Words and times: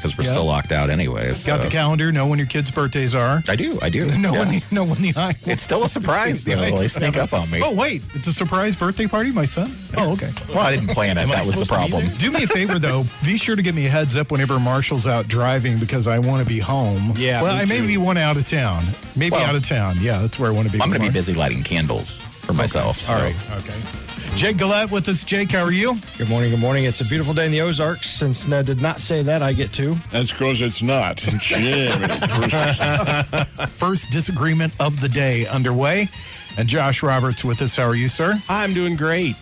because 0.00 0.16
we're 0.16 0.24
Yeah. 0.24 0.30
still 0.30 0.44
locked 0.46 0.72
out 0.72 0.88
anyway. 0.90 1.28
Got 1.28 1.36
so- 1.36 1.58
the 1.58 1.68
calendar. 1.68 2.10
Know 2.10 2.26
when 2.26 2.38
your 2.38 2.48
kids' 2.48 2.70
birthdays 2.70 3.14
are. 3.14 3.42
I 3.48 3.56
do. 3.56 3.78
I 3.82 3.88
do. 3.90 4.06
Know 4.20 4.32
Yeah. 4.32 4.38
when 4.40 4.48
the 4.48 4.62
know 4.70 4.84
when 4.84 5.00
the 5.02 5.12
I. 5.16 5.34
It's 5.44 5.62
still 5.62 5.84
a 5.84 5.88
surprise. 5.98 6.46
Know, 6.46 6.56
they 6.76 6.88
sneak 6.88 7.16
up 7.16 7.32
on 7.32 7.50
me. 7.50 7.60
Oh 7.62 7.72
wait, 7.72 8.02
it's 8.14 8.26
a 8.26 8.32
surprise 8.32 8.76
birthday 8.76 9.06
party, 9.06 9.30
my 9.32 9.44
son. 9.44 9.70
Oh 9.96 10.12
okay. 10.12 10.30
Well, 10.48 10.60
I 10.60 10.74
didn't 10.74 10.88
plan 10.90 11.18
it. 11.18 11.26
That 11.28 11.46
was 11.46 11.56
the 11.56 11.64
supposed 11.64 11.70
to 11.70 11.76
be 11.86 11.90
problem. 11.90 12.18
Do 12.18 12.30
me 12.30 12.44
a 12.44 12.46
favor 12.46 12.78
though. 12.78 13.04
Be 13.24 13.36
sure 13.36 13.56
to 13.56 13.62
give 13.62 13.74
me 13.74 13.86
a 13.86 13.90
heads 13.90 14.16
up 14.16 14.30
whenever 14.32 14.58
Marshall's 14.58 15.06
out 15.06 15.28
driving 15.28 15.78
because 15.78 16.06
I 16.06 16.18
want 16.18 16.42
to 16.42 16.48
be 16.48 16.58
home. 16.58 17.12
Yeah, 17.16 17.42
Well, 17.42 17.54
I 17.54 17.64
may 17.66 17.78
too. 17.78 17.86
be 17.86 17.96
one 17.96 18.16
out 18.16 18.36
of 18.36 18.46
town. 18.46 18.84
Maybe 19.16 19.32
Well- 19.36 19.44
out 19.44 19.54
of 19.54 19.66
town. 19.68 19.96
Yeah, 20.00 20.20
that's 20.20 20.38
where 20.38 20.50
I 20.50 20.54
want 20.54 20.66
to 20.68 20.72
be. 20.72 20.80
I'm 20.82 20.88
going 20.88 21.00
to 21.00 21.06
be 21.08 21.12
busy 21.12 21.34
lighting 21.34 21.62
candles 21.62 22.18
for 22.20 22.52
myself. 22.54 22.98
So. 23.00 23.12
All 23.12 23.20
right. 23.20 23.36
Okay. 23.56 23.74
Jake 24.36 24.56
Gillette 24.56 24.90
with 24.90 25.06
us. 25.08 25.22
Jake, 25.22 25.50
how 25.52 25.62
are 25.62 25.72
you? 25.72 25.98
Good 26.16 26.30
morning, 26.30 26.50
good 26.50 26.60
morning. 26.60 26.84
It's 26.84 27.02
a 27.02 27.04
beautiful 27.04 27.34
day 27.34 27.44
in 27.46 27.52
the 27.52 27.60
Ozarks. 27.60 28.08
Since 28.08 28.48
Ned 28.48 28.64
did 28.66 28.80
not 28.80 28.98
say 28.98 29.22
that, 29.22 29.42
I 29.42 29.52
get 29.52 29.70
to. 29.74 29.94
That's 30.10 30.32
because 30.32 30.62
it's 30.62 30.82
not. 30.82 31.20
Jiminy 31.22 32.08
Christmas. 32.48 33.44
First 33.70 34.10
disagreement 34.10 34.74
of 34.80 35.00
the 35.00 35.08
day 35.10 35.46
underway. 35.46 36.08
And 36.56 36.68
Josh 36.68 37.02
Roberts 37.02 37.44
with 37.44 37.60
us. 37.60 37.76
How 37.76 37.84
are 37.84 37.94
you, 37.94 38.08
sir? 38.08 38.34
I'm 38.48 38.72
doing 38.72 38.96
great. 38.96 39.36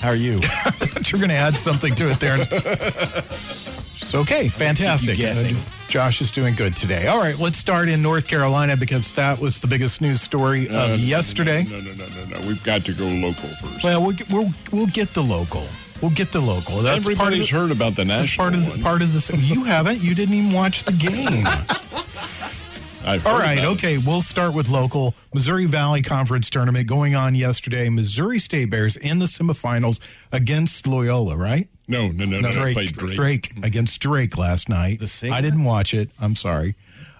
How 0.00 0.10
are 0.10 0.14
you? 0.16 0.34
You're 1.04 1.18
going 1.18 1.30
to 1.30 1.34
add 1.34 1.56
something 1.56 1.94
to 1.96 2.10
it 2.10 2.20
there. 2.20 2.36
Okay. 4.16 4.48
Fantastic. 4.48 5.18
Uh, 5.20 5.54
Josh 5.88 6.20
is 6.20 6.30
doing 6.30 6.54
good 6.54 6.74
today. 6.74 7.06
All 7.06 7.18
right, 7.18 7.38
let's 7.38 7.58
start 7.58 7.88
in 7.88 8.02
North 8.02 8.26
Carolina 8.26 8.76
because 8.76 9.12
that 9.14 9.38
was 9.38 9.60
the 9.60 9.66
biggest 9.68 10.00
news 10.00 10.20
story 10.20 10.68
of 10.68 10.98
yesterday. 10.98 11.62
No, 11.64 11.78
no, 11.78 11.92
no, 11.92 12.06
no, 12.06 12.40
no. 12.40 12.46
We've 12.48 12.62
got 12.64 12.82
to 12.86 12.92
go 12.92 13.04
local 13.06 13.48
first. 13.48 13.84
Well, 13.84 14.02
we'll, 14.02 14.12
get- 14.16 14.28
we'll 14.30 14.50
we'll 14.72 14.86
get 14.88 15.10
the 15.14 15.22
local. 15.22 15.66
We'll 16.02 16.10
get 16.10 16.32
the 16.32 16.40
local. 16.40 16.78
That's 16.82 16.98
Everybody's 16.98 17.18
part 17.18 17.32
of 17.34 17.68
the, 17.68 17.74
heard 17.74 17.76
about 17.76 17.96
the 17.96 18.04
national 18.04 18.44
part 18.50 18.54
of 18.54 18.72
the, 18.76 18.82
part 18.82 19.02
of 19.02 19.12
this. 19.12 19.30
You 19.30 19.64
haven't. 19.64 20.00
You 20.00 20.14
didn't 20.14 20.34
even 20.34 20.52
watch 20.52 20.84
the 20.84 20.92
game. 20.92 21.44
I've 23.06 23.26
All 23.26 23.38
heard 23.38 23.58
it. 23.58 23.64
okay. 23.64 23.98
We'll 23.98 24.22
start 24.22 24.52
with 24.52 24.68
local 24.68 25.14
Missouri 25.32 25.66
Valley 25.66 26.02
Conference 26.02 26.50
tournament 26.50 26.86
going 26.88 27.14
on 27.14 27.34
yesterday. 27.34 27.88
Missouri 27.88 28.38
State 28.38 28.70
Bears 28.70 28.96
in 28.96 29.18
the 29.20 29.26
semifinals 29.26 30.00
against 30.32 30.86
Loyola, 30.86 31.36
right? 31.36 31.68
No, 31.88 32.08
no, 32.08 32.24
no, 32.24 32.40
no. 32.40 32.50
Drake, 32.50 32.74
Played 32.74 32.92
Drake. 32.94 33.14
Drake 33.16 33.52
against 33.62 34.00
Drake 34.00 34.36
last 34.36 34.68
night. 34.68 34.98
The 34.98 35.06
singer? 35.06 35.34
I 35.34 35.40
didn't 35.40 35.62
watch 35.64 35.94
it. 35.94 36.10
I'm 36.18 36.34
sorry. 36.34 36.74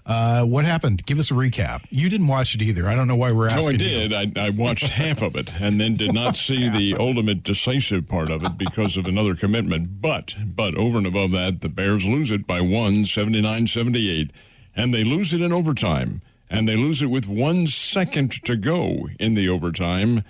Uh, 0.05 0.43
what 0.45 0.63
happened? 0.63 1.05
Give 1.05 1.19
us 1.19 1.31
a 1.31 1.33
recap. 1.33 1.83
You 1.89 2.09
didn't 2.09 2.27
watch 2.27 2.55
it 2.55 2.61
either. 2.61 2.87
I 2.87 2.95
don't 2.95 3.07
know 3.09 3.15
why 3.17 3.33
we're 3.33 3.47
asking. 3.47 3.77
No, 3.77 3.85
asking. 3.85 3.87
I 3.87 4.01
you. 4.03 4.09
did. 4.09 4.37
I, 4.37 4.45
I 4.47 4.49
watched 4.51 4.89
half 4.89 5.21
of 5.21 5.35
it 5.35 5.53
and 5.61 5.79
then 5.81 5.95
did 5.97 6.13
not 6.13 6.35
see 6.37 6.69
the 6.69 6.95
ultimate 6.99 7.43
decisive 7.43 8.07
part 8.07 8.29
of 8.29 8.41
it 8.43 8.57
because 8.57 8.95
of 8.95 9.05
another 9.05 9.35
commitment. 9.35 10.01
But, 10.01 10.35
but 10.55 10.75
over 10.75 10.97
and 10.97 11.07
above 11.07 11.31
that, 11.31 11.59
the 11.59 11.67
Bears 11.69 12.05
lose 12.05 12.31
it 12.31 12.47
by 12.47 12.61
one, 12.61 13.03
79-78, 13.03 14.31
and 14.77 14.93
they 14.93 15.03
lose 15.03 15.33
it 15.33 15.41
in 15.41 15.51
overtime. 15.51 16.21
And 16.49 16.65
they 16.65 16.77
lose 16.77 17.01
it 17.01 17.07
with 17.07 17.27
one 17.27 17.67
second 17.67 18.31
to 18.45 18.55
go 18.55 19.09
in 19.19 19.33
the 19.33 19.49
overtime. 19.49 20.23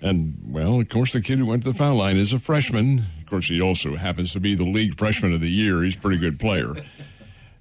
And, 0.00 0.40
well, 0.46 0.80
of 0.80 0.88
course, 0.88 1.14
the 1.14 1.20
kid 1.20 1.38
who 1.38 1.46
went 1.46 1.64
to 1.64 1.72
the 1.72 1.76
foul 1.76 1.96
line 1.96 2.16
is 2.16 2.32
a 2.32 2.38
freshman. 2.38 3.06
Of 3.20 3.26
course, 3.26 3.48
he 3.48 3.60
also 3.60 3.96
happens 3.96 4.32
to 4.34 4.40
be 4.40 4.54
the 4.54 4.64
league 4.64 4.96
freshman 4.96 5.32
of 5.32 5.40
the 5.40 5.50
year. 5.50 5.82
He's 5.82 5.96
a 5.96 5.98
pretty 5.98 6.18
good 6.18 6.38
player. 6.38 6.74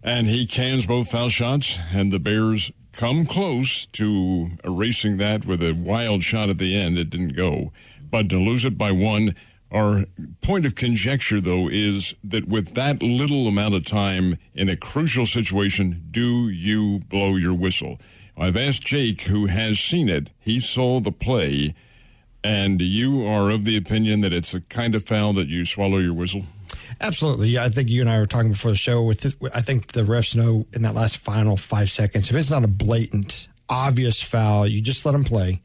And 0.07 0.27
he 0.27 0.45
cans 0.45 0.85
both 0.85 1.09
foul 1.09 1.29
shots, 1.29 1.79
and 1.91 2.11
the 2.11 2.19
Bears 2.19 2.71
come 2.91 3.25
close 3.25 3.87
to 3.87 4.49
erasing 4.63 5.17
that 5.17 5.47
with 5.47 5.63
a 5.63 5.71
wild 5.71 6.21
shot 6.21 6.47
at 6.47 6.59
the 6.59 6.79
end. 6.79 6.99
It 6.99 7.09
didn't 7.09 7.35
go. 7.35 7.73
But 8.11 8.29
to 8.29 8.37
lose 8.37 8.65
it 8.65 8.77
by 8.77 8.91
one, 8.91 9.33
our 9.75 10.05
point 10.41 10.65
of 10.65 10.75
conjecture, 10.75 11.41
though, 11.41 11.67
is 11.67 12.15
that 12.23 12.47
with 12.47 12.75
that 12.75 13.03
little 13.03 13.47
amount 13.47 13.75
of 13.75 13.83
time 13.83 14.37
in 14.53 14.69
a 14.69 14.77
crucial 14.77 15.25
situation, 15.25 16.07
do 16.11 16.47
you 16.47 16.99
blow 17.09 17.35
your 17.35 17.53
whistle? 17.53 17.99
I've 18.37 18.55
asked 18.55 18.83
Jake, 18.83 19.23
who 19.23 19.47
has 19.47 19.79
seen 19.79 20.07
it. 20.07 20.29
He 20.39 20.59
saw 20.59 21.01
the 21.01 21.11
play, 21.11 21.75
and 22.43 22.81
you 22.81 23.25
are 23.25 23.49
of 23.49 23.65
the 23.65 23.75
opinion 23.75 24.21
that 24.21 24.31
it's 24.31 24.53
the 24.53 24.61
kind 24.61 24.95
of 24.95 25.03
foul 25.03 25.33
that 25.33 25.47
you 25.47 25.65
swallow 25.65 25.97
your 25.97 26.13
whistle? 26.13 26.43
Absolutely. 27.01 27.57
I 27.57 27.67
think 27.67 27.89
you 27.89 27.99
and 27.99 28.09
I 28.09 28.19
were 28.19 28.25
talking 28.25 28.51
before 28.51 28.71
the 28.71 28.77
show. 28.77 29.03
With 29.03 29.21
this, 29.21 29.35
I 29.53 29.61
think 29.61 29.87
the 29.91 30.03
refs 30.03 30.35
know 30.35 30.65
in 30.71 30.83
that 30.83 30.95
last 30.95 31.17
final 31.17 31.57
five 31.57 31.89
seconds, 31.89 32.29
if 32.29 32.35
it's 32.35 32.51
not 32.51 32.63
a 32.63 32.69
blatant, 32.69 33.49
obvious 33.67 34.21
foul, 34.21 34.67
you 34.67 34.81
just 34.81 35.05
let 35.05 35.11
them 35.11 35.25
play. 35.25 35.61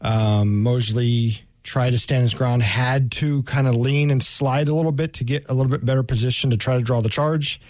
Um, 0.00 0.62
Mosley 0.62 1.42
tried 1.62 1.90
to 1.90 1.98
stand 1.98 2.22
his 2.22 2.34
ground, 2.34 2.62
had 2.62 3.12
to 3.12 3.42
kind 3.44 3.66
of 3.66 3.74
lean 3.74 4.10
and 4.10 4.22
slide 4.22 4.68
a 4.68 4.74
little 4.74 4.92
bit 4.92 5.12
to 5.14 5.24
get 5.24 5.48
a 5.48 5.54
little 5.54 5.70
bit 5.70 5.84
better 5.84 6.02
position 6.02 6.50
to 6.50 6.56
try 6.56 6.76
to 6.76 6.82
draw 6.82 7.00
the 7.00 7.08
charge. 7.08 7.60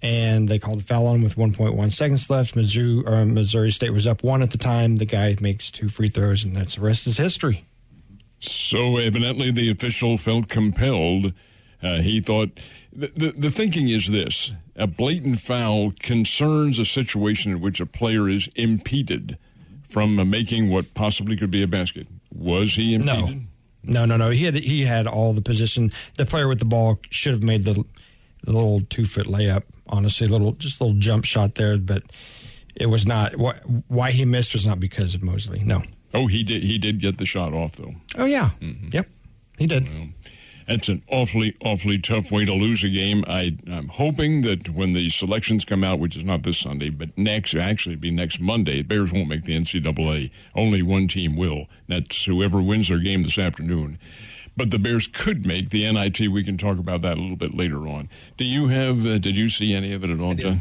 And 0.00 0.48
they 0.48 0.58
called 0.58 0.80
the 0.80 0.84
foul 0.84 1.06
on 1.06 1.22
with 1.22 1.36
1.1 1.36 1.92
seconds 1.92 2.28
left. 2.28 2.56
Mizzou, 2.56 3.06
or 3.06 3.24
Missouri 3.24 3.70
State 3.70 3.90
was 3.90 4.06
up 4.06 4.24
one 4.24 4.42
at 4.42 4.50
the 4.50 4.58
time. 4.58 4.96
The 4.96 5.06
guy 5.06 5.36
makes 5.40 5.70
two 5.70 5.88
free 5.88 6.08
throws, 6.08 6.44
and 6.44 6.56
that's 6.56 6.74
the 6.74 6.82
rest 6.82 7.06
is 7.06 7.18
history. 7.18 7.64
So 8.40 8.96
evidently, 8.96 9.52
the 9.52 9.70
official 9.70 10.18
felt 10.18 10.48
compelled. 10.48 11.32
Uh, 11.80 11.98
he 11.98 12.20
thought 12.20 12.50
the, 12.92 13.12
the 13.14 13.32
the 13.32 13.50
thinking 13.52 13.88
is 13.88 14.08
this: 14.08 14.52
a 14.74 14.88
blatant 14.88 15.38
foul 15.38 15.92
concerns 16.00 16.80
a 16.80 16.84
situation 16.84 17.52
in 17.52 17.60
which 17.60 17.80
a 17.80 17.86
player 17.86 18.28
is 18.28 18.48
impeded 18.56 19.38
from 19.84 20.28
making 20.28 20.70
what 20.70 20.94
possibly 20.94 21.36
could 21.36 21.50
be 21.52 21.62
a 21.62 21.68
basket. 21.68 22.08
Was 22.34 22.74
he 22.74 22.94
impeded? 22.94 23.46
no, 23.82 24.04
no, 24.04 24.04
no. 24.04 24.16
no. 24.16 24.30
He 24.30 24.44
had 24.44 24.54
he 24.54 24.82
had 24.82 25.06
all 25.06 25.32
the 25.32 25.42
position. 25.42 25.90
The 26.16 26.26
player 26.26 26.48
with 26.48 26.58
the 26.58 26.64
ball 26.64 26.98
should 27.10 27.32
have 27.32 27.42
made 27.42 27.64
the 27.64 27.84
the 28.44 28.52
little 28.52 28.80
two 28.82 29.04
foot 29.04 29.26
layup. 29.26 29.64
Honestly, 29.88 30.26
little 30.26 30.52
just 30.52 30.80
a 30.80 30.84
little 30.84 30.98
jump 30.98 31.24
shot 31.24 31.54
there, 31.56 31.76
but 31.78 32.02
it 32.74 32.86
was 32.86 33.06
not. 33.06 33.36
Why, 33.36 33.54
why 33.88 34.10
he 34.10 34.24
missed 34.24 34.54
was 34.54 34.66
not 34.66 34.80
because 34.80 35.14
of 35.14 35.22
Mosley. 35.22 35.60
No. 35.64 35.82
Oh, 36.14 36.26
he 36.26 36.42
did. 36.42 36.62
He 36.62 36.78
did 36.78 37.00
get 37.00 37.18
the 37.18 37.26
shot 37.26 37.52
off 37.52 37.72
though. 37.72 37.94
Oh 38.16 38.24
yeah. 38.24 38.50
Mm-hmm. 38.60 38.88
Yep. 38.92 39.06
He 39.58 39.66
did. 39.66 39.88
That's 40.66 40.88
an 40.88 41.02
awfully, 41.08 41.56
awfully 41.64 41.98
tough 41.98 42.30
way 42.30 42.44
to 42.44 42.52
lose 42.52 42.84
a 42.84 42.88
game. 42.88 43.24
I, 43.26 43.56
I'm 43.70 43.88
hoping 43.88 44.42
that 44.42 44.68
when 44.68 44.92
the 44.92 45.08
selections 45.10 45.64
come 45.64 45.84
out, 45.84 45.98
which 45.98 46.16
is 46.16 46.24
not 46.24 46.42
this 46.42 46.58
Sunday, 46.58 46.90
but 46.90 47.16
next, 47.16 47.54
actually 47.54 47.96
be 47.96 48.10
next 48.10 48.40
Monday, 48.40 48.78
the 48.78 48.82
Bears 48.82 49.12
won't 49.12 49.28
make 49.28 49.44
the 49.44 49.58
NCAA. 49.58 50.30
Only 50.54 50.82
one 50.82 51.08
team 51.08 51.36
will. 51.36 51.66
That's 51.88 52.24
whoever 52.24 52.60
wins 52.62 52.88
their 52.88 52.98
game 52.98 53.22
this 53.22 53.38
afternoon. 53.38 53.98
But 54.56 54.70
the 54.70 54.78
Bears 54.78 55.06
could 55.06 55.46
make 55.46 55.70
the 55.70 55.90
NIT. 55.90 56.28
We 56.30 56.44
can 56.44 56.58
talk 56.58 56.78
about 56.78 57.00
that 57.02 57.16
a 57.16 57.20
little 57.20 57.36
bit 57.36 57.54
later 57.54 57.88
on. 57.88 58.08
Do 58.36 58.44
you 58.44 58.68
have? 58.68 59.06
Uh, 59.06 59.18
did 59.18 59.36
you 59.36 59.48
see 59.48 59.74
any 59.74 59.92
of 59.92 60.04
it 60.04 60.10
at 60.10 60.20
all, 60.20 60.34
John? 60.34 60.60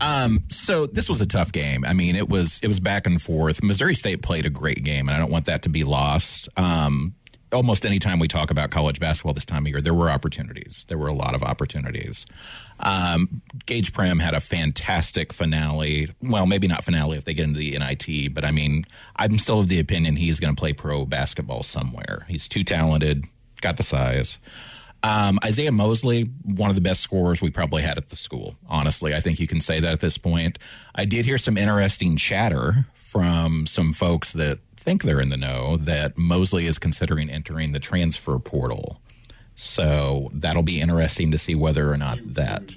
Um, 0.00 0.44
so 0.48 0.86
this 0.86 1.08
was 1.08 1.20
a 1.20 1.26
tough 1.26 1.50
game. 1.52 1.84
I 1.84 1.92
mean, 1.92 2.14
it 2.14 2.28
was 2.28 2.60
it 2.62 2.68
was 2.68 2.80
back 2.80 3.06
and 3.06 3.20
forth. 3.20 3.62
Missouri 3.62 3.94
State 3.94 4.22
played 4.22 4.46
a 4.46 4.50
great 4.50 4.84
game, 4.84 5.08
and 5.08 5.16
I 5.16 5.18
don't 5.18 5.32
want 5.32 5.46
that 5.46 5.62
to 5.62 5.68
be 5.68 5.84
lost. 5.84 6.48
Um, 6.56 7.14
almost 7.52 7.86
any 7.86 7.98
time 7.98 8.18
we 8.18 8.28
talk 8.28 8.50
about 8.50 8.70
college 8.70 9.00
basketball 9.00 9.32
this 9.32 9.44
time 9.44 9.64
of 9.64 9.68
year, 9.68 9.80
there 9.80 9.94
were 9.94 10.10
opportunities. 10.10 10.84
There 10.88 10.98
were 10.98 11.08
a 11.08 11.12
lot 11.12 11.34
of 11.34 11.42
opportunities. 11.42 12.26
Um, 12.80 13.42
Gaige 13.66 13.92
Prim 13.92 14.18
had 14.18 14.34
a 14.34 14.40
fantastic 14.40 15.32
finale. 15.32 16.10
Well, 16.22 16.46
maybe 16.46 16.68
not 16.68 16.84
finale 16.84 17.16
if 17.16 17.24
they 17.24 17.34
get 17.34 17.44
into 17.44 17.58
the 17.58 17.78
NIT, 17.78 18.34
but 18.34 18.44
I 18.44 18.52
mean, 18.52 18.84
I'm 19.16 19.38
still 19.38 19.60
of 19.60 19.68
the 19.68 19.80
opinion 19.80 20.16
he's 20.16 20.40
going 20.40 20.54
to 20.54 20.58
play 20.58 20.72
pro 20.72 21.04
basketball 21.04 21.62
somewhere. 21.62 22.26
He's 22.28 22.48
too 22.48 22.64
talented, 22.64 23.24
got 23.60 23.76
the 23.76 23.82
size. 23.82 24.38
Um, 25.02 25.38
Isaiah 25.44 25.72
Mosley, 25.72 26.24
one 26.42 26.70
of 26.70 26.74
the 26.74 26.82
best 26.82 27.00
scorers 27.00 27.40
we 27.40 27.50
probably 27.50 27.82
had 27.82 27.98
at 27.98 28.08
the 28.08 28.16
school. 28.16 28.56
Honestly, 28.68 29.14
I 29.14 29.20
think 29.20 29.38
you 29.38 29.46
can 29.46 29.60
say 29.60 29.80
that 29.80 29.92
at 29.92 30.00
this 30.00 30.18
point. 30.18 30.58
I 30.94 31.04
did 31.04 31.24
hear 31.24 31.38
some 31.38 31.56
interesting 31.56 32.16
chatter 32.16 32.86
from 32.92 33.66
some 33.66 33.92
folks 33.92 34.32
that 34.32 34.58
think 34.78 35.02
they're 35.02 35.20
in 35.20 35.28
the 35.28 35.36
know 35.36 35.76
that 35.76 36.16
Mosley 36.16 36.66
is 36.66 36.78
considering 36.78 37.28
entering 37.30 37.72
the 37.72 37.80
transfer 37.80 38.38
portal. 38.38 39.00
So 39.54 40.30
that'll 40.32 40.62
be 40.62 40.80
interesting 40.80 41.30
to 41.32 41.38
see 41.38 41.54
whether 41.54 41.92
or 41.92 41.96
not 41.96 42.18
that 42.34 42.72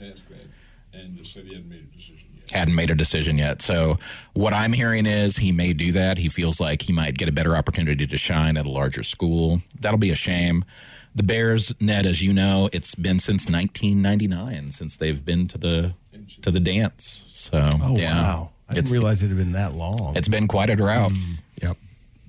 And 0.94 1.18
the 1.18 1.24
city 1.25 1.53
hadn't 1.53 1.69
made 1.69 1.80
a 1.83 1.95
decision 1.95 2.27
yet. 2.36 2.50
hadn't 2.51 2.75
made 2.75 2.89
a 2.89 2.95
decision 2.95 3.38
yet. 3.38 3.62
So 3.62 3.98
what 4.33 4.51
I'm 4.53 4.74
hearing 4.74 5.06
is 5.06 5.38
he 5.38 5.51
may 5.51 5.74
do 5.74 5.92
that. 5.92 6.18
He 6.18 6.27
feels 6.27 6.59
like 6.59 6.81
he 6.83 6.94
might 6.94 7.18
get 7.18 7.30
a 7.30 7.31
better 7.31 7.56
opportunity 7.56 8.07
to 8.07 8.18
shine 8.18 8.57
at 8.57 8.65
a 8.65 8.69
larger 8.69 9.03
school. 9.03 9.62
That'll 9.80 10.00
be 10.00 10.09
a 10.09 10.15
shame. 10.15 10.65
The 11.13 11.24
Bears, 11.24 11.74
Ned, 11.80 12.06
as 12.06 12.21
you 12.21 12.33
know, 12.33 12.69
it's 12.74 12.95
been 12.95 13.19
since 13.19 13.48
1999 13.50 14.71
since 14.71 14.95
they've 14.95 15.24
been 15.24 15.48
to 15.50 15.57
the 15.57 15.94
to 16.42 16.50
the 16.51 16.59
dance. 16.59 17.25
So 17.31 17.69
Oh 17.81 17.95
yeah, 17.98 18.13
wow! 18.21 18.50
I 18.69 18.74
didn't 18.74 18.92
realize 18.92 19.21
it 19.21 19.27
had 19.27 19.38
been 19.38 19.51
that 19.51 19.74
long. 19.75 20.15
it's 20.15 20.30
been 20.30 20.48
quite 20.48 20.69
a 20.69 20.75
drought. 20.75 21.12
Mm, 21.12 21.39
yep. 21.62 21.77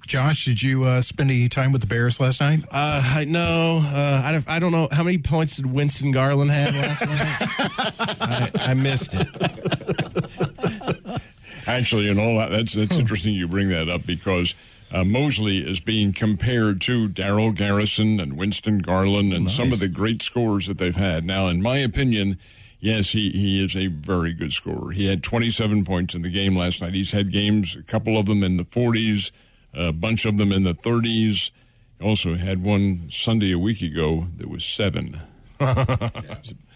Josh, 0.06 0.44
did 0.44 0.62
you 0.62 0.84
uh, 0.84 1.00
spend 1.00 1.30
any 1.30 1.48
time 1.48 1.72
with 1.72 1.80
the 1.80 1.86
Bears 1.86 2.20
last 2.20 2.40
night? 2.40 2.64
Uh, 2.70 3.02
I 3.04 3.24
know. 3.24 3.80
Uh, 3.82 4.22
I, 4.24 4.32
don't, 4.32 4.48
I 4.48 4.58
don't 4.58 4.72
know 4.72 4.88
how 4.90 5.02
many 5.02 5.18
points 5.18 5.56
did 5.56 5.66
Winston 5.66 6.10
Garland 6.10 6.50
have 6.50 6.74
last 6.74 7.00
night. 7.02 8.50
I, 8.66 8.70
I 8.70 8.74
missed 8.74 9.14
it. 9.14 9.26
Actually, 11.66 12.06
you 12.06 12.14
know 12.14 12.48
that's 12.50 12.72
that's 12.74 12.98
interesting 12.98 13.34
you 13.34 13.46
bring 13.46 13.68
that 13.68 13.88
up 13.88 14.04
because 14.04 14.54
uh, 14.90 15.04
Mosley 15.04 15.58
is 15.58 15.78
being 15.78 16.12
compared 16.12 16.80
to 16.82 17.08
Daryl 17.08 17.54
Garrison 17.54 18.18
and 18.18 18.36
Winston 18.36 18.80
Garland 18.80 19.32
and 19.32 19.48
some 19.48 19.72
of 19.72 19.78
the 19.78 19.88
great 19.88 20.22
scores 20.22 20.66
that 20.66 20.78
they've 20.78 20.96
had. 20.96 21.24
Now, 21.24 21.46
in 21.46 21.62
my 21.62 21.78
opinion, 21.78 22.38
Yes, 22.82 23.10
he, 23.10 23.30
he 23.30 23.64
is 23.64 23.76
a 23.76 23.86
very 23.86 24.34
good 24.34 24.52
scorer. 24.52 24.90
He 24.90 25.06
had 25.06 25.22
27 25.22 25.84
points 25.84 26.16
in 26.16 26.22
the 26.22 26.28
game 26.28 26.56
last 26.56 26.82
night. 26.82 26.94
He's 26.94 27.12
had 27.12 27.30
games, 27.30 27.76
a 27.76 27.82
couple 27.84 28.18
of 28.18 28.26
them 28.26 28.42
in 28.42 28.56
the 28.56 28.64
40s, 28.64 29.30
a 29.74 29.92
bunch 29.92 30.24
of 30.24 30.36
them 30.38 30.52
in 30.52 30.62
the 30.64 30.74
30s. 30.74 31.50
Also 32.00 32.34
had 32.34 32.64
one 32.64 33.08
Sunday 33.10 33.52
a 33.52 33.58
week 33.58 33.80
ago 33.80 34.26
that 34.36 34.48
was 34.48 34.64
seven. 34.64 35.20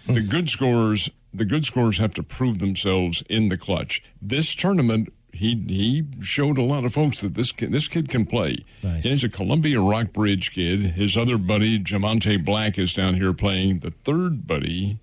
The 0.09 0.21
good 0.21 0.49
scorers, 0.49 1.11
the 1.35 1.45
good 1.45 1.65
scorers 1.65 1.99
have 1.99 2.15
to 2.15 2.23
prove 2.23 2.61
themselves 2.61 3.25
in 3.29 3.49
the 3.49 3.57
clutch. 3.59 4.05
This 4.23 4.55
tournament, 4.55 5.13
he 5.33 5.57
he 5.67 6.05
showed 6.23 6.59
a 6.59 6.63
lot 6.63 6.85
of 6.85 6.95
folks 6.95 7.21
that 7.23 7.35
this 7.35 7.51
kid, 7.51 7.73
this 7.73 7.89
kid 7.89 8.09
can 8.09 8.25
play. 8.25 8.59
Nice. 8.85 9.03
He's 9.03 9.25
a 9.25 9.29
Columbia 9.29 9.81
Rockbridge 9.81 10.53
kid. 10.53 10.81
His 10.93 11.17
other 11.17 11.37
buddy, 11.39 11.81
Jamonte 11.81 12.45
Black, 12.45 12.79
is 12.79 12.95
down 12.95 13.15
here 13.15 13.33
playing. 13.33 13.81
The 13.81 13.91
third 14.05 14.47
buddy 14.47 14.99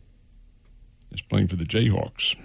is 1.12 1.22
playing 1.22 1.50
for 1.50 1.58
the 1.58 1.66
Jayhawks. 1.66 2.38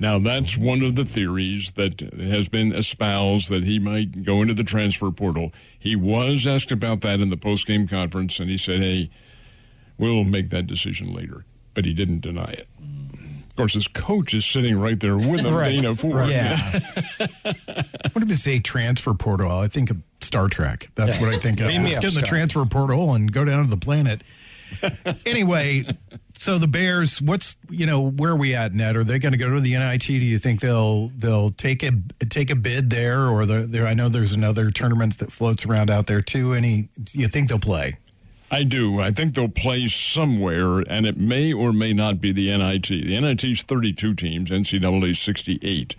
Now, 0.00 0.18
that's 0.18 0.56
one 0.56 0.82
of 0.82 0.94
the 0.96 1.04
theories 1.04 1.72
that 1.72 2.00
has 2.00 2.48
been 2.48 2.72
espoused 2.72 3.50
that 3.50 3.64
he 3.64 3.78
might 3.78 4.24
go 4.24 4.40
into 4.40 4.54
the 4.54 4.64
transfer 4.64 5.10
portal. 5.10 5.52
He 5.78 5.94
was 5.94 6.46
asked 6.46 6.72
about 6.72 7.02
that 7.02 7.20
in 7.20 7.28
the 7.28 7.36
post-game 7.36 7.86
conference, 7.86 8.40
and 8.40 8.48
he 8.48 8.56
said, 8.56 8.80
hey, 8.80 9.10
we'll 9.98 10.24
make 10.24 10.48
that 10.50 10.66
decision 10.66 11.12
later. 11.12 11.44
But 11.74 11.84
he 11.84 11.92
didn't 11.92 12.20
deny 12.20 12.50
it. 12.50 12.66
Of 13.50 13.56
course, 13.56 13.74
his 13.74 13.88
coach 13.88 14.32
is 14.32 14.46
sitting 14.46 14.78
right 14.80 14.98
there 14.98 15.18
with 15.18 15.40
him, 15.40 15.52
Dana 15.62 15.94
Ford. 15.94 16.28
Yeah. 16.30 16.56
what 18.12 18.20
did 18.20 18.30
it 18.30 18.38
say? 18.38 18.58
Transfer 18.58 19.12
portal. 19.12 19.50
I 19.52 19.68
think 19.68 19.90
of 19.90 19.98
Star 20.22 20.48
Trek. 20.48 20.88
That's 20.94 21.16
Yeah. 21.16 21.26
what 21.26 21.34
I 21.34 21.38
think 21.38 21.60
of. 21.60 21.68
Beam 21.68 21.82
Let's 21.84 21.98
get 21.98 22.14
in 22.14 22.20
the 22.22 22.26
transfer 22.26 22.64
portal 22.64 23.12
and 23.12 23.30
go 23.30 23.44
down 23.44 23.64
to 23.64 23.70
the 23.70 23.76
planet. 23.76 24.22
anyway, 25.26 25.84
so 26.40 26.56
the 26.56 26.66
Bears, 26.66 27.20
what's 27.20 27.58
you 27.68 27.84
know 27.84 28.10
where 28.10 28.30
are 28.30 28.36
we 28.36 28.54
at, 28.54 28.72
Ned? 28.72 28.96
Are 28.96 29.04
they 29.04 29.18
going 29.18 29.32
to 29.32 29.38
go 29.38 29.50
to 29.50 29.60
the 29.60 29.74
NIT? 29.74 30.06
Do 30.06 30.14
you 30.14 30.38
think 30.38 30.60
they'll 30.60 31.08
they'll 31.08 31.50
take 31.50 31.82
a 31.82 31.92
take 32.30 32.48
a 32.48 32.54
bid 32.54 32.88
there, 32.88 33.28
or 33.28 33.44
the, 33.44 33.66
there? 33.66 33.86
I 33.86 33.92
know 33.92 34.08
there's 34.08 34.32
another 34.32 34.70
tournament 34.70 35.18
that 35.18 35.32
floats 35.32 35.66
around 35.66 35.90
out 35.90 36.06
there 36.06 36.22
too. 36.22 36.54
Any? 36.54 36.88
You 37.12 37.28
think 37.28 37.50
they'll 37.50 37.58
play? 37.58 37.98
I 38.50 38.62
do. 38.62 39.00
I 39.00 39.10
think 39.10 39.34
they'll 39.34 39.48
play 39.48 39.86
somewhere, 39.86 40.78
and 40.78 41.04
it 41.04 41.18
may 41.18 41.52
or 41.52 41.74
may 41.74 41.92
not 41.92 42.22
be 42.22 42.32
the 42.32 42.56
NIT. 42.56 42.88
The 42.88 43.20
NIT's 43.20 43.62
32 43.62 44.14
teams, 44.14 44.48
NCAA's 44.50 45.20
68. 45.20 45.94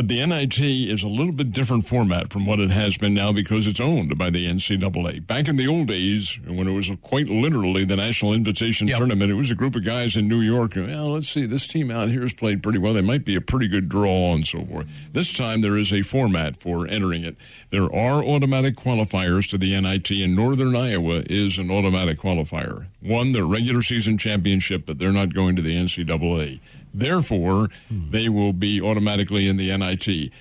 But 0.00 0.08
the 0.08 0.24
NIT 0.24 0.58
is 0.58 1.02
a 1.02 1.08
little 1.08 1.30
bit 1.30 1.52
different 1.52 1.86
format 1.86 2.32
from 2.32 2.46
what 2.46 2.58
it 2.58 2.70
has 2.70 2.96
been 2.96 3.12
now 3.12 3.32
because 3.32 3.66
it's 3.66 3.80
owned 3.80 4.16
by 4.16 4.30
the 4.30 4.46
NCAA. 4.46 5.26
Back 5.26 5.46
in 5.46 5.56
the 5.56 5.68
old 5.68 5.88
days, 5.88 6.40
when 6.46 6.66
it 6.66 6.72
was 6.72 6.90
quite 7.02 7.28
literally 7.28 7.84
the 7.84 7.96
National 7.96 8.32
Invitation 8.32 8.88
Yep. 8.88 8.96
Tournament, 8.96 9.30
it 9.30 9.34
was 9.34 9.50
a 9.50 9.54
group 9.54 9.76
of 9.76 9.84
guys 9.84 10.16
in 10.16 10.26
New 10.26 10.40
York. 10.40 10.72
Well, 10.74 11.12
let's 11.12 11.28
see, 11.28 11.44
this 11.44 11.66
team 11.66 11.90
out 11.90 12.08
here 12.08 12.22
has 12.22 12.32
played 12.32 12.62
pretty 12.62 12.78
well. 12.78 12.94
They 12.94 13.02
might 13.02 13.26
be 13.26 13.36
a 13.36 13.42
pretty 13.42 13.68
good 13.68 13.90
draw 13.90 14.32
and 14.32 14.46
so 14.46 14.64
forth. 14.64 14.86
This 15.12 15.34
time 15.36 15.60
there 15.60 15.76
is 15.76 15.92
a 15.92 16.00
format 16.00 16.56
for 16.56 16.86
entering 16.86 17.22
it. 17.22 17.36
There 17.68 17.94
are 17.94 18.24
automatic 18.24 18.76
qualifiers 18.76 19.50
to 19.50 19.58
the 19.58 19.78
NIT, 19.78 20.10
and 20.12 20.34
Northern 20.34 20.74
Iowa 20.74 21.24
is 21.28 21.58
an 21.58 21.70
automatic 21.70 22.20
qualifier. 22.20 22.86
Won 23.02 23.32
the 23.32 23.44
regular 23.44 23.82
season 23.82 24.16
championship, 24.16 24.86
but 24.86 24.98
they're 24.98 25.12
not 25.12 25.34
going 25.34 25.56
to 25.56 25.62
the 25.62 25.76
NCAA. 25.76 26.60
Therefore, 26.92 27.68
they 27.90 28.28
will 28.28 28.52
be 28.52 28.80
automatically 28.80 29.46
in 29.46 29.56
the 29.56 29.76
NIT. 29.76 30.32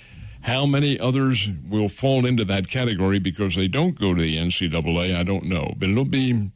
How 0.42 0.66
many 0.66 1.00
others 1.00 1.50
will 1.68 1.90
fall 1.90 2.26
into 2.26 2.46
that 2.46 2.70
category 2.70 3.20
because 3.20 3.56
they 3.56 3.68
don't 3.68 4.00
go 4.00 4.14
to 4.14 4.22
the 4.22 4.38
NCAA? 4.38 5.16
I 5.16 5.24
don't 5.24 5.46
know, 5.46 5.74
but 5.78 5.90
it'll 5.90 6.06
be 6.06 6.52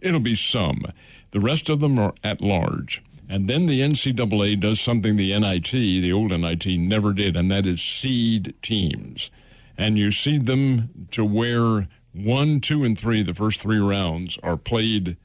it'll 0.00 0.20
be 0.20 0.34
some. 0.34 0.84
The 1.32 1.40
rest 1.40 1.68
of 1.68 1.80
them 1.80 1.98
are 1.98 2.14
at 2.24 2.40
large. 2.40 3.02
And 3.28 3.48
then 3.48 3.66
the 3.66 3.80
NCAA 3.80 4.60
does 4.60 4.80
something 4.80 5.16
the 5.16 5.36
NIT, 5.38 5.70
the 5.72 6.12
old 6.12 6.30
NIT, 6.30 6.66
never 6.66 7.12
did, 7.12 7.36
and 7.36 7.50
that 7.50 7.66
is 7.66 7.82
seed 7.82 8.54
teams. 8.62 9.30
And 9.76 9.98
you 9.98 10.10
seed 10.12 10.46
them 10.46 11.08
to 11.10 11.24
where 11.24 11.88
one, 12.12 12.60
two, 12.60 12.84
and 12.84 12.96
three, 12.96 13.22
the 13.22 13.34
first 13.34 13.60
three 13.60 13.80
rounds, 13.80 14.38
are 14.42 14.56
played 14.56 15.16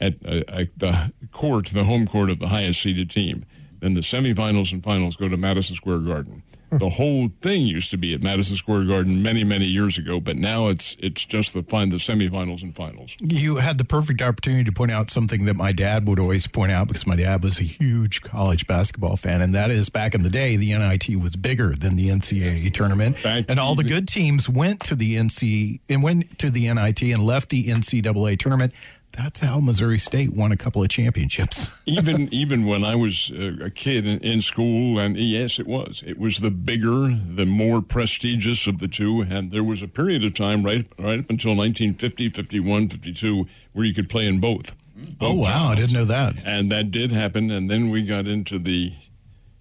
at, 0.00 0.14
uh, 0.24 0.42
at 0.48 0.78
the 0.78 1.12
court, 1.32 1.66
the 1.68 1.84
home 1.84 2.06
court 2.06 2.30
of 2.30 2.38
the 2.38 2.48
highest 2.48 2.80
seeded 2.82 3.10
team. 3.10 3.44
Then 3.80 3.94
the 3.94 4.00
semifinals 4.00 4.72
and 4.72 4.82
finals 4.82 5.16
go 5.16 5.28
to 5.28 5.36
Madison 5.36 5.76
Square 5.76 6.00
Garden. 6.00 6.42
The 6.72 6.88
whole 6.88 7.28
thing 7.42 7.62
used 7.62 7.90
to 7.90 7.96
be 7.96 8.14
at 8.14 8.22
Madison 8.22 8.54
Square 8.54 8.84
Garden 8.84 9.24
many, 9.24 9.42
many 9.42 9.64
years 9.64 9.98
ago, 9.98 10.20
but 10.20 10.36
now 10.36 10.68
it's 10.68 10.96
it's 11.00 11.24
just 11.24 11.52
the 11.52 11.64
fin- 11.64 11.88
the 11.88 11.96
semifinals 11.96 12.62
and 12.62 12.76
finals. 12.76 13.16
You 13.20 13.56
had 13.56 13.76
the 13.76 13.84
perfect 13.84 14.22
opportunity 14.22 14.62
to 14.62 14.70
point 14.72 14.92
out 14.92 15.10
something 15.10 15.46
that 15.46 15.54
my 15.56 15.72
dad 15.72 16.06
would 16.06 16.20
always 16.20 16.46
point 16.46 16.70
out 16.70 16.86
because 16.86 17.08
my 17.08 17.16
dad 17.16 17.42
was 17.42 17.58
a 17.58 17.64
huge 17.64 18.20
college 18.22 18.68
basketball 18.68 19.16
fan, 19.16 19.40
and 19.40 19.52
that 19.52 19.72
is 19.72 19.88
back 19.88 20.14
in 20.14 20.22
the 20.22 20.30
day, 20.30 20.54
the 20.54 20.72
NIT 20.72 21.16
was 21.20 21.34
bigger 21.34 21.74
than 21.74 21.96
the 21.96 22.08
NCAA 22.08 22.72
tournament, 22.72 23.16
and 23.48 23.58
all 23.58 23.74
the 23.74 23.82
good 23.82 24.06
teams 24.06 24.48
went 24.48 24.78
to 24.84 24.94
the 24.94 25.16
NC 25.16 25.80
and 25.88 26.04
went 26.04 26.38
to 26.38 26.50
the 26.50 26.72
NIT 26.72 27.02
and 27.02 27.18
left 27.18 27.48
the 27.48 27.64
NCAA 27.66 28.38
tournament. 28.38 28.72
That's 29.12 29.40
how 29.40 29.58
Missouri 29.60 29.98
State 29.98 30.34
won 30.34 30.52
a 30.52 30.56
couple 30.56 30.82
of 30.82 30.88
championships. 30.88 31.70
even 31.86 32.32
even 32.32 32.64
when 32.64 32.84
I 32.84 32.94
was 32.94 33.30
a 33.30 33.70
kid 33.70 34.06
in, 34.06 34.18
in 34.20 34.40
school, 34.40 34.98
and 34.98 35.16
yes, 35.16 35.58
it 35.58 35.66
was. 35.66 36.02
It 36.06 36.18
was 36.18 36.38
the 36.38 36.50
bigger, 36.50 37.08
the 37.08 37.46
more 37.46 37.82
prestigious 37.82 38.66
of 38.66 38.78
the 38.78 38.88
two, 38.88 39.22
and 39.22 39.50
there 39.50 39.64
was 39.64 39.82
a 39.82 39.88
period 39.88 40.24
of 40.24 40.34
time 40.34 40.62
right 40.62 40.86
right 40.98 41.18
up 41.18 41.30
until 41.30 41.56
1950, 41.56 42.28
51, 42.30 42.88
52, 42.88 43.46
where 43.72 43.84
you 43.84 43.94
could 43.94 44.08
play 44.08 44.26
in 44.26 44.38
both. 44.40 44.74
Oh 45.20 45.34
Both 45.34 45.46
wow, 45.46 45.68
I 45.68 45.74
didn't 45.74 45.92
know 45.92 46.04
that. 46.04 46.36
And 46.44 46.70
that 46.70 46.90
did 46.90 47.10
happen, 47.10 47.50
and 47.50 47.70
then 47.70 47.90
we 47.90 48.04
got 48.04 48.26
into 48.26 48.58
the 48.58 48.94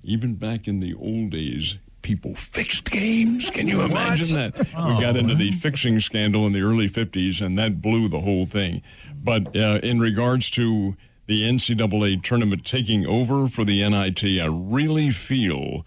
even 0.04 0.36
back 0.36 0.68
in 0.68 0.80
the 0.80 0.94
old 0.94 1.32
days. 1.32 1.78
People 2.02 2.34
fixed 2.34 2.90
games. 2.90 3.50
Can 3.50 3.68
you 3.68 3.82
imagine 3.82 4.34
that? 4.36 4.58
we 4.58 5.02
got 5.02 5.16
oh, 5.16 5.20
into 5.20 5.36
the 5.36 5.52
fixing 5.52 6.00
scandal 6.00 6.48
in 6.48 6.54
the 6.54 6.62
early 6.62 6.88
50s, 6.88 7.46
and 7.46 7.60
that 7.60 7.82
blew 7.82 8.08
the 8.08 8.22
whole 8.22 8.46
thing. 8.46 8.82
But 9.22 9.56
uh, 9.56 9.80
in 9.84 10.00
regards 10.00 10.50
to 10.52 10.96
the 11.28 11.44
NCAA 11.44 12.24
tournament 12.24 12.66
taking 12.66 13.06
over 13.06 13.48
for 13.48 13.64
the 13.64 13.88
NIT, 13.88 14.24
I 14.42 14.46
really 14.46 15.12
feel 15.12 15.86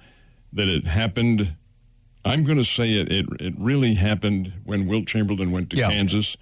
that 0.53 0.69
it 0.69 0.85
happened. 0.85 1.57
I'm 2.25 2.45
going 2.45 2.59
to 2.59 2.65
say 2.65 2.93
it, 2.95 3.11
it. 3.11 3.27
It 3.41 3.55
really 3.59 3.95
happened 3.95 4.53
when 4.65 4.87
Wilt 4.87 5.07
Chamberlain 5.07 5.51
went 5.51 5.71
to 5.71 5.79
Yeah. 5.79 5.91
Kansas, 5.91 6.37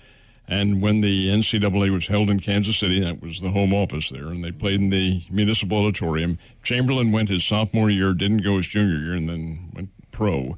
and 0.46 0.82
when 0.82 1.00
the 1.00 1.28
NCAA 1.28 1.90
was 1.92 2.08
held 2.08 2.28
in 2.28 2.40
Kansas 2.40 2.76
City. 2.76 3.00
That 3.00 3.22
was 3.22 3.40
the 3.40 3.50
home 3.50 3.72
office 3.72 4.10
there, 4.10 4.26
and 4.26 4.42
they 4.42 4.50
played 4.50 4.80
in 4.80 4.90
the 4.90 5.22
municipal 5.30 5.78
auditorium. 5.78 6.38
Chamberlain 6.62 7.12
went 7.12 7.28
his 7.28 7.44
sophomore 7.44 7.88
year, 7.88 8.12
didn't 8.12 8.42
go 8.42 8.56
his 8.56 8.66
junior 8.66 8.98
year, 8.98 9.14
and 9.14 9.28
then 9.28 9.70
went 9.72 9.90
pro. 10.10 10.56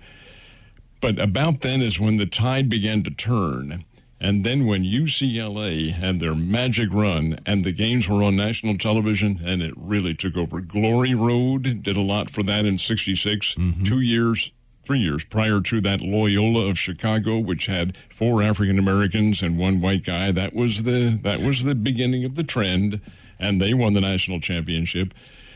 But 1.00 1.18
about 1.18 1.60
then 1.60 1.82
is 1.82 2.00
when 2.00 2.16
the 2.16 2.26
tide 2.26 2.68
began 2.68 3.02
to 3.02 3.10
turn. 3.10 3.84
And 4.22 4.44
then 4.44 4.66
when 4.66 4.84
UCLA 4.84 5.90
had 5.90 6.20
their 6.20 6.36
magic 6.36 6.90
run 6.92 7.40
and 7.44 7.64
the 7.64 7.72
games 7.72 8.08
were 8.08 8.22
on 8.22 8.36
national 8.36 8.78
television 8.78 9.40
and 9.44 9.60
it 9.60 9.74
really 9.76 10.14
took 10.14 10.36
over. 10.36 10.60
Glory 10.60 11.12
Road 11.12 11.82
did 11.82 11.96
a 11.96 12.00
lot 12.00 12.30
for 12.30 12.44
that 12.44 12.64
in 12.64 12.76
66. 12.76 13.56
Mm-hmm. 13.56 13.82
Two 13.82 13.98
years, 13.98 14.52
three 14.84 15.00
years 15.00 15.24
prior 15.24 15.60
to 15.62 15.80
that, 15.80 16.02
Loyola 16.02 16.68
of 16.68 16.78
Chicago, 16.78 17.36
which 17.40 17.66
had 17.66 17.96
four 18.08 18.44
African 18.44 18.78
Americans 18.78 19.42
and 19.42 19.58
one 19.58 19.80
white 19.80 20.04
guy. 20.04 20.30
That 20.30 20.54
was 20.54 20.84
the 20.84 21.18
that 21.24 21.40
was 21.40 21.64
the 21.64 21.74
beginning 21.74 22.24
of 22.24 22.36
the 22.36 22.44
trend, 22.44 23.00
and 23.40 23.60
they 23.60 23.74
won 23.74 23.94
the 23.94 24.00
national 24.00 24.38
championship. 24.38 25.14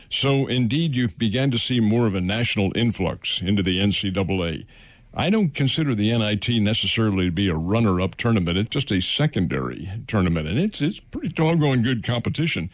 So 0.09 0.45
indeed, 0.45 0.93
you 0.93 1.07
began 1.07 1.51
to 1.51 1.57
see 1.57 1.79
more 1.79 2.05
of 2.05 2.15
a 2.15 2.21
national 2.21 2.73
influx 2.75 3.41
into 3.41 3.63
the 3.63 3.79
NCAA. 3.79 4.65
I 5.13 5.29
don't 5.29 5.53
consider 5.53 5.95
the 5.95 6.15
NIT 6.15 6.49
necessarily 6.61 7.25
to 7.25 7.31
be 7.31 7.49
a 7.49 7.55
runner-up 7.55 8.15
tournament. 8.15 8.57
It's 8.57 8.69
just 8.69 8.91
a 8.91 9.01
secondary 9.01 9.89
tournament, 10.07 10.47
and 10.47 10.59
it's 10.59 10.81
it's 10.81 10.99
pretty 10.99 11.29
doggone 11.29 11.81
good 11.81 12.03
competition. 12.03 12.69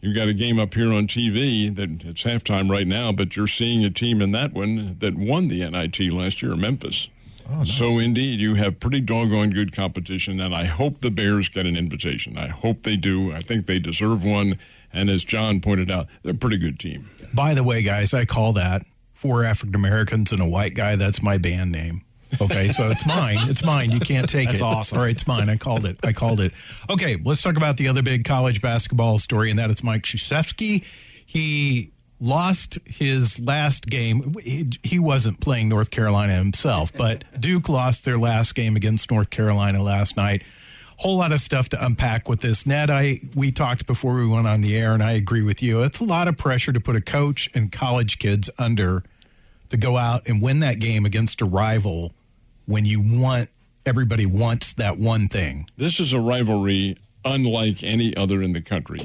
You've 0.00 0.16
got 0.16 0.28
a 0.28 0.34
game 0.34 0.58
up 0.58 0.74
here 0.74 0.92
on 0.92 1.06
TV 1.06 1.72
that 1.74 2.04
it's 2.04 2.24
halftime 2.24 2.68
right 2.68 2.86
now, 2.86 3.12
but 3.12 3.36
you're 3.36 3.46
seeing 3.46 3.84
a 3.84 3.90
team 3.90 4.20
in 4.20 4.32
that 4.32 4.52
one 4.52 4.96
that 4.98 5.14
won 5.14 5.48
the 5.48 5.68
NIT 5.68 6.12
last 6.12 6.42
year, 6.42 6.56
Memphis. 6.56 7.08
Oh, 7.48 7.64
so 7.64 7.98
indeed, 7.98 8.40
you 8.40 8.54
have 8.54 8.80
pretty 8.80 9.00
doggone 9.00 9.50
good 9.50 9.72
competition, 9.72 10.40
and 10.40 10.54
I 10.54 10.64
hope 10.64 11.00
the 11.00 11.10
Bears 11.10 11.48
get 11.48 11.66
an 11.66 11.76
invitation. 11.76 12.38
I 12.38 12.48
hope 12.48 12.82
they 12.82 12.96
do. 12.96 13.32
I 13.32 13.42
think 13.42 13.66
they 13.66 13.78
deserve 13.78 14.24
one. 14.24 14.58
And 14.92 15.08
as 15.08 15.24
John 15.24 15.60
pointed 15.60 15.90
out, 15.90 16.08
they're 16.22 16.32
a 16.32 16.36
pretty 16.36 16.58
good 16.58 16.78
team. 16.78 17.08
By 17.32 17.54
the 17.54 17.62
way, 17.62 17.82
guys, 17.82 18.12
I 18.12 18.24
call 18.24 18.52
that 18.54 18.82
four 19.22 19.44
African 19.44 19.76
Americans 19.76 20.32
and 20.32 20.42
a 20.42 20.46
white 20.46 20.74
guy. 20.74 20.96
That's 20.96 21.22
my 21.22 21.38
band 21.38 21.70
name. 21.72 22.02
Okay, 22.40 22.68
so 22.70 22.88
it's 22.90 23.06
mine. 23.06 23.36
It's 23.42 23.62
mine. 23.64 23.92
You 23.92 24.00
can't 24.00 24.28
take 24.28 24.48
That's 24.48 24.60
it. 24.60 24.64
awesome. 24.64 24.98
All 24.98 25.04
right, 25.04 25.12
it's 25.12 25.26
mine. 25.26 25.48
I 25.48 25.56
called 25.56 25.84
it. 25.86 25.98
I 26.02 26.12
called 26.12 26.40
it. 26.40 26.52
Okay, 26.90 27.16
let's 27.24 27.42
talk 27.42 27.56
about 27.56 27.76
the 27.76 27.88
other 27.88 28.02
big 28.02 28.24
college 28.24 28.60
basketball 28.62 29.18
story, 29.18 29.50
and 29.50 29.58
that 29.58 29.70
is 29.70 29.84
Mike 29.84 30.02
Krzyzewski. 30.02 30.82
He 31.26 31.92
lost 32.20 32.78
his 32.86 33.38
last 33.38 33.86
game. 33.86 34.34
He, 34.42 34.70
he 34.82 34.98
wasn't 34.98 35.40
playing 35.40 35.68
North 35.68 35.90
Carolina 35.90 36.34
himself, 36.34 36.90
but 36.96 37.24
Duke 37.38 37.68
lost 37.68 38.04
their 38.06 38.16
last 38.18 38.54
game 38.54 38.76
against 38.76 39.10
North 39.10 39.28
Carolina 39.28 39.82
last 39.82 40.16
night. 40.16 40.42
whole 40.98 41.16
lot 41.18 41.32
of 41.32 41.40
stuff 41.40 41.68
to 41.70 41.84
unpack 41.84 42.28
with 42.28 42.40
this. 42.40 42.64
Ned, 42.64 42.90
I 42.90 43.18
we 43.34 43.50
talked 43.52 43.86
before 43.86 44.14
we 44.14 44.26
went 44.26 44.46
on 44.46 44.60
the 44.62 44.76
air, 44.76 44.92
and 44.94 45.02
I 45.02 45.12
agree 45.12 45.42
with 45.42 45.62
you. 45.62 45.82
It's 45.82 46.00
a 46.00 46.04
lot 46.04 46.28
of 46.28 46.38
pressure 46.38 46.72
to 46.72 46.80
put 46.80 46.96
a 46.96 47.00
coach 47.00 47.50
and 47.54 47.70
college 47.70 48.18
kids 48.18 48.48
under 48.58 49.02
to 49.72 49.78
go 49.78 49.96
out 49.96 50.28
and 50.28 50.42
win 50.42 50.60
that 50.60 50.78
game 50.80 51.06
against 51.06 51.40
a 51.40 51.46
rival 51.46 52.12
when 52.66 52.84
you 52.84 53.00
want 53.02 53.48
everybody 53.86 54.26
wants 54.26 54.74
that 54.74 54.98
one 54.98 55.28
thing. 55.28 55.66
This 55.78 55.98
is 55.98 56.12
a 56.12 56.20
rivalry 56.20 56.98
unlike 57.24 57.82
any 57.82 58.14
other 58.14 58.42
in 58.42 58.52
the 58.52 58.60
country. 58.60 59.00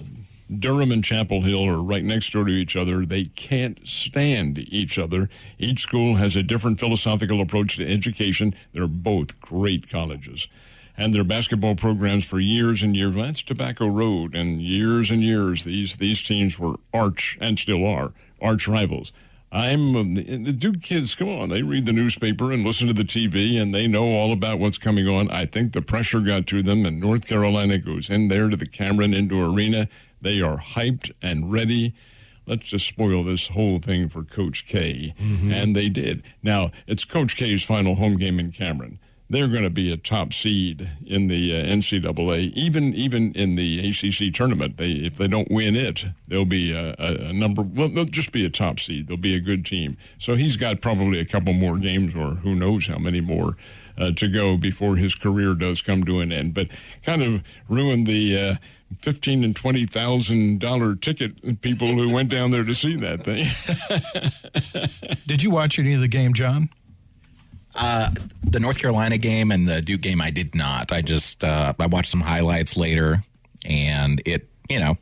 Durham 0.54 0.92
and 0.92 1.06
Chapel 1.06 1.42
Hill 1.42 1.66
are 1.66 1.82
right 1.82 2.04
next 2.04 2.34
door 2.34 2.44
to 2.44 2.52
each 2.52 2.76
other. 2.76 3.06
They 3.06 3.24
can't 3.24 3.80
stand 3.88 4.60
each 4.60 5.00
other. 5.00 5.30
Each 5.58 5.80
school 5.80 6.16
has 6.16 6.36
a 6.36 6.44
different 6.44 6.82
philosophical 6.82 7.40
approach 7.40 7.78
to 7.78 7.90
education. 7.90 8.54
They're 8.74 8.88
both 8.88 9.40
great 9.40 9.90
colleges. 9.90 10.50
And 10.98 11.14
their 11.14 11.24
basketball 11.24 11.76
programs 11.76 12.26
for 12.26 12.42
years 12.42 12.84
and 12.84 12.94
years. 12.94 13.16
That's 13.16 13.42
Tobacco 13.42 13.88
Road, 13.88 14.36
and 14.36 14.62
years 14.62 15.12
and 15.12 15.24
years. 15.24 15.64
These 15.64 15.96
these 15.96 16.24
teams 16.24 16.60
were 16.60 16.76
arch 16.94 17.38
and 17.40 17.58
still 17.58 17.86
are 17.86 18.12
arch 18.42 18.68
rivals. 18.68 19.14
I'm 19.51 19.96
um, 19.96 20.13
the 20.16 20.24
the 20.38 20.51
Duke 20.51 20.82
kids. 20.82 21.16
Come 21.16 21.30
on, 21.30 21.50
they 21.50 21.62
read 21.63 21.86
the 21.86 21.94
newspaper 21.94 22.51
and 22.51 22.66
listen 22.66 22.88
to 22.88 22.94
the 22.94 23.04
TV, 23.04 23.60
and 23.62 23.74
they 23.74 23.88
know 23.88 24.06
all 24.06 24.34
about 24.34 24.60
what's 24.60 24.77
coming 24.77 25.08
on. 25.08 25.32
I 25.32 25.46
think 25.46 25.72
the 25.72 25.82
pressure 25.82 26.20
got 26.20 26.48
to 26.48 26.62
them, 26.62 26.86
and 26.86 27.00
North 27.00 27.27
Carolina 27.27 27.77
goes 27.77 28.10
in 28.10 28.27
there 28.27 28.50
to 28.50 28.58
the 28.58 28.68
Cameron 28.68 29.13
Indoor 29.13 29.46
Arena. 29.46 29.88
They 30.22 30.42
are 30.42 30.58
hyped 30.58 31.12
and 31.22 31.51
ready. 31.51 31.94
Let's 32.46 32.66
just 32.66 32.88
spoil 32.88 33.24
this 33.24 33.50
whole 33.50 33.80
thing 33.80 34.10
for 34.10 34.24
Coach 34.24 34.66
K, 34.68 35.13
and 35.20 35.75
they 35.75 35.89
did. 35.89 36.24
Now 36.44 36.72
it's 36.86 37.06
Coach 37.06 37.36
K's 37.38 37.63
final 37.66 37.96
home 37.96 38.18
game 38.18 38.39
in 38.39 38.51
Cameron. 38.51 39.00
They're 39.29 39.50
going 39.50 39.63
to 39.63 39.69
be 39.69 39.91
a 39.91 39.98
top 39.98 40.31
seed 40.31 40.89
in 41.05 41.27
the 41.27 41.53
uh, 41.53 41.65
NCAA, 41.65 42.53
even 42.53 42.93
even 42.93 43.34
in 43.34 43.55
the 43.55 43.89
ACC 43.89 44.34
tournament. 44.34 44.77
They 44.77 44.91
if 44.91 45.15
they 45.15 45.27
don't 45.27 45.51
win 45.51 45.75
it, 45.75 46.05
they'll 46.27 46.46
be 46.46 46.72
a, 46.72 46.96
a, 46.98 47.29
a 47.29 47.34
number. 47.34 47.62
Well, 47.62 47.89
they'll 47.89 48.05
just 48.05 48.31
be 48.31 48.46
a 48.46 48.50
top 48.50 48.79
seed. 48.79 49.07
They'll 49.07 49.17
be 49.17 49.36
a 49.36 49.41
good 49.41 49.65
team. 49.65 49.98
So 50.17 50.36
he's 50.36 50.55
got 50.55 50.81
probably 50.81 51.19
a 51.19 51.25
couple 51.25 51.53
more 51.53 51.77
games, 51.77 52.15
or 52.15 52.36
who 52.36 52.55
knows 52.55 52.88
how 52.88 52.98
many 53.00 53.22
more. 53.22 53.57
Uh, 54.00 54.12
to 54.12 54.27
go 54.27 54.55
before 54.57 54.96
his 54.96 55.15
career 55.15 55.55
does 55.55 55.81
come 55.81 56.03
to 56.03 56.19
an 56.19 56.31
end, 56.31 56.53
but 56.53 56.67
kind 57.01 57.24
of 57.24 57.41
ruined 57.67 58.05
the 58.05 58.38
uh, 58.39 58.55
fifteen 58.96 59.43
and 59.43 59.55
twenty 59.55 59.88
thousand 59.88 60.60
dollar 60.60 60.96
ticket 60.96 61.62
people 61.62 61.88
who 61.88 62.13
went 62.13 62.29
down 62.29 62.51
there 62.51 62.63
to 62.63 62.75
see 62.75 62.96
that 62.96 63.24
thing. 63.24 63.43
Did 65.27 65.41
you 65.41 65.50
watch 65.50 65.79
any 65.79 65.96
of 65.96 66.01
the 66.01 66.07
game, 66.07 66.34
John? 66.34 66.69
The 67.77 68.60
North 68.60 68.79
Carolina 68.79 69.17
game 69.17 69.51
and 69.51 69.67
the 69.67 69.81
Duke 69.81 70.01
game, 70.01 70.22
I 70.22 70.31
did 70.31 70.55
not. 70.55 70.91
I 70.91 71.01
just 71.01 71.43
uh, 71.43 71.74
I 71.79 71.86
watched 71.88 72.10
some 72.10 72.22
highlights 72.22 72.77
later, 72.77 73.22
and 73.65 74.22
it 74.25 74.48
you 74.69 74.79
know 74.79 74.98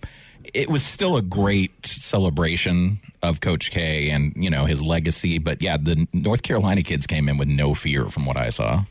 it 0.54 0.70
was 0.70 0.84
still 0.84 1.18
a 1.18 1.22
great 1.22 1.86
celebration 1.86 3.00
of 3.22 3.42
Coach 3.42 3.72
K 3.72 4.10
and 4.10 4.34
you 4.36 4.50
know 4.50 4.66
his 4.66 4.82
legacy. 4.82 5.38
But 5.38 5.62
yeah, 5.62 5.78
the 5.78 6.08
North 6.14 6.44
Carolina 6.44 6.84
kids 6.84 7.08
came 7.08 7.30
in 7.30 7.38
with 7.38 7.48
no 7.48 7.74
fear 7.74 8.06
from 8.10 8.26
what 8.26 8.38
I 8.38 8.50
saw. 8.50 8.84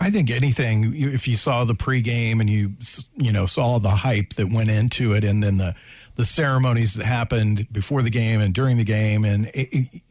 I 0.00 0.10
think 0.10 0.30
anything 0.30 0.92
if 0.94 1.26
you 1.26 1.34
saw 1.34 1.64
the 1.64 1.74
pregame 1.74 2.40
and 2.40 2.48
you 2.48 2.72
you 3.16 3.32
know 3.32 3.46
saw 3.46 3.78
the 3.78 3.90
hype 3.90 4.34
that 4.34 4.52
went 4.52 4.70
into 4.70 5.12
it, 5.12 5.24
and 5.24 5.42
then 5.42 5.58
the 5.58 5.74
the 6.16 6.24
ceremonies 6.24 6.94
that 6.94 7.06
happened 7.06 7.72
before 7.72 8.02
the 8.02 8.10
game 8.10 8.40
and 8.40 8.52
during 8.52 8.76
the 8.76 8.84
game, 8.84 9.24
and 9.24 9.46
it, 9.54 9.68
it, 9.72 10.02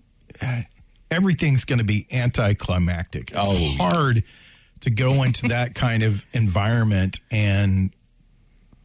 uh, 0.42 0.62
everything's 1.12 1.66
going 1.66 1.80
to 1.80 1.86
be 1.86 2.08
anticlimactic. 2.12 3.32
It's 3.32 3.40
Oh, 3.40 3.54
yeah. 3.54 3.78
hard 3.78 4.24
to 4.82 4.90
go 4.90 5.24
into 5.24 5.48
that 5.50 5.76
kind 5.76 6.04
of 6.04 6.26
environment 6.34 7.20
and 7.32 7.92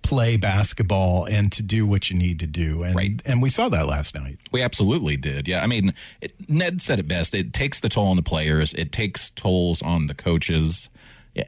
play 0.03 0.37
basketball 0.37 1.25
and 1.27 1.53
to 1.53 1.63
do 1.63 1.87
what 1.87 2.11
you 2.11 2.17
need 2.17 2.41
to 2.41 2.47
do, 2.47 2.83
and 2.83 2.95
Right. 2.97 3.23
and 3.25 3.41
we 3.41 3.49
saw 3.49 3.69
that 3.69 3.87
last 3.87 4.15
night. 4.17 4.39
We 4.51 4.61
absolutely 4.61 5.17
did. 5.17 5.47
Yeah, 5.47 5.63
I 5.63 5.67
mean, 5.69 5.95
it, 6.21 6.35
Ned 6.51 6.83
said 6.83 6.99
it 6.99 7.07
best. 7.07 7.35
It 7.35 7.53
takes 7.53 7.79
the 7.81 7.89
toll 7.89 8.09
on 8.09 8.17
the 8.17 8.23
players. 8.23 8.75
It 8.75 8.91
takes 8.91 9.31
tolls 9.31 9.81
on 9.81 10.09
the 10.09 10.15
coaches. 10.15 10.89
Yeah, 11.35 11.45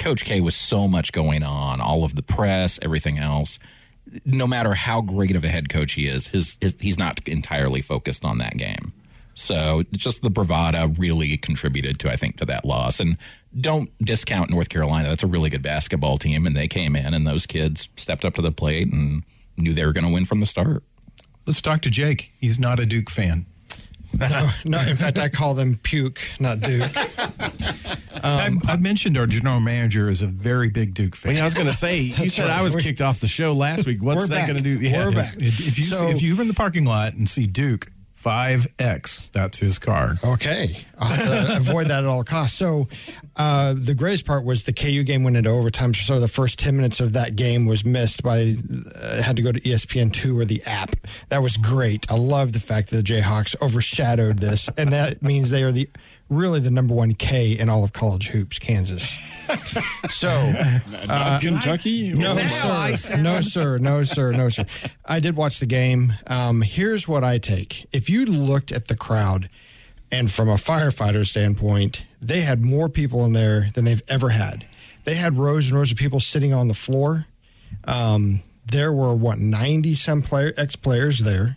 Coach 0.00 0.24
K 0.24 0.40
was 0.40 0.56
so 0.56 0.88
much 0.88 1.12
going 1.12 1.42
on, 1.42 1.80
all 1.82 2.02
of 2.02 2.14
the 2.14 2.22
press, 2.22 2.78
everything 2.82 3.18
else. 3.18 3.58
No 4.24 4.46
matter 4.46 4.72
how 4.72 5.02
great 5.02 5.36
of 5.36 5.44
a 5.44 5.48
head 5.48 5.68
coach 5.68 5.92
he 5.92 6.06
is, 6.06 6.28
his, 6.28 6.56
his 6.62 6.76
he's 6.80 6.96
not 6.98 7.20
entirely 7.28 7.82
focused 7.82 8.24
on 8.24 8.38
that 8.38 8.56
game. 8.56 8.94
So 9.38 9.82
just 9.92 10.22
the 10.22 10.30
bravado 10.30 10.88
really 10.98 11.36
contributed 11.36 11.98
to, 12.00 12.10
I 12.10 12.16
think, 12.16 12.38
to 12.38 12.44
that 12.46 12.64
loss. 12.64 12.98
And 12.98 13.16
don't 13.58 13.90
discount 14.04 14.50
North 14.50 14.68
Carolina. 14.68 15.08
That's 15.08 15.22
a 15.22 15.26
really 15.28 15.48
good 15.48 15.62
basketball 15.62 16.18
team, 16.18 16.46
and 16.46 16.56
they 16.56 16.66
came 16.68 16.96
in, 16.96 17.14
and 17.14 17.26
those 17.26 17.46
kids 17.46 17.88
stepped 17.96 18.24
up 18.24 18.34
to 18.34 18.42
the 18.42 18.50
plate 18.52 18.92
and 18.92 19.22
knew 19.56 19.72
they 19.72 19.84
were 19.86 19.92
going 19.92 20.06
to 20.06 20.12
win 20.12 20.24
from 20.24 20.40
the 20.40 20.46
start. 20.46 20.82
Let's 21.46 21.60
talk 21.62 21.80
to 21.82 21.90
Jake. 21.90 22.32
He's 22.38 22.58
not 22.58 22.78
a 22.78 22.84
Duke 22.86 23.08
fan. 23.10 23.46
No, 24.18 24.50
no, 24.64 24.80
in 24.80 24.96
fact, 24.96 25.18
I 25.18 25.28
call 25.28 25.54
them 25.54 25.78
puke, 25.82 26.18
not 26.40 26.60
Duke. 26.60 26.90
I, 28.22 28.46
um, 28.46 28.60
I 28.66 28.76
mentioned 28.76 29.16
our 29.18 29.26
general 29.26 29.60
manager 29.60 30.08
is 30.08 30.22
a 30.22 30.26
very 30.26 30.68
big 30.70 30.94
Duke 30.94 31.14
fan. 31.14 31.36
I, 31.36 31.40
I 31.40 31.44
was 31.44 31.54
going 31.54 31.66
to 31.66 31.72
say, 31.72 32.00
you 32.00 32.28
said 32.30 32.46
right. 32.48 32.58
I 32.58 32.62
was 32.62 32.74
We're- 32.74 32.82
kicked 32.82 33.00
off 33.02 33.20
the 33.20 33.28
show 33.28 33.52
last 33.52 33.86
week. 33.86 34.02
What's 34.02 34.28
that 34.30 34.46
going 34.48 34.56
to 34.56 34.62
do? 34.62 34.78
We're 34.90 35.12
back. 35.12 35.34
If 35.36 35.78
you 35.78 35.84
So- 35.84 36.00
see, 36.00 36.06
if 36.10 36.22
you're 36.22 36.40
in 36.40 36.48
the 36.48 36.54
parking 36.54 36.84
lot 36.84 37.14
and 37.14 37.28
see 37.28 37.46
Duke 37.46 37.92
five 38.18 38.66
X, 38.80 39.28
that's 39.32 39.58
his 39.58 39.78
car. 39.78 40.16
Okay, 40.24 40.84
I'll 40.98 41.08
have 41.08 41.46
to 41.46 41.56
avoid 41.56 41.86
that 41.88 42.04
at 42.04 42.06
all 42.06 42.24
costs. 42.24 42.56
So, 42.56 42.88
uh, 43.36 43.74
the 43.76 43.94
greatest 43.94 44.26
part 44.26 44.44
was 44.44 44.64
the 44.64 44.72
KU 44.72 45.02
game 45.04 45.22
went 45.22 45.36
into 45.36 45.50
overtime. 45.50 45.94
So 45.94 46.20
the 46.20 46.28
first 46.28 46.58
ten 46.58 46.76
minutes 46.76 47.00
of 47.00 47.12
that 47.12 47.36
game 47.36 47.66
was 47.66 47.84
missed 47.84 48.22
by 48.22 48.56
uh, 48.94 49.22
had 49.22 49.36
to 49.36 49.42
go 49.42 49.52
to 49.52 49.60
ESPN 49.60 50.12
two 50.12 50.38
or 50.38 50.44
the 50.44 50.62
app. 50.66 50.94
That 51.28 51.42
was 51.42 51.56
great. 51.56 52.10
I 52.10 52.16
love 52.16 52.52
the 52.52 52.60
fact 52.60 52.90
that 52.90 52.96
the 52.96 53.02
Jayhawks 53.02 53.54
overshadowed 53.62 54.38
this, 54.38 54.68
and 54.76 54.92
that 54.92 55.22
means 55.22 55.50
they 55.50 55.62
are 55.62 55.72
the 55.72 55.88
really 56.28 56.60
the 56.60 56.70
number 56.70 56.94
one 56.94 57.14
K 57.14 57.52
in 57.52 57.68
all 57.68 57.84
of 57.84 57.92
college 57.92 58.28
hoops, 58.28 58.58
Kansas. 58.58 59.16
So. 60.10 60.28
Not 61.06 61.40
Kentucky. 61.40 62.12
No, 62.12 62.36
sir. 62.36 63.16
No, 63.22 63.40
sir. 63.40 63.78
No, 63.78 64.04
sir. 64.04 64.32
No, 64.32 64.48
sir. 64.48 64.64
I 65.06 65.20
did 65.20 65.36
watch 65.36 65.58
the 65.60 65.66
game. 65.66 66.14
Um, 66.26 66.62
here's 66.62 67.08
what 67.08 67.24
I 67.24 67.38
take. 67.38 67.86
If 67.92 68.10
you 68.10 68.26
looked 68.26 68.72
at 68.72 68.88
the 68.88 68.96
crowd, 68.96 69.48
and 70.10 70.30
from 70.30 70.48
a 70.48 70.54
firefighter 70.54 71.26
standpoint, 71.26 72.06
they 72.20 72.40
had 72.40 72.64
more 72.64 72.88
people 72.88 73.24
in 73.24 73.32
there 73.32 73.68
than 73.74 73.84
they've 73.84 74.02
ever 74.08 74.30
had. 74.30 74.66
They 75.04 75.14
had 75.14 75.36
rows 75.36 75.70
and 75.70 75.78
rows 75.78 75.92
of 75.92 75.98
people 75.98 76.20
sitting 76.20 76.52
on 76.52 76.68
the 76.68 76.74
floor. 76.74 77.26
Um, 77.84 78.42
there 78.66 78.92
were 78.92 79.14
what 79.14 79.38
ninety 79.38 79.94
some 79.94 80.22
player 80.22 80.52
ex 80.56 80.76
players 80.76 81.20
there, 81.20 81.56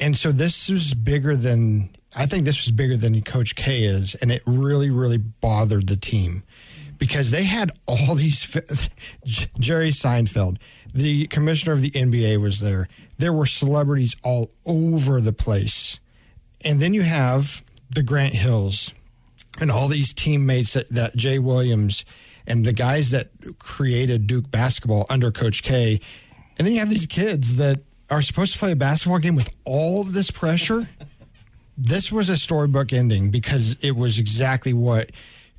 and 0.00 0.16
so 0.16 0.32
this 0.32 0.68
was 0.68 0.94
bigger 0.94 1.36
than 1.36 1.90
I 2.14 2.26
think 2.26 2.44
this 2.44 2.64
was 2.64 2.72
bigger 2.72 2.96
than 2.96 3.20
Coach 3.22 3.54
K 3.54 3.84
is, 3.84 4.14
and 4.16 4.32
it 4.32 4.42
really, 4.46 4.90
really 4.90 5.18
bothered 5.18 5.88
the 5.88 5.96
team 5.96 6.42
because 6.98 7.30
they 7.30 7.44
had 7.44 7.70
all 7.86 8.14
these. 8.14 8.42
Jerry 9.58 9.90
Seinfeld, 9.90 10.58
the 10.92 11.26
commissioner 11.26 11.74
of 11.74 11.82
the 11.82 11.90
NBA, 11.90 12.40
was 12.40 12.60
there. 12.60 12.88
There 13.18 13.32
were 13.32 13.46
celebrities 13.46 14.16
all 14.24 14.50
over 14.66 15.20
the 15.20 15.32
place, 15.32 16.00
and 16.64 16.80
then 16.80 16.94
you 16.94 17.02
have 17.02 17.64
the 17.90 18.02
Grant 18.02 18.34
Hills 18.34 18.94
and 19.60 19.70
all 19.70 19.88
these 19.88 20.12
teammates 20.12 20.74
that, 20.74 20.88
that 20.90 21.16
Jay 21.16 21.38
Williams 21.38 22.04
and 22.46 22.64
the 22.64 22.72
guys 22.72 23.10
that 23.10 23.28
created 23.58 24.26
Duke 24.26 24.50
basketball 24.50 25.06
under 25.10 25.30
Coach 25.30 25.62
K. 25.62 26.00
And 26.58 26.66
then 26.66 26.72
you 26.74 26.80
have 26.80 26.90
these 26.90 27.06
kids 27.06 27.56
that 27.56 27.80
are 28.10 28.22
supposed 28.22 28.52
to 28.54 28.58
play 28.58 28.72
a 28.72 28.76
basketball 28.76 29.18
game 29.18 29.36
with 29.36 29.50
all 29.64 30.00
of 30.00 30.12
this 30.12 30.30
pressure. 30.30 30.88
this 31.78 32.10
was 32.10 32.28
a 32.28 32.36
storybook 32.36 32.92
ending 32.92 33.30
because 33.30 33.76
it 33.82 33.96
was 33.96 34.18
exactly 34.18 34.72
what 34.72 35.10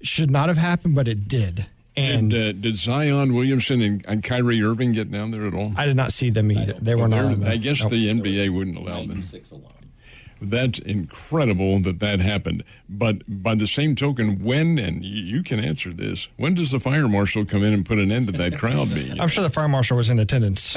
should 0.02 0.32
not 0.32 0.48
have 0.48 0.58
happened, 0.58 0.96
but 0.96 1.08
it 1.08 1.28
did. 1.28 1.68
And 1.96 2.32
Did, 2.32 2.58
uh, 2.58 2.60
did 2.62 2.78
Zion 2.78 3.34
Williamson 3.34 3.82
and, 3.82 4.06
and 4.08 4.24
Kyrie 4.24 4.62
Irving 4.64 4.94
get 4.94 5.12
down 5.12 5.32
there 5.32 5.46
at 5.46 5.54
all? 5.54 5.74
I 5.76 5.86
did 5.86 5.98
not 5.98 6.14
see 6.14 6.30
them 6.30 6.52
either. 6.52 6.74
They 6.74 6.96
were 6.96 7.08
not. 7.10 7.18
They're- 7.18 7.26
on 7.26 7.40
the- 7.42 7.52
I 7.52 7.58
guess 7.58 7.82
nope. 7.82 7.92
the 7.92 8.10
NBA 8.10 8.50
wouldn't 8.54 8.78
allow 8.78 9.04
them. 9.04 9.22
That's 10.42 10.80
incredible 10.80 11.80
that 11.82 12.00
that 12.00 12.20
happened. 12.20 12.64
But 12.88 13.22
by 13.28 13.56
the 13.56 13.68
same 13.68 13.96
token, 13.96 14.44
when, 14.44 14.78
and 14.78 15.04
you, 15.04 15.38
you 15.38 15.44
can 15.44 15.60
answer 15.60 15.92
this, 15.92 16.30
when 16.38 16.54
does 16.56 16.72
the 16.72 16.80
fire 16.80 17.08
marshal 17.08 17.46
come 17.46 17.64
in 17.64 17.74
and 17.74 17.86
put 17.86 18.00
an 18.00 18.12
end 18.12 18.28
to 18.28 18.34
that 18.34 18.58
crowd 18.58 18.94
being? 18.94 19.20
I'm 19.20 19.28
sure 19.28 19.44
the 19.44 19.50
fire 19.50 19.68
marshal 19.68 19.98
was 19.98 20.10
in 20.10 20.20
attendance. 20.20 20.74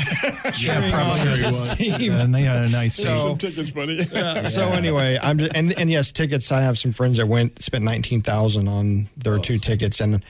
cheering 0.52 0.92
on 0.92 1.26
his 1.38 1.74
team. 1.74 2.12
And 2.12 2.34
they 2.34 2.42
had 2.42 2.64
a 2.64 2.68
nice 2.68 2.96
Take 2.96 3.06
seat. 3.06 3.22
some 3.22 3.38
tickets, 3.38 3.70
buddy. 3.70 4.02
So 4.46 4.68
anyway, 4.70 5.18
I'm 5.22 5.38
just, 5.38 5.54
and 5.54 5.78
and 5.78 5.90
yes, 5.90 6.12
tickets. 6.12 6.50
I 6.52 6.60
have 6.60 6.78
some 6.78 6.92
friends 6.92 7.16
that 7.18 7.26
went 7.26 7.62
spent 7.62 7.84
nineteen 7.84 8.22
thousand 8.22 8.68
on 8.68 9.08
their 9.16 9.34
oh. 9.34 9.38
two 9.38 9.58
tickets, 9.58 10.00
and 10.00 10.22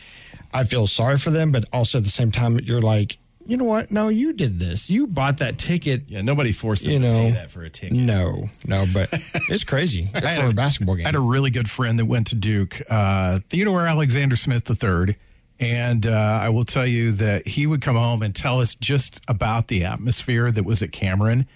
I 0.53 0.65
feel 0.65 0.87
sorry 0.87 1.17
for 1.17 1.31
them, 1.31 1.53
but 1.53 1.65
also 1.73 1.99
at 1.99 2.05
the 2.05 2.11
same 2.11 2.31
time, 2.31 2.59
you're 2.61 2.81
like, 2.81 3.19
you 3.53 3.59
know 3.59 3.65
what? 3.65 3.91
No, 3.91 4.09
you 4.09 4.33
did 4.33 4.59
this. 4.59 4.89
You 4.89 5.07
bought 5.07 5.37
that 5.39 5.59
ticket. 5.59 6.05
Yeah, 6.09 6.23
nobody 6.23 6.53
forced 6.53 6.85
them 6.85 6.93
You 6.95 6.99
to 7.01 7.05
know, 7.07 7.15
pay 7.27 7.31
that 7.33 7.51
for 7.51 7.63
a 7.63 7.69
ticket. 7.71 7.97
No, 7.99 8.49
no, 8.67 8.87
but 8.93 9.11
it's 9.51 9.63
crazy 9.65 10.07
for 10.07 10.19
a 10.27 10.49
a- 10.49 10.53
basketball 10.55 10.95
game. 10.97 11.05
I 11.05 11.09
had 11.09 11.15
a 11.15 11.21
really 11.21 11.51
good 11.51 11.69
friend 11.69 11.99
that 11.99 12.07
went 12.07 12.29
to 12.29 12.35
Duke, 12.35 12.81
uh, 12.89 13.41
Theodore 13.51 13.87
Alexander 13.87 14.37
Smith 14.37 14.69
III, 14.71 15.17
And 15.61 16.07
uh, 16.07 16.41
I 16.43 16.49
will 16.49 16.65
tell 16.65 16.87
you 16.87 17.13
that 17.13 17.47
he 17.47 17.67
would 17.67 17.83
come 17.83 17.95
home 17.97 18.23
and 18.23 18.35
tell 18.35 18.59
us 18.61 18.75
just 18.75 19.21
about 19.29 19.69
the 19.69 19.85
atmosphere 19.85 20.51
that 20.51 20.65
was 20.65 20.83
at 20.83 20.91
Cameron. 20.91 21.47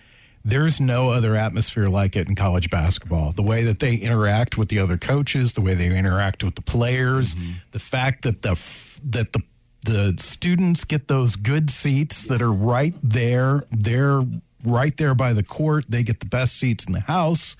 There's 0.44 0.80
no 0.80 1.08
other 1.10 1.34
atmosphere 1.34 1.86
like 1.86 2.14
it 2.14 2.28
in 2.28 2.36
college 2.36 2.70
basketball. 2.70 3.32
The 3.32 3.42
way 3.42 3.64
that 3.64 3.80
they 3.80 3.96
interact 3.96 4.56
with 4.56 4.68
the 4.68 4.78
other 4.78 4.96
coaches, 4.96 5.54
the 5.54 5.60
way 5.60 5.74
they 5.74 5.96
interact 5.96 6.44
with 6.44 6.54
the 6.54 6.62
players, 6.62 7.34
the 7.72 7.80
fact 7.80 8.22
that 8.22 8.42
the 8.42 8.50
f- 8.52 9.00
that 9.02 9.32
the 9.32 9.40
the 9.86 10.14
students 10.18 10.84
get 10.84 11.08
those 11.08 11.36
good 11.36 11.70
seats 11.70 12.26
that 12.26 12.42
are 12.42 12.52
right 12.52 12.94
there. 13.02 13.64
They're 13.70 14.22
right 14.64 14.96
there 14.96 15.14
by 15.14 15.32
the 15.32 15.42
court. 15.42 15.84
They 15.88 16.02
get 16.02 16.20
the 16.20 16.26
best 16.26 16.56
seats 16.56 16.84
in 16.84 16.92
the 16.92 17.00
house. 17.00 17.56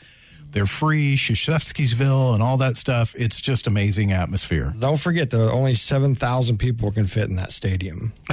They're 0.53 0.65
free, 0.65 1.17
Krzyzewskiville 1.17 2.33
and 2.33 2.43
all 2.43 2.57
that 2.59 2.79
stuff. 2.79 3.15
It's 3.19 3.41
just 3.43 3.67
amazing 3.67 4.13
atmosphere. 4.13 4.73
Don't 4.79 4.99
forget, 4.99 5.31
though, 5.31 5.51
only 5.51 5.75
7,000 5.75 6.57
people 6.57 6.91
can 6.91 7.07
fit 7.07 7.29
in 7.29 7.37
that 7.37 7.53
stadium. 7.53 8.15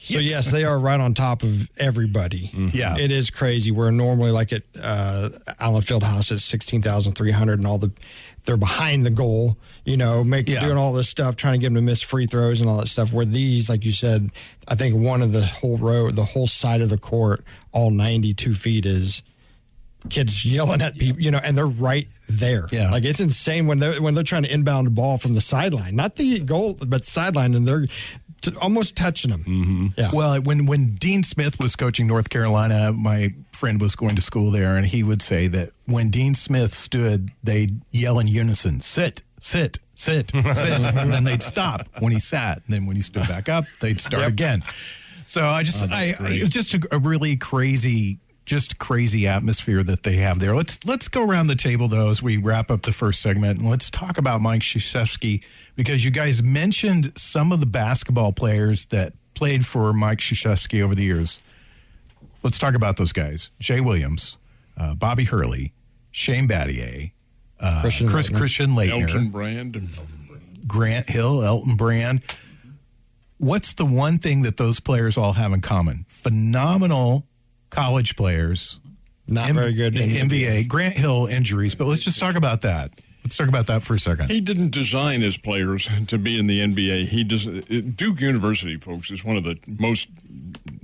so, 0.00 0.18
yes, 0.18 0.50
they 0.50 0.64
are 0.64 0.78
right 0.78 0.98
on 0.98 1.14
top 1.14 1.44
of 1.44 1.70
everybody. 1.78 2.50
Yeah. 2.72 2.98
It 2.98 3.12
is 3.12 3.30
crazy. 3.30 3.70
We're 3.70 3.92
normally 3.92 4.32
like 4.32 4.52
at 4.52 4.64
uh, 4.82 5.28
Allen 5.60 5.82
Fieldhouse 5.82 6.32
at 6.32 6.40
16,300 6.40 7.58
and 7.60 7.66
all 7.68 7.78
the, 7.78 7.92
they're 8.44 8.56
behind 8.56 9.04
the 9.04 9.10
goal, 9.10 9.58
you 9.84 9.96
know, 9.96 10.24
making, 10.24 10.54
Yeah. 10.54 10.64
doing 10.64 10.76
all 10.78 10.92
this 10.92 11.08
stuff, 11.08 11.36
trying 11.36 11.54
to 11.54 11.58
get 11.58 11.66
them 11.68 11.74
to 11.76 11.80
miss 11.82 12.00
free 12.02 12.26
throws 12.26 12.60
and 12.60 12.68
all 12.70 12.78
that 12.78 12.88
stuff. 12.88 13.12
Where 13.12 13.24
these, 13.26 13.68
like 13.68 13.84
you 13.84 13.92
said, 13.92 14.30
I 14.68 14.74
think 14.74 14.96
one 14.96 15.22
of 15.22 15.32
the 15.32 15.44
whole 15.44 15.76
row, 15.76 16.10
the 16.10 16.24
whole 16.24 16.46
side 16.46 16.80
of 16.82 16.88
the 16.90 16.98
court, 16.98 17.44
all 17.72 17.90
92 17.90 18.54
feet 18.54 18.86
is 18.86 19.22
kids 20.08 20.44
yelling 20.46 20.80
at 20.80 20.96
people, 20.96 21.20
you 21.20 21.30
know, 21.30 21.40
and 21.44 21.56
they're 21.58 21.66
right 21.66 22.06
there. 22.28 22.66
Yeah. 22.72 22.90
Like 22.90 23.04
it's 23.04 23.20
insane 23.20 23.66
when 23.66 23.78
they're 23.80 24.00
when 24.00 24.14
they're 24.14 24.24
trying 24.24 24.44
to 24.44 24.52
inbound 24.52 24.86
the 24.86 24.90
ball 24.90 25.18
from 25.18 25.34
the 25.34 25.40
sideline, 25.42 25.94
not 25.94 26.16
the 26.16 26.38
goal, 26.40 26.78
but 26.86 27.04
sideline, 27.04 27.54
and 27.54 27.68
they're 27.68 27.86
t- 28.40 28.54
almost 28.60 28.96
touching 28.96 29.30
them. 29.30 29.40
Mm-hmm. 29.40 29.86
Yeah. 29.96 30.10
Well, 30.12 30.40
when 30.40 30.66
when 30.66 30.92
Dean 30.92 31.22
Smith 31.22 31.58
was 31.60 31.76
coaching 31.76 32.06
North 32.06 32.30
Carolina, 32.30 32.92
my 32.92 33.34
friend 33.52 33.80
was 33.80 33.94
going 33.96 34.16
to 34.16 34.22
school 34.22 34.50
there, 34.50 34.76
and 34.76 34.86
he 34.86 35.02
would 35.02 35.22
say 35.22 35.46
that 35.48 35.70
when 35.86 36.10
Dean 36.10 36.34
Smith 36.34 36.72
stood, 36.74 37.30
they'd 37.42 37.80
yell 37.90 38.18
in 38.18 38.26
unison, 38.26 38.80
"Sit, 38.80 39.22
sit, 39.40 39.78
sit, 39.94 40.30
sit," 40.52 40.86
and 40.86 41.12
then 41.12 41.24
they'd 41.24 41.42
stop 41.42 41.88
when 42.00 42.12
he 42.12 42.20
sat. 42.20 42.58
And 42.66 42.74
then 42.74 42.86
when 42.86 42.96
he 42.96 43.02
stood 43.02 43.28
back 43.28 43.48
up, 43.48 43.64
they'd 43.80 44.00
start 44.00 44.26
again. 44.26 44.62
So 45.26 45.46
I 45.46 45.62
just, 45.62 45.84
I, 45.88 46.16
I, 46.18 46.38
just 46.48 46.74
a, 46.74 46.80
a 46.90 46.98
really 46.98 47.36
crazy, 47.36 48.18
just 48.44 48.78
crazy 48.78 49.26
atmosphere 49.26 49.82
that 49.82 50.02
they 50.02 50.16
have 50.16 50.38
there. 50.40 50.56
Let's 50.56 50.84
let's 50.84 51.08
go 51.08 51.22
around 51.24 51.46
the 51.46 51.56
table 51.56 51.88
though 51.88 52.08
as 52.08 52.22
we 52.22 52.36
wrap 52.36 52.70
up 52.70 52.82
the 52.82 52.92
first 52.92 53.20
segment, 53.20 53.60
and 53.60 53.68
let's 53.68 53.90
talk 53.90 54.18
about 54.18 54.40
Mike 54.40 54.62
Krzyzewski 54.62 55.42
because 55.76 56.04
you 56.04 56.10
guys 56.10 56.42
mentioned 56.42 57.12
some 57.16 57.52
of 57.52 57.60
the 57.60 57.66
basketball 57.66 58.32
players 58.32 58.86
that 58.86 59.12
played 59.34 59.66
for 59.66 59.92
Mike 59.92 60.18
Krzyzewski 60.18 60.82
over 60.82 60.94
the 60.94 61.04
years. 61.04 61.40
Let's 62.42 62.58
talk 62.58 62.74
about 62.74 62.96
those 62.96 63.12
guys: 63.12 63.50
Jay 63.58 63.80
Williams, 63.80 64.38
uh, 64.76 64.94
Bobby 64.94 65.24
Hurley, 65.24 65.72
Shane 66.10 66.48
Battier, 66.48 67.12
uh, 67.60 67.80
Christian 67.82 68.08
Chris 68.08 68.30
Laettner. 68.30 68.36
Christian 68.36 68.70
Laettner, 68.70 69.02
Elton 69.02 69.28
Brand. 69.28 70.00
Grant 70.66 71.10
Hill, 71.10 71.42
Elton 71.42 71.76
Brand. 71.76 72.22
What's 73.38 73.72
the 73.72 73.86
one 73.86 74.18
thing 74.18 74.42
that 74.42 74.58
those 74.58 74.80
players 74.80 75.16
all 75.16 75.32
have 75.32 75.52
in 75.52 75.60
common? 75.60 76.04
Phenomenal 76.08 77.26
college 77.70 78.16
players. 78.16 78.80
Not 79.28 79.48
M- 79.50 79.54
very 79.54 79.72
good 79.72 79.96
in 79.96 80.28
the 80.28 80.44
NBA. 80.44 80.68
Grant 80.68 80.96
Hill 80.96 81.26
injuries, 81.26 81.74
but 81.74 81.86
let's 81.86 82.02
just 82.02 82.18
talk 82.20 82.34
about 82.34 82.62
that. 82.62 83.00
Let's 83.22 83.36
talk 83.36 83.48
about 83.48 83.66
that 83.66 83.82
for 83.82 83.94
a 83.94 83.98
second. 83.98 84.30
He 84.30 84.40
didn't 84.40 84.70
design 84.70 85.20
his 85.20 85.36
players 85.36 85.88
to 86.08 86.18
be 86.18 86.38
in 86.38 86.46
the 86.46 86.60
NBA. 86.60 87.06
He 87.06 87.22
does. 87.22 87.44
Duke 87.44 88.20
University, 88.20 88.76
folks, 88.76 89.10
is 89.10 89.24
one 89.24 89.36
of 89.36 89.44
the 89.44 89.58
most 89.78 90.08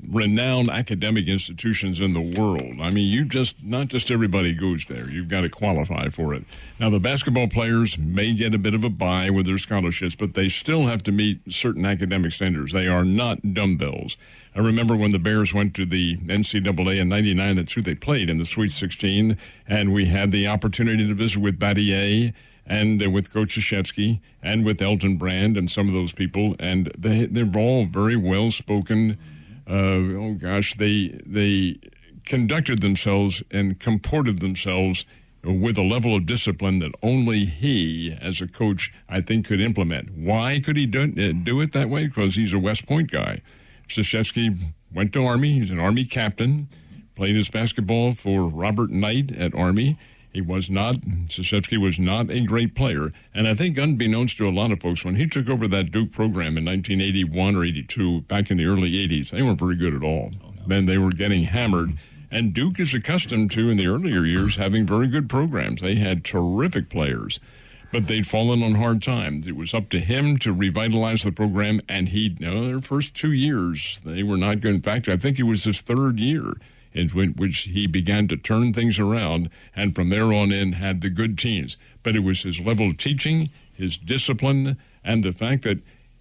renowned 0.09 0.71
academic 0.71 1.27
institutions 1.27 2.01
in 2.01 2.13
the 2.13 2.41
world. 2.41 2.81
I 2.81 2.91
mean, 2.91 3.11
you 3.11 3.25
just 3.25 3.63
not 3.63 3.89
just 3.89 4.11
everybody 4.11 4.55
goes 4.55 4.87
there. 4.87 5.11
You've 5.11 5.29
got 5.29 5.43
to 5.43 5.49
qualify 5.49 6.09
for 6.09 6.35
it. 6.35 6.45
Now, 6.79 6.91
the 6.91 7.01
basketball 7.01 7.49
players 7.49 7.99
may 7.99 8.35
get 8.35 8.55
a 8.55 8.59
bit 8.59 8.75
of 8.75 8.85
a 8.85 8.91
buy 8.91 9.31
with 9.31 9.47
their 9.47 9.59
scholarships, 9.59 10.15
but 10.15 10.35
they 10.35 10.49
still 10.49 10.87
have 10.87 11.03
to 11.05 11.13
meet 11.13 11.41
certain 11.53 11.85
academic 11.85 12.33
standards. 12.33 12.73
They 12.73 12.89
are 12.89 13.05
not 13.05 13.55
dumbbells. 13.55 14.17
I 14.55 14.61
remember 14.61 14.97
when 14.97 15.11
the 15.11 15.19
Bears 15.19 15.53
went 15.53 15.75
to 15.75 15.85
the 15.85 16.17
NCAA 16.17 17.01
in 17.01 17.09
'99. 17.09 17.57
That's 17.57 17.73
who 17.73 17.83
they 17.83 17.95
played 17.95 18.31
in 18.31 18.39
the 18.39 18.45
Sweet 18.45 18.73
16, 18.73 19.37
and 19.67 19.93
we 19.93 20.07
had 20.07 20.31
the 20.31 20.47
opportunity 20.47 21.07
to 21.07 21.15
visit 21.15 21.43
with 21.43 21.59
Battier 21.59 22.33
and 22.67 23.03
uh, 23.03 23.11
with 23.11 23.33
Coach 23.33 23.57
Krzyzewski 23.57 24.21
and 24.43 24.65
with 24.65 24.83
Elton 24.83 25.17
Brand 25.17 25.57
and 25.57 25.71
some 25.71 25.89
of 25.89 25.95
those 25.95 26.13
people, 26.13 26.57
and 26.59 26.91
they 26.97 27.27
they're 27.27 27.51
all 27.57 27.87
very 27.87 28.17
well 28.17 28.51
spoken. 28.51 29.19
Uh, 29.69 30.15
oh 30.17 30.37
gosh, 30.39 30.75
they 30.75 31.19
they 31.27 31.79
conducted 32.25 32.81
themselves 32.81 33.43
and 33.51 33.79
comported 33.79 34.41
themselves 34.41 35.05
with 35.43 35.79
a 35.79 35.83
level 35.83 36.15
of 36.17 36.27
discipline 36.27 36.81
that 36.81 36.93
only 37.03 37.45
he, 37.45 38.17
as 38.21 38.41
a 38.41 38.49
coach, 38.49 38.93
I 39.09 39.21
think 39.21 39.47
could 39.47 39.61
implement. 39.61 40.11
Why 40.17 40.61
could 40.61 40.77
he 40.77 40.87
do, 40.87 41.05
uh, 41.05 41.45
do 41.45 41.61
it 41.61 41.73
that 41.73 41.89
way? 41.89 42.07
Because 42.09 42.35
he's 42.35 42.53
a 42.53 42.59
West 42.59 42.87
Point 42.87 43.11
guy. 43.11 43.43
Krzyzewski 43.89 44.73
went 44.93 45.13
to 45.13 45.25
Army. 45.25 45.53
He's 45.53 45.71
an 45.71 45.79
Army 45.79 46.05
captain. 46.05 46.69
Played 47.15 47.37
his 47.37 47.49
basketball 47.49 48.13
for 48.13 48.43
Robert 48.43 48.91
Knight 48.91 49.31
at 49.37 49.55
Army. 49.55 49.97
He 50.37 50.43
was 50.43 50.69
not, 50.69 50.97
Krzyzewski 50.97 51.79
was 51.79 51.99
not 51.99 52.29
a 52.29 52.41
great 52.41 52.75
player. 52.75 53.11
And 53.33 53.49
I 53.49 53.55
think, 53.55 53.79
unbeknownst 53.79 54.37
to 54.37 54.47
a 54.47 54.51
lot 54.51 54.71
of 54.71 54.83
folks, 54.83 55.03
when 55.03 55.15
he 55.15 55.27
took 55.27 55.49
over 55.49 55.67
that 55.67 55.91
Duke 55.91 56.13
program 56.13 56.59
in 56.59 56.65
1981 56.67 57.57
or 57.57 57.65
82, 57.65 58.21
back 58.21 58.51
in 58.51 58.59
the 58.59 58.67
early 58.67 58.93
80s, 58.93 59.31
they 59.31 59.41
weren't 59.41 59.59
very 59.59 59.77
good 59.77 59.95
at 59.95 60.03
all. 60.03 60.33
Oh, 60.45 60.53
Man, 60.67 60.85
they 60.85 60.99
were 60.99 61.09
getting 61.09 61.45
hammered. 61.45 61.95
And 62.31 62.53
Duke 62.53 62.79
is 62.79 62.93
accustomed 62.93 63.51
to, 63.53 63.71
in 63.71 63.79
the 63.79 63.87
earlier 63.87 64.27
years, 64.27 64.57
having 64.57 64.85
very 64.85 65.09
good 65.09 65.31
programs. 65.31 65.81
They 65.81 65.95
had 65.95 66.23
terrific 66.23 66.91
players, 66.91 67.41
but 67.91 68.07
they'd 68.07 68.27
fallen 68.27 68.63
on 68.63 68.75
hard 68.75 69.01
times. 69.01 69.47
It 69.47 69.57
was 69.57 69.73
up 69.73 69.89
to 69.89 70.01
him 70.01 70.37
to 70.41 70.53
revitalize 70.53 71.23
the 71.23 71.33
program, 71.33 71.81
and 71.89 72.11
he, 72.11 72.37
you 72.39 72.47
know, 72.47 72.67
their 72.67 72.83
first 72.83 73.17
two 73.17 73.33
years, 73.33 74.03
they 74.05 74.23
were 74.23 74.37
not 74.37 74.61
good. 74.61 74.75
In 74.75 74.83
fact, 74.83 75.09
I 75.09 75.17
think 75.17 75.39
it 75.39 75.45
was 75.45 75.65
his 75.65 75.81
third 75.81 76.21
year 76.21 76.53
in 76.97 77.09
which 77.11 77.59
he 77.61 77.87
began 77.87 78.27
to 78.27 78.37
turn 78.37 78.73
things 78.73 78.99
around, 78.99 79.51
and 79.75 79.95
from 79.95 80.09
there 80.09 80.33
on 80.33 80.51
in 80.51 80.73
had 80.73 81.03
the 81.03 81.11
good 81.11 81.37
teams. 81.37 81.77
But 82.03 82.17
it 82.17 82.21
was 82.21 82.43
his 82.43 82.59
level 82.59 82.87
of 82.87 82.97
teaching, 82.97 83.51
his 83.73 83.99
discipline, 83.99 84.79
and 85.05 85.23
the 85.23 85.33
fact 85.33 85.63
that 85.65 85.81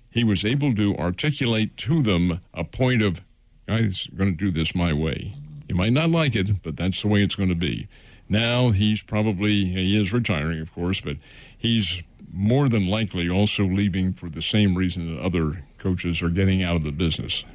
he 0.10 0.24
was 0.24 0.44
able 0.44 0.76
to 0.76 0.96
articulate 0.98 1.78
to 1.78 2.02
them 2.02 2.42
a 2.54 2.66
point 2.66 3.02
of, 3.02 3.22
I'm 3.68 3.90
going 4.16 4.38
to 4.38 4.46
do 4.46 4.52
this 4.52 4.76
my 4.76 4.92
way. 4.92 5.36
You 5.70 5.76
might 5.76 5.94
not 5.94 6.10
like 6.10 6.36
it, 6.36 6.62
but 6.62 6.76
that's 6.76 7.02
the 7.02 7.08
way 7.08 7.24
it's 7.24 7.36
going 7.36 7.50
to 7.50 7.56
be. 7.56 7.88
Now 8.28 8.72
he's 8.72 9.02
probably, 9.02 9.66
he 9.66 10.00
is 10.00 10.12
retiring, 10.12 10.60
of 10.60 10.74
course, 10.74 11.00
but 11.00 11.18
he's 11.58 12.04
more 12.34 12.68
than 12.68 12.86
likely 12.86 13.30
also 13.30 13.64
leaving 13.64 14.12
for 14.14 14.30
the 14.30 14.42
same 14.42 14.76
reason 14.76 15.16
that 15.16 15.22
other 15.22 15.64
coaches 15.78 16.22
are 16.22 16.30
getting 16.30 16.62
out 16.62 16.76
of 16.76 16.84
the 16.84 16.92
business 16.92 17.46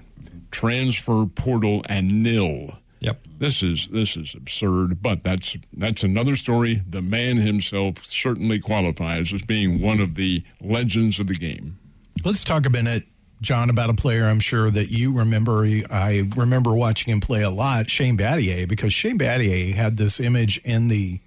transfer 0.50 1.26
portal 1.26 1.82
and 1.88 2.24
nil. 2.24 2.79
Yep. 3.00 3.26
This 3.38 3.62
is 3.62 3.88
this 3.88 4.16
is 4.16 4.34
absurd, 4.34 5.02
but 5.02 5.24
that's 5.24 5.56
that's 5.72 6.02
another 6.04 6.36
story. 6.36 6.82
The 6.88 7.00
man 7.00 7.38
himself 7.38 8.04
certainly 8.04 8.60
qualifies 8.60 9.32
as 9.32 9.42
being 9.42 9.80
one 9.80 10.00
of 10.00 10.14
the 10.14 10.42
legends 10.60 11.18
of 11.18 11.26
the 11.26 11.36
game. 11.36 11.78
Let's 12.24 12.44
talk 12.44 12.66
a 12.66 12.70
minute, 12.70 13.04
John, 13.40 13.70
about 13.70 13.88
a 13.88 13.94
player 13.94 14.26
I'm 14.26 14.40
sure 14.40 14.70
that 14.70 14.90
you 14.90 15.16
remember. 15.16 15.64
I 15.90 16.30
remember 16.36 16.74
watching 16.74 17.10
him 17.12 17.20
play 17.20 17.42
a 17.42 17.50
lot, 17.50 17.88
Shane 17.88 18.18
Battier, 18.18 18.68
because 18.68 18.92
Shane 18.92 19.18
Battier 19.18 19.74
had 19.74 19.96
this 19.96 20.20
image 20.20 20.58
in 20.58 20.88
the 20.88 21.20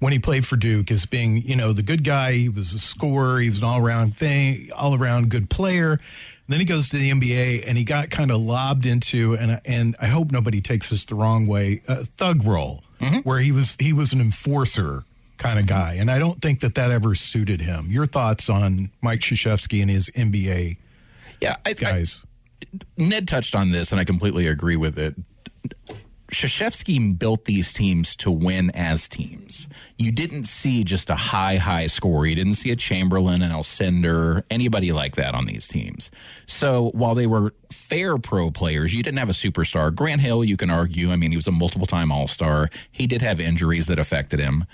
when 0.00 0.12
he 0.12 0.18
played 0.18 0.44
for 0.44 0.56
Duke 0.56 0.90
as 0.90 1.06
being, 1.06 1.36
you 1.36 1.54
know, 1.54 1.72
the 1.72 1.82
good 1.82 2.02
guy. 2.02 2.32
He 2.32 2.48
was 2.48 2.72
a 2.72 2.78
scorer. 2.78 3.38
He 3.38 3.48
was 3.48 3.60
an 3.60 3.64
all 3.64 3.80
around 3.80 4.16
thing, 4.16 4.68
all 4.76 4.94
around 4.94 5.30
good 5.30 5.48
player. 5.48 6.00
then 6.48 6.58
he 6.58 6.64
goes 6.64 6.88
to 6.88 6.96
the 6.96 7.10
NBA 7.10 7.68
and 7.68 7.78
he 7.78 7.84
got 7.84 8.10
kind 8.10 8.32
of 8.32 8.38
lobbed 8.38 8.84
into, 8.86 9.34
and 9.34 9.60
and 9.64 9.94
I 10.00 10.06
hope 10.06 10.32
nobody 10.32 10.60
takes 10.60 10.90
this 10.90 11.04
the 11.04 11.14
wrong 11.14 11.46
way, 11.46 11.82
a 11.86 12.04
thug 12.04 12.44
role, 12.44 12.82
mm-hmm. 13.00 13.18
where 13.18 13.38
he 13.38 13.52
was 13.52 13.76
he 13.78 13.92
was 13.92 14.12
an 14.12 14.20
enforcer 14.20 15.04
kind 15.36 15.58
of 15.58 15.66
guy, 15.66 15.94
and 15.94 16.10
I 16.10 16.18
don't 16.18 16.42
think 16.42 16.60
that 16.60 16.74
that 16.74 16.90
ever 16.90 17.14
suited 17.14 17.60
him. 17.60 17.86
Your 17.90 18.06
thoughts 18.06 18.50
on 18.50 18.90
Mike 19.00 19.20
Krzyzewski 19.20 19.80
and 19.80 19.90
his 19.90 20.10
NBA 20.10 20.76
Yeah, 21.40 21.56
I, 21.64 21.70
I, 21.70 21.72
guys? 21.72 22.24
Ned 22.96 23.26
touched 23.26 23.54
on 23.54 23.70
this, 23.70 23.92
and 23.92 24.00
I 24.00 24.04
completely 24.04 24.46
agree 24.46 24.76
with 24.76 24.98
it. 24.98 25.14
Krzyzewski 26.30 27.18
built 27.18 27.44
these 27.44 27.72
teams 27.72 28.16
to 28.16 28.30
win 28.30 28.70
as 28.70 29.08
teams. 29.08 29.68
You 29.98 30.12
didn't 30.12 30.44
see 30.44 30.84
just 30.84 31.10
a 31.10 31.14
high, 31.14 31.56
high 31.56 31.86
score. 31.86 32.26
You 32.26 32.34
didn't 32.34 32.54
see 32.54 32.70
a 32.70 32.76
Chamberlain, 32.76 33.42
an 33.42 33.50
Alcindor, 33.50 34.44
anybody 34.50 34.92
like 34.92 35.16
that 35.16 35.34
on 35.34 35.46
these 35.46 35.68
teams. 35.68 36.10
So 36.46 36.90
while 36.94 37.14
they 37.14 37.26
were 37.26 37.54
fair 37.72 38.18
pro 38.18 38.50
players, 38.50 38.94
you 38.94 39.02
didn't 39.02 39.18
have 39.18 39.28
a 39.28 39.32
superstar. 39.32 39.94
Grant 39.94 40.20
Hill, 40.20 40.44
you 40.44 40.56
can 40.56 40.70
argue. 40.70 41.10
I 41.10 41.16
mean, 41.16 41.30
he 41.30 41.36
was 41.36 41.46
a 41.46 41.52
multiple 41.52 41.86
time 41.86 42.12
All 42.12 42.28
Star. 42.28 42.70
He 42.90 43.06
did 43.06 43.22
have 43.22 43.40
injuries 43.40 43.86
that 43.88 43.98
affected 43.98 44.40
him. 44.40 44.64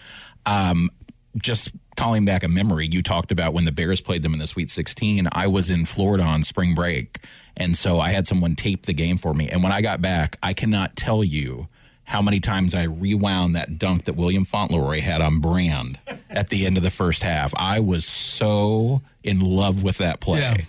Um, 0.45 0.91
just 1.37 1.73
calling 1.97 2.25
back 2.25 2.43
a 2.43 2.49
memory, 2.49 2.89
you 2.91 3.03
talked 3.03 3.33
about 3.33 3.53
when 3.53 3.65
the 3.65 3.73
Bears 3.73 4.01
played 4.01 4.23
them 4.23 4.33
in 4.33 4.39
the 4.39 4.47
Sweet 4.47 4.71
16. 4.71 5.29
I 5.33 5.47
was 5.47 5.71
in 5.71 5.85
Florida 5.85 6.25
on 6.25 6.43
spring 6.43 6.75
break. 6.75 7.19
And 7.57 7.77
so 7.77 7.99
I 8.01 8.11
had 8.11 8.27
someone 8.27 8.55
tape 8.55 8.87
the 8.87 8.93
game 8.93 9.17
for 9.17 9.33
me. 9.33 9.49
And 9.49 9.63
when 9.63 9.73
I 9.73 9.81
got 9.81 10.03
back, 10.03 10.39
I 10.43 10.53
cannot 10.53 10.97
tell 10.97 11.25
you 11.25 11.69
how 12.05 12.23
many 12.23 12.39
times 12.39 12.75
I 12.75 12.85
rewound 12.85 13.57
that 13.57 13.79
dunk 13.79 14.05
that 14.05 14.15
William 14.15 14.45
Fauntleroy 14.45 15.01
had 15.01 15.21
on 15.21 15.41
Brand 15.41 15.99
at 16.31 16.51
the 16.51 16.67
end 16.67 16.77
of 16.77 16.83
the 16.83 16.91
first 16.91 17.23
half. 17.23 17.53
I 17.57 17.81
was 17.81 18.05
so 18.05 19.03
in 19.25 19.41
love 19.41 19.83
with 19.83 19.99
that 19.99 20.21
play. 20.21 20.67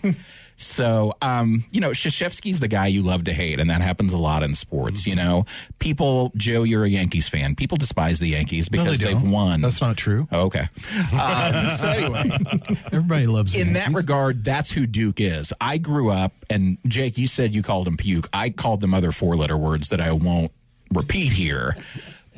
So, 0.60 1.14
um, 1.22 1.64
you 1.72 1.80
know, 1.80 1.92
Krzyzewski's 1.92 2.60
the 2.60 2.68
guy 2.68 2.88
you 2.88 3.04
love 3.04 3.24
to 3.26 3.34
hate, 3.34 3.60
and 3.60 3.70
that 3.70 3.82
happens 3.82 4.12
a 4.12 4.18
lot 4.18 4.42
in 4.42 4.56
sports. 4.56 5.06
You 5.06 5.16
know, 5.16 5.46
people, 5.78 6.32
Joe, 6.36 6.64
you're 6.64 6.84
a 6.84 6.90
Yankees 6.90 7.30
fan. 7.30 7.56
People 7.56 7.78
despise 7.78 8.20
the 8.20 8.30
Yankees 8.30 8.72
No, 8.72 8.80
because 8.80 8.98
they 8.98 9.06
they 9.06 9.14
have 9.14 9.30
won. 9.30 9.62
That's 9.62 9.82
not 9.82 9.98
true. 9.98 10.28
Oh, 10.32 10.48
okay. 10.48 10.66
Um, 11.18 11.70
so 11.70 11.90
anyway, 11.90 12.30
Everybody 12.92 13.26
loves 13.28 13.54
the 13.54 13.62
in 13.62 13.74
that 13.74 13.92
regard, 13.94 14.44
that's 14.44 14.72
who 14.72 14.86
Duke 14.86 15.20
is. 15.20 15.54
I 15.62 15.78
grew 15.78 16.10
up, 16.10 16.34
and 16.50 16.78
Jake, 16.88 17.18
you 17.18 17.28
said 17.28 17.54
you 17.56 17.62
called 17.62 17.88
him 17.88 17.98
puke. 17.98 18.28
I 18.34 18.50
called 18.50 18.82
them 18.82 18.94
other 18.94 19.12
four 19.12 19.36
letter 19.36 19.58
words 19.58 19.90
that 19.90 20.02
I 20.02 20.12
won't 20.12 20.52
repeat 20.92 21.34
here. 21.34 21.76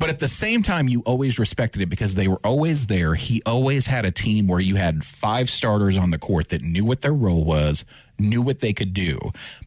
But 0.00 0.08
at 0.08 0.18
the 0.18 0.28
same 0.28 0.62
time, 0.62 0.88
you 0.88 1.02
always 1.02 1.38
respected 1.38 1.82
it 1.82 1.90
because 1.90 2.14
they 2.14 2.26
were 2.26 2.40
always 2.42 2.86
there. 2.86 3.16
He 3.16 3.42
always 3.44 3.84
had 3.84 4.06
a 4.06 4.10
team 4.10 4.46
where 4.46 4.58
you 4.58 4.76
had 4.76 5.04
five 5.04 5.50
starters 5.50 5.98
on 5.98 6.10
the 6.10 6.16
court 6.16 6.48
that 6.48 6.62
knew 6.62 6.86
what 6.86 7.02
their 7.02 7.12
role 7.12 7.44
was, 7.44 7.84
knew 8.18 8.40
what 8.40 8.60
they 8.60 8.72
could 8.72 8.94
do. 8.94 9.18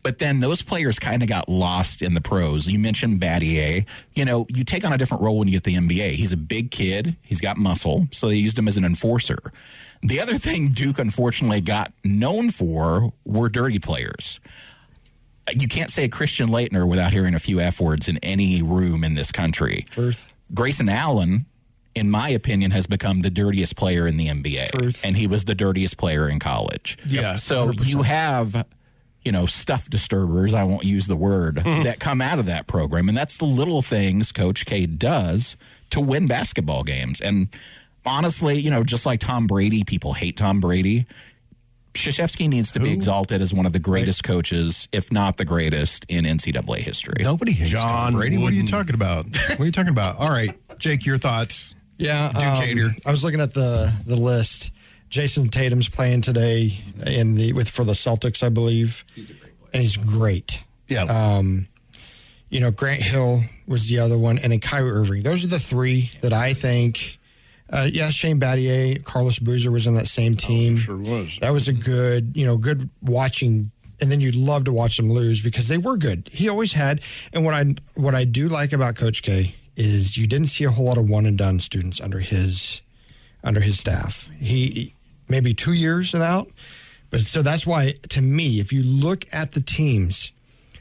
But 0.01 0.17
then 0.17 0.39
those 0.39 0.63
players 0.63 0.97
kind 0.97 1.21
of 1.21 1.29
got 1.29 1.49
lost 1.49 2.01
in 2.01 2.15
the 2.15 2.19
pros. 2.19 2.67
You 2.67 2.79
mentioned 2.79 3.21
Battier. 3.21 3.85
You 4.15 4.25
know, 4.25 4.47
you 4.49 4.63
take 4.63 4.83
on 4.83 4.91
a 4.91 4.97
different 4.97 5.21
role 5.21 5.37
when 5.37 5.47
you 5.47 5.53
get 5.53 5.65
the 5.65 5.75
NBA. 5.75 6.13
He's 6.13 6.33
a 6.33 6.37
big 6.37 6.71
kid, 6.71 7.15
he's 7.21 7.39
got 7.39 7.57
muscle, 7.57 8.07
so 8.09 8.27
they 8.27 8.35
used 8.35 8.57
him 8.57 8.67
as 8.67 8.75
an 8.75 8.85
enforcer. 8.85 9.37
The 10.01 10.19
other 10.19 10.39
thing 10.39 10.69
Duke 10.69 10.97
unfortunately 10.97 11.61
got 11.61 11.93
known 12.03 12.49
for 12.49 13.13
were 13.23 13.49
dirty 13.49 13.77
players 13.77 14.39
you 15.51 15.67
can't 15.67 15.89
say 15.89 16.05
a 16.05 16.09
Christian 16.09 16.49
Laettner 16.49 16.87
without 16.87 17.11
hearing 17.11 17.33
a 17.33 17.39
few 17.39 17.59
F 17.59 17.79
words 17.79 18.07
in 18.07 18.17
any 18.19 18.61
room 18.61 19.03
in 19.03 19.15
this 19.15 19.31
country. 19.31 19.85
Truth. 19.89 20.27
Grayson 20.53 20.87
Allen, 20.87 21.45
in 21.95 22.09
my 22.09 22.29
opinion, 22.29 22.71
has 22.71 22.87
become 22.87 23.21
the 23.21 23.29
dirtiest 23.29 23.75
player 23.75 24.07
in 24.07 24.17
the 24.17 24.27
NBA. 24.27 24.71
Truth. 24.71 25.05
And 25.05 25.17
he 25.17 25.27
was 25.27 25.45
the 25.45 25.55
dirtiest 25.55 25.97
player 25.97 26.29
in 26.29 26.39
college. 26.39 26.97
Yeah, 27.05 27.35
So 27.35 27.71
you 27.71 28.03
have, 28.03 28.65
you 29.23 29.31
know, 29.31 29.45
stuff 29.45 29.89
disturbers, 29.89 30.53
I 30.53 30.63
won't 30.63 30.85
use 30.85 31.07
the 31.07 31.15
word, 31.15 31.55
that 31.57 31.99
come 31.99 32.21
out 32.21 32.39
of 32.39 32.45
that 32.45 32.67
program. 32.67 33.09
And 33.09 33.17
that's 33.17 33.37
the 33.37 33.45
little 33.45 33.81
things 33.81 34.31
Coach 34.31 34.65
K 34.65 34.85
does 34.85 35.55
to 35.89 35.99
win 35.99 36.27
basketball 36.27 36.83
games. 36.83 37.19
And 37.21 37.49
honestly, 38.05 38.59
you 38.59 38.71
know, 38.71 38.83
just 38.83 39.05
like 39.05 39.19
Tom 39.19 39.47
Brady, 39.47 39.83
people 39.83 40.13
hate 40.13 40.37
Tom 40.37 40.59
Brady. 40.59 41.05
Krzyzewski 41.93 42.49
needs 42.49 42.71
to 42.71 42.79
be 42.79 42.91
exalted 42.91 43.41
as 43.41 43.53
one 43.53 43.65
of 43.65 43.73
the 43.73 43.79
greatest 43.79 44.23
coaches, 44.23 44.87
if 44.91 45.11
not 45.11 45.37
the 45.37 45.45
greatest, 45.45 46.05
in 46.09 46.25
NCAA 46.25 46.79
history. 46.79 47.23
Nobody 47.23 47.51
hates 47.51 47.71
John 47.71 47.87
Tom 47.87 48.13
Brady. 48.15 48.37
What 48.37 48.51
are 48.51 48.55
you 48.55 48.63
Wooden. 48.63 48.71
talking 48.77 48.95
about? 48.95 49.25
What 49.25 49.59
are 49.59 49.65
you 49.65 49.71
talking 49.71 49.91
about? 49.91 50.17
All 50.17 50.29
right, 50.29 50.51
Jake, 50.79 51.05
your 51.05 51.17
thoughts. 51.17 51.75
Yeah, 51.97 52.31
Ducator. 52.33 52.87
um, 52.87 52.95
I 53.05 53.11
was 53.11 53.23
looking 53.23 53.41
at 53.41 53.53
the 53.53 53.93
the 54.05 54.15
list. 54.15 54.71
Jayson 55.09 55.49
Tatum's 55.49 55.87
playing 55.87 56.21
today 56.21 56.73
in 57.05 57.35
the 57.35 57.53
with 57.53 57.69
for 57.69 57.83
the 57.85 57.93
Celtics, 57.93 58.41
I 58.41 58.49
believe, 58.49 59.05
and 59.71 59.81
he's 59.81 59.95
great. 59.95 60.63
Yeah. 60.87 61.03
Um, 61.03 61.67
you 62.49 62.59
know, 62.59 62.71
Grant 62.71 63.01
Hill 63.03 63.43
was 63.67 63.87
the 63.89 63.99
other 63.99 64.17
one, 64.17 64.39
and 64.39 64.51
then 64.51 64.59
Kyrie 64.59 64.89
Irving. 64.89 65.21
Those 65.21 65.43
are 65.43 65.47
the 65.47 65.59
three 65.59 66.09
that 66.21 66.33
I 66.33 66.53
think. 66.53 67.19
Uh, 67.69 67.87
yeah, 67.91 68.09
Shane 68.09 68.39
Battier, 68.39 69.03
Carlos 69.03 69.39
Boozer 69.39 69.71
was 69.71 69.87
on 69.87 69.95
that 69.95 70.07
same 70.07 70.35
team. 70.35 70.75
Sure 70.75 70.97
was. 70.97 71.39
That 71.39 71.53
was 71.53 71.67
a 71.67 71.73
good, 71.73 72.35
you 72.35 72.45
know, 72.45 72.57
good 72.57 72.89
watching. 73.01 73.71
And 74.01 74.11
then 74.11 74.19
you'd 74.19 74.35
love 74.35 74.65
to 74.65 74.73
watch 74.73 74.97
them 74.97 75.09
lose 75.09 75.41
because 75.41 75.67
they 75.67 75.77
were 75.77 75.97
good. 75.97 76.27
He 76.31 76.49
always 76.49 76.73
had. 76.73 77.01
And 77.31 77.45
what 77.45 77.53
I 77.53 77.75
what 77.95 78.15
I 78.15 78.25
do 78.25 78.47
like 78.47 78.73
about 78.73 78.95
Coach 78.95 79.23
K 79.23 79.55
is 79.75 80.17
you 80.17 80.27
didn't 80.27 80.47
see 80.47 80.65
a 80.65 80.69
whole 80.69 80.85
lot 80.85 80.97
of 80.97 81.09
one 81.09 81.25
and 81.25 81.37
done 81.37 81.59
students 81.59 82.01
under 82.01 82.19
his 82.19 82.81
under 83.43 83.59
his 83.59 83.79
staff. 83.79 84.29
He 84.39 84.93
maybe 85.29 85.53
two 85.53 85.73
years 85.73 86.13
and 86.13 86.21
out. 86.21 86.49
But 87.09 87.21
so 87.21 87.41
that's 87.41 87.65
why 87.65 87.93
to 88.09 88.21
me, 88.21 88.59
if 88.59 88.73
you 88.73 88.83
look 88.83 89.25
at 89.31 89.53
the 89.53 89.61
teams, 89.61 90.31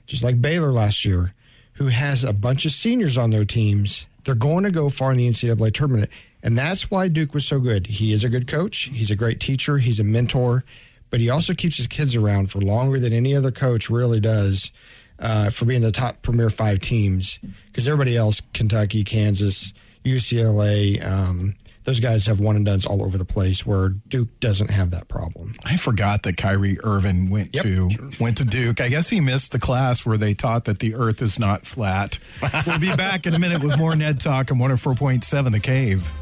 just 0.07 0.25
like 0.25 0.41
Baylor 0.41 0.73
last 0.73 1.05
year, 1.05 1.35
who 1.75 1.87
has 1.89 2.25
a 2.25 2.33
bunch 2.33 2.65
of 2.65 2.73
seniors 2.73 3.17
on 3.19 3.31
their 3.31 3.45
teams, 3.45 4.07
they're 4.25 4.35
going 4.35 4.65
to 4.65 4.71
go 4.71 4.89
far 4.89 5.13
in 5.13 5.19
the 5.19 5.29
NCAA 5.29 5.73
tournament. 5.73 6.11
And 6.43 6.59
that's 6.59 6.91
why 6.91 7.09
Duke 7.09 7.35
was 7.35 7.47
so 7.47 7.61
good. 7.61 7.87
He 7.87 8.13
is 8.13 8.25
a 8.25 8.29
good 8.29 8.47
coach. 8.49 8.91
He's 8.93 9.11
a 9.11 9.17
great 9.17 9.39
teacher. 9.41 9.79
He's 9.79 10.01
a 10.01 10.05
mentor, 10.05 10.65
but 11.11 11.21
he 11.21 11.31
also 11.31 11.55
keeps 11.55 11.77
his 11.77 11.87
kids 11.87 12.17
around 12.17 12.51
for 12.51 12.61
longer 12.61 12.99
than 12.99 13.13
any 13.13 13.35
other 13.37 13.51
coach 13.53 13.89
really 13.89 14.19
does 14.21 14.73
uh, 15.21 15.51
for 15.51 15.67
being 15.67 15.83
the 15.83 15.93
top 15.93 16.23
premier 16.23 16.51
five 16.51 16.81
teams. 16.81 17.39
Because 17.67 17.87
everybody 17.87 18.17
else, 18.17 18.43
Kentucky, 18.55 19.05
Kansas, 19.05 19.73
UCLA, 20.05 21.05
um, 21.07 21.55
those 21.85 22.01
guys 22.01 22.27
have 22.27 22.39
one 22.41 22.55
and 22.57 22.65
dones 22.65 22.87
all 22.87 23.05
over 23.05 23.19
the 23.19 23.25
place 23.25 23.67
where 23.67 23.89
Duke 23.91 24.29
doesn't 24.41 24.71
have 24.71 24.91
that 24.93 25.09
problem. 25.09 25.53
I 25.65 25.77
forgot 25.77 26.23
that 26.25 26.37
Kyrie 26.37 26.79
Irving 26.85 27.29
went 27.31 27.55
Yep. 27.55 27.63
to 27.65 27.89
went 28.21 28.37
to 28.39 28.45
Duke. 28.45 28.81
I 28.81 28.89
guess 28.89 29.09
he 29.11 29.21
missed 29.21 29.53
the 29.53 29.59
class 29.59 30.07
where 30.07 30.17
they 30.17 30.33
taught 30.35 30.65
that 30.67 30.79
the 30.79 30.95
Earth 30.95 31.23
is 31.23 31.39
not 31.39 31.67
flat. 31.67 32.19
we'll 32.67 32.79
be 32.81 32.95
back 32.97 33.27
in 33.27 33.35
a 33.35 33.39
minute 33.39 33.63
with 33.65 33.77
more 33.79 33.95
Ned 33.97 34.21
Talk 34.21 34.51
on 34.53 34.59
104.7 34.59 35.51
The 35.53 35.61
Cave. 35.61 36.13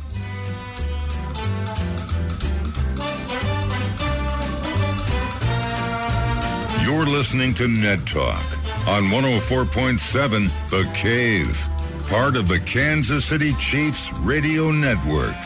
You're 6.90 7.06
listening 7.06 7.54
to 7.54 7.68
Ned 7.68 8.04
Talk 8.04 8.44
on 8.88 9.04
104.7 9.10 10.50
The 10.70 10.90
Cave, 10.92 11.68
part 12.08 12.36
of 12.36 12.48
the 12.48 12.58
Kansas 12.58 13.24
City 13.24 13.54
Chiefs 13.54 14.12
Radio 14.18 14.72
Network. 14.72 15.36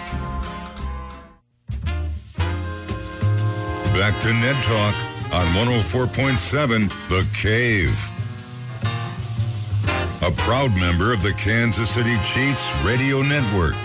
Back 3.92 4.18
to 4.22 4.33
Ned 4.33 4.57
Talk 4.64 4.94
on 5.35 5.46
104.7 5.54 6.88
The 7.11 7.28
Cave. 7.38 8.11
A 10.22 10.33
proud 10.44 10.74
member 10.78 11.12
of 11.12 11.22
the 11.22 11.35
Kansas 11.35 11.90
City 11.90 12.16
Chiefs 12.24 12.72
Radio 12.87 13.20
Network. 13.20 13.76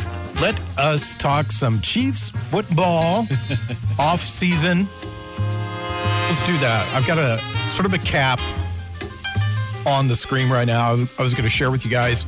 Let 0.41 0.57
us 0.77 1.13
talk 1.13 1.51
some 1.51 1.81
Chiefs 1.81 2.29
football 2.29 3.27
off 3.99 4.21
season. 4.21 4.87
Let's 6.29 6.43
do 6.43 6.55
that. 6.59 6.87
I've 6.93 7.07
got 7.07 7.17
a 7.17 7.39
sort 7.71 7.87
of 7.87 7.93
a 7.95 7.97
cap 7.97 8.39
on 9.87 10.07
the 10.07 10.15
screen 10.15 10.47
right 10.47 10.67
now. 10.67 10.91
I 10.91 11.23
was 11.23 11.33
going 11.33 11.43
to 11.43 11.49
share 11.49 11.71
with 11.71 11.83
you 11.83 11.89
guys. 11.89 12.27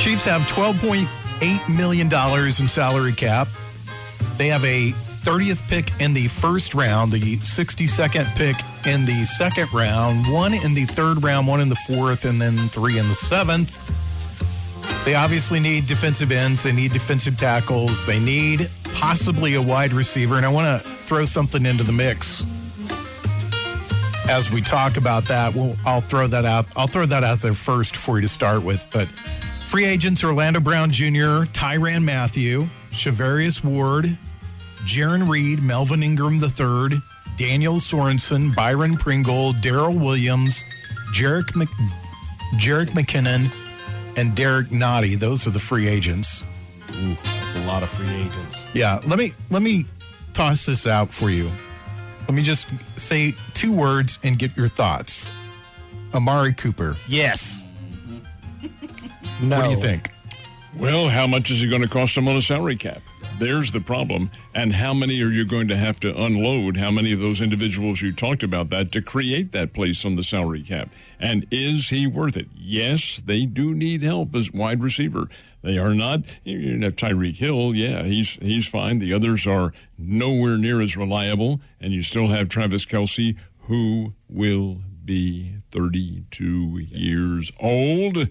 Chiefs 0.00 0.24
have 0.24 0.42
$12.8 0.42 1.68
million 1.68 2.08
in 2.12 2.68
salary 2.68 3.12
cap. 3.12 3.46
They 4.36 4.48
have 4.48 4.64
a 4.64 4.90
30th 5.22 5.68
pick 5.68 5.92
in 6.00 6.12
the 6.12 6.26
first 6.26 6.74
round, 6.74 7.12
the 7.12 7.36
62nd 7.36 8.34
pick 8.34 8.56
in 8.84 9.04
the 9.04 9.24
second 9.24 9.72
round, 9.72 10.26
one 10.32 10.54
in 10.54 10.74
the 10.74 10.86
third 10.86 11.22
round, 11.22 11.46
one 11.46 11.60
in 11.60 11.68
the 11.68 11.78
fourth, 11.86 12.24
and 12.24 12.42
then 12.42 12.68
three 12.70 12.98
in 12.98 13.06
the 13.06 13.14
seventh. 13.14 13.80
They 15.04 15.14
obviously 15.14 15.60
need 15.60 15.86
defensive 15.86 16.32
ends. 16.32 16.64
They 16.64 16.72
need 16.72 16.92
defensive 16.92 17.38
tackles. 17.38 18.04
They 18.06 18.18
need 18.18 18.68
possibly 18.94 19.54
a 19.54 19.62
wide 19.62 19.92
receiver. 19.92 20.34
And 20.34 20.44
I 20.44 20.48
want 20.48 20.82
to 20.82 20.97
throw 21.08 21.24
something 21.24 21.64
into 21.64 21.82
the 21.82 21.92
mix 21.92 22.44
as 24.28 24.52
we 24.52 24.60
talk 24.60 24.98
about 24.98 25.24
that. 25.24 25.54
Well, 25.54 25.74
I'll 25.86 26.02
throw 26.02 26.26
that 26.26 26.44
out. 26.44 26.66
I'll 26.76 26.86
throw 26.86 27.06
that 27.06 27.24
out 27.24 27.38
there 27.38 27.54
first 27.54 27.96
for 27.96 28.18
you 28.18 28.22
to 28.22 28.28
start 28.28 28.62
with. 28.62 28.86
But 28.92 29.08
free 29.66 29.86
agents 29.86 30.22
Orlando 30.22 30.60
Brown 30.60 30.90
Jr., 30.90 31.48
Tyrann 31.54 32.04
Mathieu, 32.04 32.68
Charvarius 32.90 33.64
Ward, 33.64 34.18
Jarran 34.84 35.30
Reed, 35.30 35.62
Melvin 35.62 36.02
Ingram 36.02 36.34
III, 36.34 37.00
Daniel 37.38 37.76
Sorensen, 37.76 38.54
Byron 38.54 38.96
Pringle, 38.96 39.54
Darrel 39.54 39.98
Williams, 39.98 40.62
Jerick, 41.14 41.56
Mc, 41.56 41.70
Jerick 42.56 42.90
McKinnon, 42.90 43.50
and 44.18 44.34
Derrick 44.34 44.68
Nnadi. 44.68 45.18
Those 45.18 45.46
are 45.46 45.50
the 45.50 45.58
free 45.58 45.88
agents. 45.88 46.44
Ooh, 46.92 47.16
that's 47.24 47.54
a 47.54 47.64
lot 47.66 47.82
of 47.82 47.88
free 47.88 48.10
agents. 48.10 48.66
Yeah, 48.74 49.00
let 49.06 49.18
me 49.18 49.32
let 49.50 49.62
me 49.62 49.86
toss 50.38 50.66
this 50.66 50.86
out 50.86 51.12
for 51.12 51.30
you. 51.30 51.50
Let 52.20 52.34
me 52.34 52.44
just 52.44 52.68
say 52.94 53.34
two 53.54 53.72
words 53.72 54.20
and 54.22 54.38
get 54.38 54.56
your 54.56 54.68
thoughts. 54.68 55.28
Amari 56.14 56.52
Cooper. 56.52 56.96
Yes. 57.08 57.64
No. 59.42 59.58
What 59.58 59.64
do 59.64 59.70
you 59.70 59.80
think? 59.80 60.12
Well, 60.76 61.08
how 61.08 61.26
much 61.26 61.50
is 61.50 61.60
it 61.60 61.66
going 61.66 61.82
to 61.82 61.88
cost 61.88 62.14
them 62.14 62.28
on 62.28 62.36
a 62.36 62.40
salary 62.40 62.76
cap? 62.76 63.02
There's 63.38 63.70
the 63.70 63.80
problem. 63.80 64.32
And 64.52 64.72
how 64.72 64.92
many 64.92 65.22
are 65.22 65.30
you 65.30 65.44
going 65.44 65.68
to 65.68 65.76
have 65.76 66.00
to 66.00 66.08
unload? 66.20 66.76
How 66.76 66.90
many 66.90 67.12
of 67.12 67.20
those 67.20 67.40
individuals 67.40 68.02
you 68.02 68.12
talked 68.12 68.42
about 68.42 68.68
that 68.70 68.90
to 68.92 69.02
create 69.02 69.52
that 69.52 69.72
place 69.72 70.04
on 70.04 70.16
the 70.16 70.24
salary 70.24 70.62
cap? 70.62 70.92
And 71.20 71.46
is 71.52 71.90
he 71.90 72.06
worth 72.08 72.36
it? 72.36 72.48
Yes, 72.56 73.22
they 73.24 73.46
do 73.46 73.74
need 73.74 74.02
help 74.02 74.34
as 74.34 74.52
wide 74.52 74.82
receiver. 74.82 75.28
They 75.62 75.78
are 75.78 75.94
not. 75.94 76.22
You 76.44 76.80
have 76.80 76.96
Tyreek 76.96 77.36
Hill, 77.36 77.74
yeah, 77.74 78.02
he's 78.02 78.34
he's 78.36 78.68
fine. 78.68 78.98
The 78.98 79.12
others 79.14 79.46
are 79.46 79.72
nowhere 79.96 80.56
near 80.56 80.80
as 80.80 80.96
reliable, 80.96 81.60
and 81.80 81.92
you 81.92 82.02
still 82.02 82.28
have 82.28 82.48
Travis 82.48 82.86
Kelce, 82.86 83.36
who 83.62 84.14
will 84.28 84.78
be 85.04 85.54
32 85.70 86.78
years 86.90 87.52
old. 87.60 88.28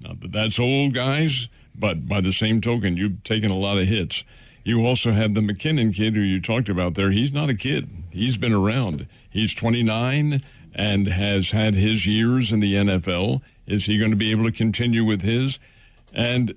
Not 0.00 0.20
that 0.20 0.32
that's 0.32 0.58
old, 0.58 0.94
guys, 0.94 1.48
but 1.74 2.06
by 2.08 2.20
the 2.20 2.32
same 2.32 2.60
token, 2.60 2.96
you've 2.96 3.22
taken 3.24 3.50
a 3.50 3.56
lot 3.56 3.78
of 3.78 3.86
hits. 3.86 4.24
You 4.62 4.86
also 4.86 5.12
have 5.12 5.34
the 5.34 5.40
McKinnon 5.40 5.94
kid 5.94 6.14
who 6.14 6.20
you 6.20 6.40
talked 6.40 6.68
about 6.68 6.94
there. 6.94 7.10
He's 7.10 7.32
not 7.32 7.48
a 7.48 7.54
kid. 7.54 7.88
He's 8.12 8.36
been 8.36 8.52
around. 8.52 9.06
He's 9.28 9.54
29 9.54 10.42
and 10.74 11.06
has 11.06 11.50
had 11.50 11.74
his 11.74 12.06
years 12.06 12.52
in 12.52 12.60
the 12.60 12.74
NFL. 12.74 13.42
Is 13.66 13.86
he 13.86 13.98
going 13.98 14.10
to 14.10 14.16
be 14.16 14.30
able 14.30 14.44
to 14.44 14.52
continue 14.52 15.04
with 15.04 15.22
his? 15.22 15.58
And 16.12 16.54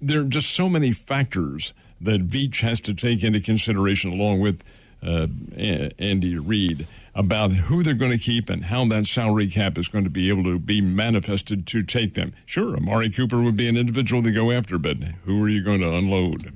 there 0.00 0.20
are 0.20 0.28
just 0.28 0.50
so 0.50 0.68
many 0.68 0.92
factors 0.92 1.74
that 2.00 2.26
Veach 2.26 2.60
has 2.60 2.80
to 2.82 2.94
take 2.94 3.22
into 3.24 3.40
consideration 3.40 4.12
along 4.12 4.40
with 4.40 4.62
uh, 5.02 5.26
Andy 5.56 6.38
Reid 6.38 6.86
about 7.14 7.52
who 7.52 7.82
they're 7.82 7.94
going 7.94 8.10
to 8.10 8.18
keep 8.18 8.50
and 8.50 8.64
how 8.64 8.84
that 8.86 9.06
salary 9.06 9.48
cap 9.48 9.78
is 9.78 9.88
going 9.88 10.04
to 10.04 10.10
be 10.10 10.28
able 10.28 10.42
to 10.44 10.58
be 10.58 10.80
manifested 10.80 11.66
to 11.68 11.82
take 11.82 12.14
them. 12.14 12.32
Sure, 12.44 12.76
Amari 12.76 13.10
Cooper 13.10 13.40
would 13.40 13.56
be 13.56 13.68
an 13.68 13.76
individual 13.76 14.22
to 14.22 14.32
go 14.32 14.50
after, 14.50 14.78
but 14.78 14.96
who 15.24 15.42
are 15.44 15.48
you 15.48 15.62
going 15.62 15.80
to 15.80 15.92
unload? 15.92 16.52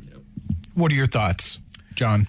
What 0.74 0.90
are 0.92 0.96
your 0.96 1.06
thoughts, 1.06 1.58
John? 1.94 2.26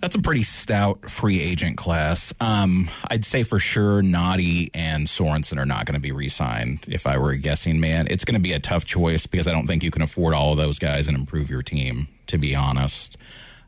That's 0.00 0.16
a 0.16 0.20
pretty 0.20 0.42
stout 0.42 1.08
free 1.08 1.40
agent 1.40 1.76
class. 1.76 2.34
Um, 2.40 2.90
I'd 3.08 3.24
say 3.24 3.44
for 3.44 3.60
sure 3.60 4.02
Nnadi 4.02 4.70
and 4.74 5.06
Sorensen 5.06 5.58
are 5.58 5.66
not 5.66 5.86
going 5.86 5.94
to 5.94 6.00
be 6.00 6.10
re 6.10 6.28
signed 6.28 6.84
if 6.88 7.06
I 7.06 7.18
were 7.18 7.30
a 7.30 7.36
guessing 7.38 7.78
man. 7.78 8.08
It's 8.10 8.24
going 8.24 8.34
to 8.34 8.40
be 8.40 8.52
a 8.52 8.58
tough 8.58 8.84
choice 8.84 9.28
because 9.28 9.46
I 9.46 9.52
don't 9.52 9.68
think 9.68 9.84
you 9.84 9.92
can 9.92 10.02
afford 10.02 10.34
all 10.34 10.50
of 10.50 10.58
those 10.58 10.80
guys 10.80 11.06
and 11.06 11.16
improve 11.16 11.50
your 11.50 11.62
team, 11.62 12.08
to 12.26 12.36
be 12.36 12.52
honest. 12.52 13.16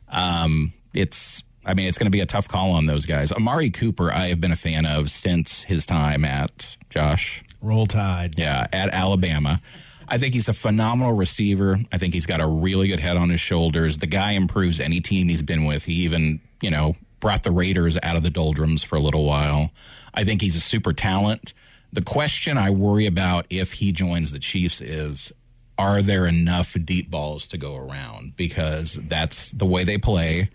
Um, 0.09 0.73
it's 0.93 1.41
I 1.65 1.73
mean, 1.73 1.87
it's 1.87 1.97
going 1.97 2.05
to 2.05 2.11
be 2.11 2.21
a 2.21 2.25
tough 2.25 2.47
call 2.47 2.71
on 2.71 2.85
those 2.85 3.05
guys. 3.05 3.31
Amari 3.31 3.69
Cooper, 3.69 4.11
I 4.11 4.27
have 4.27 4.39
been 4.39 4.51
a 4.51 4.57
fan 4.57 4.85
of 4.85 5.09
since 5.09 5.63
his 5.63 5.85
time 5.85 6.23
at 6.23 6.77
Josh. 6.89 7.43
Roll 7.61 7.87
Tide. 7.87 8.37
Yeah, 8.37 8.67
at 8.71 8.89
Alabama. 8.89 9.59
I 10.07 10.19
think 10.19 10.35
he's 10.35 10.47
a 10.47 10.53
phenomenal 10.53 11.13
receiver. 11.13 11.79
I 11.91 11.97
think 11.97 12.13
he's 12.13 12.27
got 12.27 12.39
a 12.39 12.47
really 12.47 12.87
good 12.87 12.99
head 12.99 13.17
on 13.17 13.29
his 13.29 13.41
shoulders. 13.41 13.97
The 13.97 14.07
guy 14.07 14.31
improves 14.31 14.79
any 14.79 14.99
team 14.99 15.29
he's 15.29 15.41
been 15.41 15.65
with. 15.65 15.85
He 15.85 15.93
even, 15.93 16.41
you 16.61 16.69
know, 16.69 16.95
brought 17.19 17.41
the 17.41 17.51
Raiders 17.51 17.97
out 18.03 18.15
of 18.15 18.21
the 18.21 18.29
doldrums 18.29 18.83
for 18.83 18.97
a 18.97 18.99
little 18.99 19.25
while. 19.25 19.71
I 20.13 20.23
think 20.23 20.41
he's 20.41 20.55
a 20.55 20.59
super 20.59 20.93
talent. 20.93 21.53
The 21.91 22.03
question 22.03 22.57
I 22.57 22.69
worry 22.69 23.07
about 23.07 23.47
if 23.49 23.73
he 23.73 23.91
joins 23.91 24.31
the 24.31 24.39
Chiefs 24.39 24.79
is 24.81 25.31
are 25.77 26.01
there 26.01 26.27
enough 26.27 26.75
deep 26.85 27.09
balls 27.09 27.47
to 27.47 27.57
go 27.57 27.75
around? 27.75 28.35
Because 28.35 28.99
that's 29.07 29.51
the 29.51 29.65
way 29.65 29.83
they 29.83 29.97
play. 29.97 30.49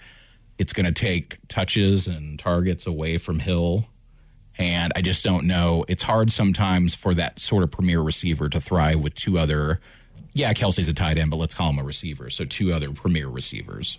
It's 0.60 0.72
going 0.72 0.86
to 0.86 0.92
take 0.92 1.38
touches 1.48 2.06
and 2.06 2.38
targets 2.38 2.86
away 2.86 3.18
from 3.18 3.40
Hill 3.40 3.86
and 4.60 4.92
I 4.94 5.00
just 5.00 5.24
don't 5.24 5.46
know. 5.46 5.86
It's 5.88 6.02
hard 6.02 6.30
sometimes 6.30 6.94
for 6.94 7.14
that 7.14 7.38
sort 7.38 7.62
of 7.62 7.70
premier 7.70 8.00
receiver 8.00 8.50
to 8.50 8.60
thrive 8.60 9.00
with 9.00 9.14
two 9.14 9.38
other. 9.38 9.80
Yeah, 10.34 10.52
Kelce's 10.52 10.86
a 10.86 10.92
tight 10.92 11.16
end, 11.16 11.30
but 11.30 11.38
let's 11.38 11.54
call 11.54 11.70
him 11.70 11.78
a 11.78 11.82
receiver. 11.82 12.28
So 12.28 12.44
two 12.44 12.70
other 12.70 12.90
premier 12.92 13.26
receivers. 13.26 13.96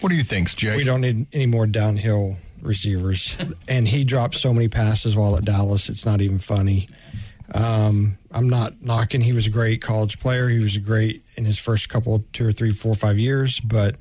What 0.00 0.08
do 0.08 0.16
you 0.16 0.22
think, 0.22 0.48
Jay? 0.56 0.74
We 0.74 0.84
don't 0.84 1.02
need 1.02 1.26
any 1.34 1.44
more 1.44 1.66
downhill 1.66 2.38
receivers. 2.62 3.36
and 3.68 3.86
he 3.86 4.04
dropped 4.04 4.36
so 4.36 4.54
many 4.54 4.68
passes 4.68 5.14
while 5.14 5.36
at 5.36 5.44
Dallas, 5.44 5.90
it's 5.90 6.06
not 6.06 6.22
even 6.22 6.38
funny. 6.38 6.88
Um, 7.52 8.16
I'm 8.30 8.48
not 8.48 8.82
knocking. 8.82 9.20
He 9.20 9.34
was 9.34 9.46
a 9.46 9.50
great 9.50 9.82
college 9.82 10.18
player. 10.18 10.48
He 10.48 10.60
was 10.60 10.78
great 10.78 11.24
in 11.36 11.44
his 11.44 11.58
first 11.58 11.90
couple, 11.90 12.24
two 12.32 12.46
or 12.46 12.52
three, 12.52 12.70
four, 12.70 12.94
five 12.94 13.18
years, 13.18 13.60
but 13.60 13.96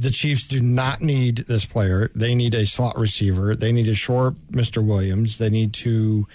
the 0.00 0.10
Chiefs 0.10 0.48
do 0.48 0.60
not 0.60 1.02
need 1.02 1.38
this 1.46 1.66
player. 1.66 2.10
They 2.14 2.34
need 2.34 2.54
a 2.54 2.64
slot 2.64 2.98
receiver. 2.98 3.54
They 3.54 3.70
need 3.70 3.84
to 3.84 3.94
shore 3.94 4.34
Mr. 4.50 4.82
Williams. 4.82 5.36
They 5.36 5.50
need 5.50 5.74
to, 5.74 6.26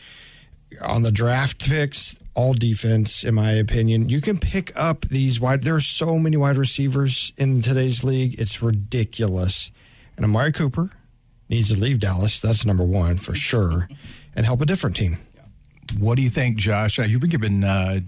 on 0.84 1.02
the 1.02 1.12
draft 1.12 1.68
picks, 1.68 2.16
all 2.36 2.54
defense, 2.54 3.24
in 3.24 3.34
my 3.34 3.54
opinion. 3.54 4.08
You 4.08 4.22
can 4.22 4.38
pick 4.38 4.72
up 4.76 5.02
these 5.02 5.40
wide. 5.40 5.64
There 5.64 5.74
are 5.74 5.80
so 5.80 6.20
many 6.20 6.38
wide 6.38 6.58
receivers 6.58 7.34
in 7.38 7.62
today's 7.62 8.04
league. 8.04 8.40
It's 8.40 8.62
ridiculous. 8.62 9.72
And 10.16 10.24
Amari 10.24 10.52
Cooper 10.52 10.92
needs 11.50 11.74
to 11.74 11.80
leave 11.80 12.00
Dallas. 12.00 12.40
That's 12.40 12.68
number 12.68 12.84
one 12.84 13.18
for 13.18 13.34
sure, 13.34 13.90
and 14.36 14.46
help 14.46 14.62
a 14.62 14.66
different 14.66 14.96
team. 14.96 15.18
What 15.98 16.18
do 16.18 16.22
you 16.22 16.30
think, 16.30 16.58
Josh? 16.58 17.00
Uh, 17.00 17.04
you 17.04 17.20
were 17.20 17.28
giving 17.28 17.64
uh, 17.64 18.02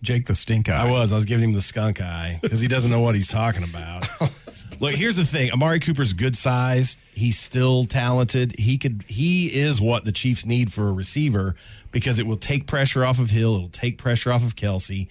Jake 0.00 0.26
the 0.26 0.34
stink 0.34 0.70
eye. 0.70 0.86
I 0.86 0.90
was. 0.90 1.12
I 1.12 1.16
was 1.16 1.26
giving 1.26 1.44
him 1.44 1.52
the 1.52 1.60
skunk 1.60 2.00
eye 2.00 2.38
because 2.42 2.60
he 2.60 2.68
doesn't 2.68 2.90
know 2.90 3.00
what 3.00 3.14
he's 3.14 3.28
talking 3.28 3.64
about. 3.64 4.06
Look, 4.80 4.94
here's 4.94 5.16
the 5.16 5.24
thing: 5.24 5.52
Amari 5.52 5.80
Cooper's 5.80 6.12
good 6.12 6.36
sized. 6.36 7.00
He's 7.12 7.38
still 7.38 7.84
talented. 7.84 8.58
He 8.58 8.78
could. 8.78 9.04
He 9.06 9.46
is 9.46 9.80
what 9.80 10.04
the 10.04 10.12
Chiefs 10.12 10.44
need 10.44 10.72
for 10.72 10.88
a 10.88 10.92
receiver 10.92 11.54
because 11.90 12.18
it 12.18 12.26
will 12.26 12.36
take 12.36 12.66
pressure 12.66 13.04
off 13.04 13.18
of 13.18 13.30
Hill. 13.30 13.56
It'll 13.56 13.68
take 13.68 13.98
pressure 13.98 14.32
off 14.32 14.44
of 14.44 14.56
Kelce, 14.56 15.08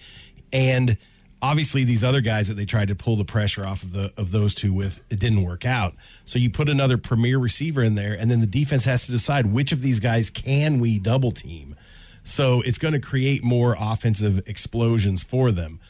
and 0.52 0.96
obviously 1.40 1.84
these 1.84 2.02
other 2.02 2.22
guys 2.22 2.48
that 2.48 2.54
they 2.54 2.64
tried 2.64 2.88
to 2.88 2.94
pull 2.94 3.16
the 3.16 3.24
pressure 3.24 3.66
off 3.66 3.82
of 3.82 3.92
the 3.92 4.12
of 4.16 4.30
those 4.30 4.54
two 4.54 4.72
with 4.72 5.04
it 5.10 5.18
didn't 5.18 5.42
work 5.42 5.64
out. 5.64 5.94
So 6.24 6.38
you 6.38 6.50
put 6.50 6.68
another 6.68 6.98
premier 6.98 7.38
receiver 7.38 7.82
in 7.82 7.94
there, 7.94 8.14
and 8.14 8.30
then 8.30 8.40
the 8.40 8.46
defense 8.46 8.84
has 8.84 9.06
to 9.06 9.12
decide 9.12 9.46
which 9.46 9.72
of 9.72 9.82
these 9.82 10.00
guys 10.00 10.30
can 10.30 10.80
we 10.80 10.98
double 10.98 11.32
team. 11.32 11.76
So 12.24 12.62
it's 12.62 12.78
going 12.78 12.94
to 12.94 13.00
create 13.00 13.44
more 13.44 13.76
offensive 13.78 14.46
explosions 14.48 15.22
for 15.22 15.50
them 15.50 15.80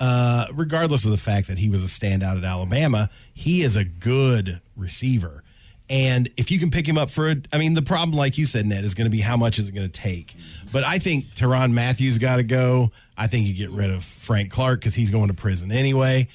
uh, 0.00 0.46
regardless 0.52 1.04
of 1.04 1.10
the 1.10 1.16
fact 1.16 1.48
that 1.48 1.58
he 1.58 1.68
was 1.68 1.82
a 1.82 1.86
standout 1.86 2.36
at 2.36 2.44
Alabama, 2.44 3.10
he 3.32 3.62
is 3.62 3.76
a 3.76 3.84
good 3.84 4.60
receiver. 4.76 5.42
And 5.88 6.28
if 6.36 6.50
you 6.50 6.58
can 6.58 6.70
pick 6.70 6.86
him 6.88 6.98
up 6.98 7.10
for 7.10 7.30
a, 7.30 7.36
I 7.52 7.58
mean, 7.58 7.74
the 7.74 7.82
problem, 7.82 8.16
like 8.18 8.38
you 8.38 8.44
said, 8.46 8.66
Ned, 8.66 8.84
is 8.84 8.94
going 8.94 9.04
to 9.08 9.10
be 9.10 9.20
how 9.20 9.36
much 9.36 9.58
is 9.58 9.68
it 9.68 9.72
going 9.72 9.88
to 9.88 10.00
take. 10.00 10.34
But 10.72 10.82
I 10.82 10.98
think 10.98 11.26
Tyrann 11.34 11.72
Mathieu's 11.72 12.18
got 12.18 12.36
to 12.36 12.42
go. 12.42 12.90
I 13.16 13.28
think 13.28 13.46
you 13.46 13.54
get 13.54 13.70
rid 13.70 13.90
of 13.90 14.02
Frank 14.04 14.50
Clark 14.50 14.80
because 14.80 14.94
he's 14.94 15.10
going 15.10 15.28
to 15.28 15.34
prison 15.34 15.70
anyway. 15.70 16.28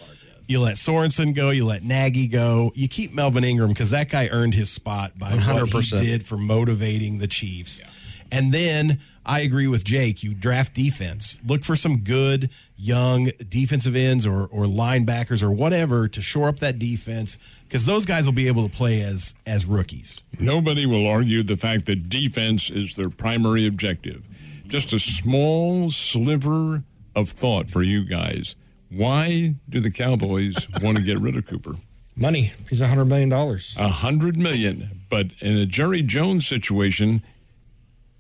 You 0.48 0.60
let 0.62 0.76
Sorensen 0.76 1.36
go. 1.36 1.50
You 1.50 1.66
let 1.66 1.84
Nagy 1.84 2.28
go. 2.28 2.72
You 2.76 2.88
keep 2.88 3.14
Melvin 3.14 3.44
Ingram 3.44 3.70
because 3.70 3.92
that 3.92 4.10
guy 4.10 4.28
earned 4.30 4.54
his 4.54 4.70
spot 4.70 5.18
by 5.18 5.32
100%. 5.32 5.74
what 5.74 5.84
he 5.84 6.06
did 6.06 6.26
for 6.26 6.38
motivating 6.38 7.20
the 7.20 7.28
Chiefs. 7.28 7.80
Yeah. 7.80 7.88
And 8.32 8.54
then 8.54 9.00
I 9.26 9.42
agree 9.42 9.68
with 9.68 9.84
Jake. 9.84 10.24
You 10.24 10.34
draft 10.34 10.74
defense. 10.74 11.40
Look 11.46 11.64
for 11.64 11.76
some 11.76 11.98
good 12.00 12.50
young 12.76 13.32
defensive 13.50 13.96
ends 13.96 14.26
or, 14.26 14.46
or 14.48 14.66
linebackers 14.66 15.44
or 15.44 15.52
whatever 15.52 16.08
to 16.08 16.22
shore 16.22 16.48
up 16.48 16.60
that 16.60 16.80
defense 16.80 17.38
because 17.68 17.86
those 17.86 18.06
guys 18.06 18.26
will 18.26 18.34
be 18.34 18.48
able 18.48 18.68
to 18.68 18.76
play 18.76 19.02
as 19.02 19.36
as 19.46 19.66
rookies. 19.66 20.22
Nobody 20.40 20.86
will 20.86 21.08
argue 21.08 21.44
the 21.44 21.56
fact 21.56 21.86
that 21.86 22.10
defense 22.10 22.70
is 22.70 22.96
their 22.96 23.10
primary 23.10 23.68
objective. 23.68 24.28
Just 24.68 24.94
a 24.94 25.00
small 25.00 25.90
sliver 25.90 26.84
of 27.16 27.30
thought 27.30 27.70
for 27.70 27.84
you 27.84 28.06
guys. 28.06 28.56
Why 28.90 29.56
do 29.70 29.80
the 29.80 29.92
Cowboys 29.92 30.68
want 30.82 30.98
to 30.98 31.04
get 31.04 31.20
rid 31.20 31.36
of 31.36 31.46
Cooper? 31.46 31.76
Money. 32.16 32.54
He's 32.70 32.82
a 32.82 32.88
hundred 32.88 33.06
million 33.06 33.30
dollars. 33.30 33.76
A 33.78 33.90
hundred 33.90 34.38
million. 34.38 35.02
But 35.10 35.28
in 35.40 35.58
a 35.58 35.66
Jerry 35.66 36.02
Jones 36.02 36.48
situation, 36.48 37.22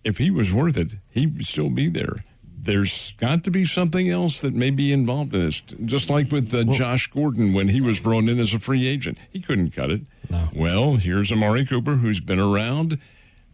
if 0.04 0.18
he 0.18 0.32
was 0.32 0.54
worth 0.54 0.78
it, 0.78 0.94
he 1.10 1.28
would 1.28 1.46
still 1.46 1.70
be 1.70 1.90
there. 1.90 2.24
There's 2.64 3.14
got 3.14 3.44
to 3.46 3.52
be 3.52 3.66
something 3.66 4.10
else 4.10 4.40
that 4.42 4.54
may 4.54 4.70
be 4.70 4.94
involved 4.94 5.34
in 5.34 5.46
this. 5.46 5.62
Just 5.62 6.12
like 6.12 6.32
with 6.32 6.54
uh, 6.54 6.64
well, 6.68 6.76
Josh 6.76 7.08
Gordon 7.08 7.54
when 7.54 7.70
he 7.70 7.82
was 7.82 8.00
brought 8.00 8.26
in 8.26 8.40
as 8.40 8.54
a 8.54 8.60
free 8.60 8.88
agent, 8.88 9.18
he 9.32 9.40
couldn't 9.42 9.72
cut 9.72 9.90
it. 9.90 10.02
No. 10.30 10.48
Well, 10.54 10.94
here's 10.96 11.32
Amari 11.32 11.66
Cooper 11.66 11.96
who's 11.96 12.20
been 12.20 12.40
around. 12.40 13.00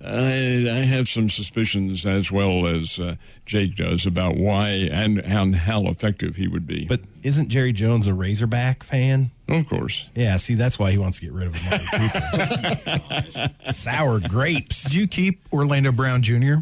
I, 0.04 0.68
I 0.70 0.84
have 0.86 1.08
some 1.08 1.30
suspicions 1.30 2.06
as 2.06 2.32
well 2.32 2.68
as 2.68 3.00
uh, 3.00 3.16
Jake 3.46 3.76
does 3.76 4.06
about 4.06 4.38
why 4.38 4.70
and, 4.70 5.18
and 5.20 5.56
how 5.56 5.88
effective 5.88 6.36
he 6.36 6.48
would 6.48 6.68
be. 6.68 6.86
But 6.86 7.02
isn't 7.24 7.50
Jerry 7.50 7.74
Jones 7.74 8.06
a 8.06 8.14
Razorback 8.14 8.84
fan? 8.84 9.32
Of 9.48 9.68
course. 9.68 10.08
Yeah, 10.14 10.38
see, 10.38 10.54
that's 10.54 10.78
why 10.78 10.92
he 10.92 10.98
wants 10.98 11.20
to 11.20 11.26
get 11.26 11.34
rid 11.34 11.48
of 11.48 11.56
him. 11.56 13.50
Sour 13.72 14.20
grapes. 14.28 14.92
Do 14.92 15.00
you 15.00 15.08
keep 15.08 15.42
Orlando 15.52 15.92
Brown 15.92 16.22
Jr.? 16.22 16.58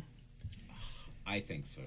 I 1.28 1.42
think 1.42 1.68
so. 1.68 1.82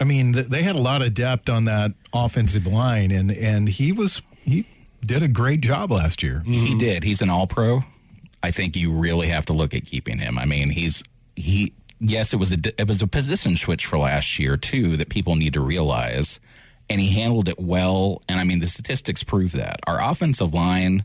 I 0.00 0.04
mean, 0.04 0.32
they 0.32 0.62
had 0.62 0.76
a 0.76 0.82
lot 0.82 1.00
of 1.02 1.14
depth 1.14 1.48
on 1.48 1.64
that 1.66 1.92
offensive 2.12 2.66
line, 2.66 3.10
and 3.10 3.30
and 3.30 3.68
he 3.68 3.92
was 3.92 4.20
he 4.44 4.66
did 5.04 5.22
a 5.22 5.28
great 5.28 5.60
job 5.60 5.90
last 5.90 6.22
year. 6.22 6.42
Mm-hmm. 6.46 6.52
He 6.52 6.74
did. 6.74 7.04
He's 7.04 7.22
an 7.22 7.30
All 7.30 7.46
Pro. 7.46 7.80
I 8.46 8.52
think 8.52 8.76
you 8.76 8.92
really 8.92 9.26
have 9.26 9.44
to 9.46 9.52
look 9.52 9.74
at 9.74 9.86
keeping 9.86 10.18
him. 10.18 10.38
I 10.38 10.44
mean, 10.44 10.70
he's 10.70 11.02
he. 11.34 11.72
Yes, 11.98 12.32
it 12.32 12.36
was 12.36 12.52
a 12.52 12.58
it 12.80 12.86
was 12.86 13.02
a 13.02 13.08
position 13.08 13.56
switch 13.56 13.86
for 13.86 13.98
last 13.98 14.38
year 14.38 14.56
too 14.56 14.96
that 14.98 15.08
people 15.08 15.34
need 15.34 15.54
to 15.54 15.60
realize, 15.60 16.38
and 16.88 17.00
he 17.00 17.20
handled 17.20 17.48
it 17.48 17.58
well. 17.58 18.22
And 18.28 18.38
I 18.38 18.44
mean, 18.44 18.60
the 18.60 18.68
statistics 18.68 19.24
prove 19.24 19.50
that 19.52 19.80
our 19.84 19.98
offensive 20.00 20.54
line. 20.54 21.04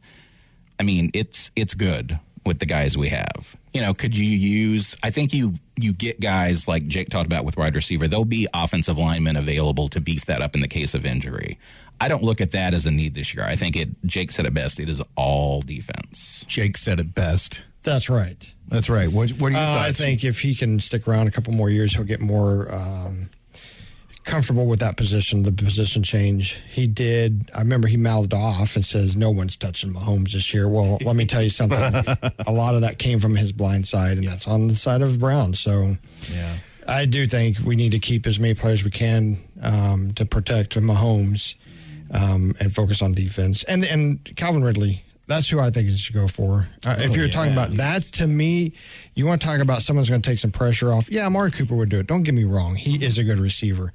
I 0.79 0.83
mean, 0.83 1.09
it's 1.15 1.49
it's 1.55 1.73
good 1.73 2.19
with 2.45 2.59
the 2.59 2.67
guys 2.67 2.95
we 2.95 3.09
have. 3.09 3.55
You 3.73 3.81
know, 3.81 3.95
could 3.95 4.15
you 4.15 4.25
use? 4.25 4.95
I 5.01 5.09
think 5.09 5.33
you 5.33 5.55
you 5.77 5.93
get 5.93 6.19
guys 6.19 6.67
like 6.67 6.85
Jake 6.85 7.09
talked 7.09 7.25
about 7.25 7.43
with 7.43 7.57
wide 7.57 7.73
receiver, 7.73 8.07
there'll 8.07 8.23
be 8.23 8.47
offensive 8.53 8.99
linemen 8.99 9.35
available 9.35 9.87
to 9.87 9.99
beef 9.99 10.25
that 10.25 10.43
up 10.43 10.53
in 10.53 10.61
the 10.61 10.67
case 10.67 10.93
of 10.93 11.07
injury. 11.07 11.57
I 12.01 12.07
don't 12.07 12.23
look 12.23 12.41
at 12.41 12.51
that 12.51 12.73
as 12.73 12.85
a 12.87 12.91
need 12.91 13.13
this 13.13 13.35
year. 13.35 13.45
I 13.45 13.55
think 13.55 13.75
it. 13.75 13.89
Jake 14.05 14.31
said 14.31 14.45
it 14.47 14.53
best. 14.53 14.79
It 14.79 14.89
is 14.89 15.01
all 15.15 15.61
defense. 15.61 16.43
Jake 16.47 16.75
said 16.75 16.99
it 16.99 17.13
best. 17.13 17.63
That's 17.83 18.09
right. 18.09 18.53
That's 18.67 18.89
right. 18.89 19.11
What, 19.11 19.29
what 19.33 19.51
are 19.51 19.55
your 19.55 19.59
Uh, 19.59 19.83
I 19.87 19.91
think 19.91 20.23
if 20.23 20.41
he 20.41 20.55
can 20.55 20.79
stick 20.79 21.07
around 21.07 21.27
a 21.27 21.31
couple 21.31 21.53
more 21.53 21.69
years, 21.69 21.93
he'll 21.95 22.03
get 22.03 22.19
more 22.19 22.73
um, 22.73 23.29
comfortable 24.23 24.65
with 24.65 24.79
that 24.79 24.97
position, 24.97 25.43
the 25.43 25.51
position 25.51 26.03
change. 26.03 26.61
He 26.69 26.87
did. 26.87 27.49
I 27.55 27.59
remember 27.59 27.87
he 27.87 27.97
mouthed 27.97 28.33
off 28.33 28.75
and 28.75 28.85
says, 28.85 29.15
"No 29.15 29.29
one's 29.29 29.55
touching 29.55 29.93
Mahomes 29.93 30.31
this 30.33 30.53
year." 30.53 30.67
Well, 30.67 30.97
let 31.03 31.15
me 31.15 31.25
tell 31.25 31.41
you 31.41 31.49
something. 31.49 31.77
a 32.47 32.51
lot 32.51 32.75
of 32.75 32.81
that 32.81 32.97
came 32.97 33.19
from 33.19 33.35
his 33.35 33.51
blind 33.51 33.87
side, 33.87 34.17
and 34.17 34.27
that's 34.27 34.47
on 34.47 34.67
the 34.67 34.75
side 34.75 35.01
of 35.01 35.19
Brown. 35.19 35.53
So, 35.53 35.97
Yeah. 36.31 36.57
I 36.87 37.05
do 37.05 37.27
think 37.27 37.59
we 37.59 37.75
need 37.75 37.91
to 37.91 37.99
keep 37.99 38.25
as 38.25 38.39
many 38.39 38.55
players 38.55 38.83
we 38.83 38.89
can 38.89 39.37
um, 39.61 40.13
to 40.13 40.25
protect 40.25 40.75
Mahomes 40.75 41.55
um, 42.11 42.53
and 42.59 42.73
focus 42.73 43.01
on 43.01 43.13
defense. 43.13 43.63
And 43.63 43.83
and 43.85 44.35
Calvin 44.35 44.63
Ridley, 44.63 45.03
that's 45.27 45.49
who 45.49 45.59
I 45.59 45.69
think 45.69 45.87
you 45.87 45.95
should 45.95 46.15
go 46.15 46.27
for. 46.27 46.67
Uh, 46.85 46.95
if 46.99 47.15
you're 47.15 47.29
talking 47.29 47.53
about 47.53 47.71
that, 47.71 48.03
to 48.03 48.27
me, 48.27 48.73
you 49.15 49.25
want 49.25 49.41
to 49.41 49.47
talk 49.47 49.59
about 49.59 49.81
someone's 49.81 50.09
going 50.09 50.21
to 50.21 50.29
take 50.29 50.39
some 50.39 50.51
pressure 50.51 50.91
off. 50.91 51.09
Yeah, 51.09 51.25
Amari 51.25 51.51
Cooper 51.51 51.75
would 51.75 51.89
do 51.89 51.99
it. 51.99 52.07
Don't 52.07 52.23
get 52.23 52.33
me 52.33 52.43
wrong; 52.43 52.75
he 52.75 53.03
is 53.03 53.17
a 53.17 53.23
good 53.23 53.39
receiver. 53.39 53.93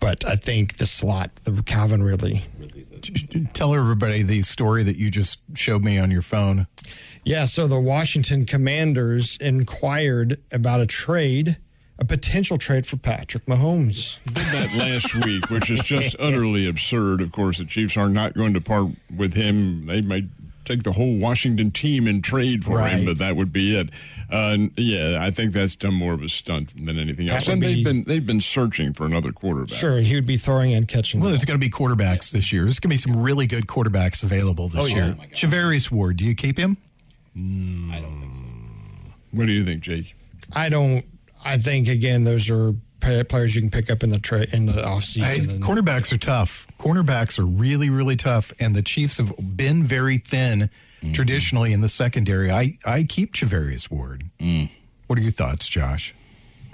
But 0.00 0.24
I 0.26 0.36
think 0.36 0.76
the 0.76 0.86
slot, 0.86 1.34
the 1.44 1.62
Calvin 1.62 2.02
Ridley. 2.02 2.42
Tell 3.54 3.74
everybody 3.74 4.22
the 4.22 4.42
story 4.42 4.82
that 4.82 4.96
you 4.96 5.10
just 5.10 5.40
showed 5.54 5.82
me 5.82 5.98
on 5.98 6.10
your 6.10 6.22
phone. 6.22 6.66
Yeah, 7.24 7.46
so 7.46 7.66
the 7.66 7.80
Washington 7.80 8.44
Commanders 8.44 9.38
inquired 9.38 10.42
about 10.52 10.80
a 10.80 10.86
trade, 10.86 11.56
a 11.98 12.04
potential 12.04 12.58
trade 12.58 12.86
for 12.86 12.96
Patrick 12.96 13.46
Mahomes. 13.46 14.18
did 14.24 14.34
that 14.34 14.74
last 14.76 15.14
week, 15.24 15.48
which 15.50 15.70
is 15.70 15.82
just 15.82 16.16
utterly 16.20 16.68
absurd. 16.68 17.20
Of 17.20 17.32
course, 17.32 17.58
the 17.58 17.64
Chiefs 17.64 17.96
are 17.96 18.08
not 18.08 18.34
going 18.34 18.54
to 18.54 18.60
part 18.60 18.88
with 19.16 19.34
him. 19.34 19.86
They 19.86 20.00
might 20.00 20.24
take 20.64 20.82
the 20.82 20.92
whole 20.92 21.18
Washington 21.18 21.70
team 21.70 22.08
in 22.08 22.22
trade 22.22 22.64
for 22.64 22.80
him, 22.80 23.04
but 23.04 23.18
that 23.18 23.36
would 23.36 23.52
be 23.52 23.76
it. 23.76 23.90
Uh, 24.30 24.56
yeah, 24.76 25.18
I 25.20 25.30
think 25.30 25.52
that's 25.52 25.76
done 25.76 25.94
more 25.94 26.14
of 26.14 26.22
a 26.22 26.28
stunt 26.28 26.74
than 26.74 26.98
anything 26.98 27.28
else. 27.28 27.46
That 27.46 27.56
would 27.58 27.64
And 27.64 27.76
they've 27.76 27.84
been 27.84 28.04
they've 28.04 28.26
been 28.26 28.40
searching 28.40 28.92
for 28.92 29.04
another 29.04 29.30
quarterback. 29.30 29.76
Sure, 29.76 29.98
he 29.98 30.14
would 30.14 30.26
be 30.26 30.36
throwing 30.36 30.72
and 30.72 30.88
catching. 30.88 31.20
Well, 31.20 31.28
the 31.28 31.34
there's 31.34 31.44
going 31.44 31.60
to 31.60 31.64
be 31.64 31.70
quarterbacks 31.70 32.30
this 32.32 32.52
year. 32.52 32.64
There's 32.64 32.80
going 32.80 32.90
to 32.90 32.94
be 32.94 33.12
some 33.12 33.22
really 33.22 33.46
good 33.46 33.66
quarterbacks 33.66 34.22
available 34.22 34.68
this 34.68 34.92
year. 34.92 35.16
Charvarius 35.32 35.90
Ward, 35.90 36.16
do 36.16 36.24
you 36.24 36.34
keep 36.34 36.58
him? 36.58 36.78
Mm. 37.36 37.92
I 37.92 38.00
don't 38.00 38.20
think 38.20 38.34
so. 38.34 38.42
What 39.32 39.46
do 39.46 39.52
you 39.52 39.64
think, 39.64 39.82
Jake? 39.82 40.16
I 40.52 40.68
don't. 40.68 41.04
I 41.44 41.58
think 41.58 41.88
again, 41.88 42.24
those 42.24 42.48
are 42.50 42.74
players 43.00 43.54
you 43.54 43.60
can 43.60 43.70
pick 43.70 43.90
up 43.90 44.02
in 44.02 44.10
the 44.10 44.18
tra- 44.18 44.46
in 44.52 44.64
the 44.66 44.72
offseason. 44.72 45.50
and 45.50 45.62
cornerbacks 45.62 46.12
are 46.12 46.18
tough. 46.18 46.66
Cornerbacks 46.78 47.38
are 47.38 47.44
really, 47.44 47.90
really 47.90 48.16
tough, 48.16 48.52
and 48.58 48.74
the 48.74 48.80
Chiefs 48.82 49.18
have 49.18 49.32
been 49.56 49.82
very 49.84 50.16
thin 50.18 50.70
traditionally 51.12 51.74
in 51.74 51.82
the 51.82 51.88
secondary. 51.88 52.50
I, 52.50 52.78
I 52.86 53.02
keep 53.02 53.34
Charvarius 53.34 53.90
Ward. 53.90 54.24
What 55.06 55.18
are 55.18 55.22
your 55.22 55.32
thoughts, 55.32 55.68
Josh? 55.68 56.14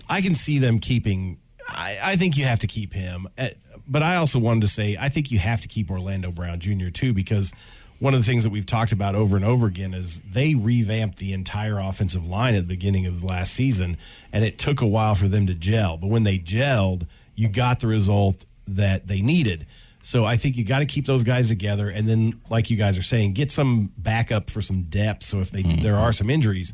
I 0.08 0.20
can 0.20 0.36
see 0.36 0.58
them 0.60 0.78
keeping. 0.78 1.38
I, 1.68 1.98
I 2.00 2.16
think 2.16 2.36
you 2.36 2.44
have 2.44 2.60
to 2.60 2.68
keep 2.68 2.92
him, 2.92 3.26
Uh, 3.36 3.48
but 3.88 4.04
I 4.04 4.16
also 4.16 4.38
wanted 4.38 4.60
to 4.62 4.68
say 4.68 4.96
I 5.00 5.08
think 5.08 5.32
you 5.32 5.40
have 5.40 5.60
to 5.62 5.68
keep 5.68 5.90
Orlando 5.90 6.30
Brown 6.30 6.60
Jr. 6.60 6.90
too 6.90 7.12
because 7.12 7.52
one 8.00 8.14
of 8.14 8.20
the 8.20 8.26
things 8.26 8.44
that 8.44 8.50
we've 8.50 8.66
talked 8.66 8.92
about 8.92 9.14
over 9.14 9.36
and 9.36 9.44
over 9.44 9.66
again 9.66 9.94
is 9.94 10.20
they 10.20 10.54
revamped 10.54 11.18
the 11.18 11.32
entire 11.32 11.78
offensive 11.78 12.26
line 12.26 12.54
at 12.54 12.62
the 12.62 12.66
beginning 12.66 13.06
of 13.06 13.20
the 13.20 13.26
last 13.26 13.52
season, 13.52 13.98
and 14.32 14.42
it 14.42 14.58
took 14.58 14.80
a 14.80 14.86
while 14.86 15.14
for 15.14 15.28
them 15.28 15.46
to 15.46 15.54
gel. 15.54 15.98
But 15.98 16.08
when 16.08 16.24
they 16.24 16.38
gelled, 16.38 17.06
you 17.34 17.48
got 17.48 17.80
the 17.80 17.86
result 17.86 18.46
that 18.66 19.06
they 19.06 19.20
needed. 19.20 19.66
So 20.02 20.24
I 20.24 20.36
think 20.36 20.56
you 20.56 20.64
got 20.64 20.78
to 20.78 20.86
keep 20.86 21.04
those 21.04 21.22
guys 21.22 21.48
together, 21.48 21.90
and 21.90 22.08
then, 22.08 22.32
like 22.48 22.70
you 22.70 22.78
guys 22.78 22.96
are 22.96 23.02
saying, 23.02 23.34
get 23.34 23.52
some 23.52 23.92
backup 23.98 24.48
for 24.48 24.62
some 24.62 24.84
depth. 24.84 25.24
So 25.24 25.40
if 25.40 25.50
they 25.50 25.62
mm-hmm. 25.62 25.82
there 25.82 25.96
are 25.96 26.12
some 26.12 26.30
injuries, 26.30 26.72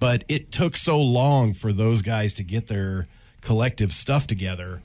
but 0.00 0.24
it 0.28 0.50
took 0.50 0.76
so 0.76 1.00
long 1.00 1.52
for 1.52 1.72
those 1.72 2.02
guys 2.02 2.34
to 2.34 2.42
get 2.42 2.66
their 2.66 3.06
collective 3.42 3.92
stuff 3.92 4.26
together. 4.26 4.82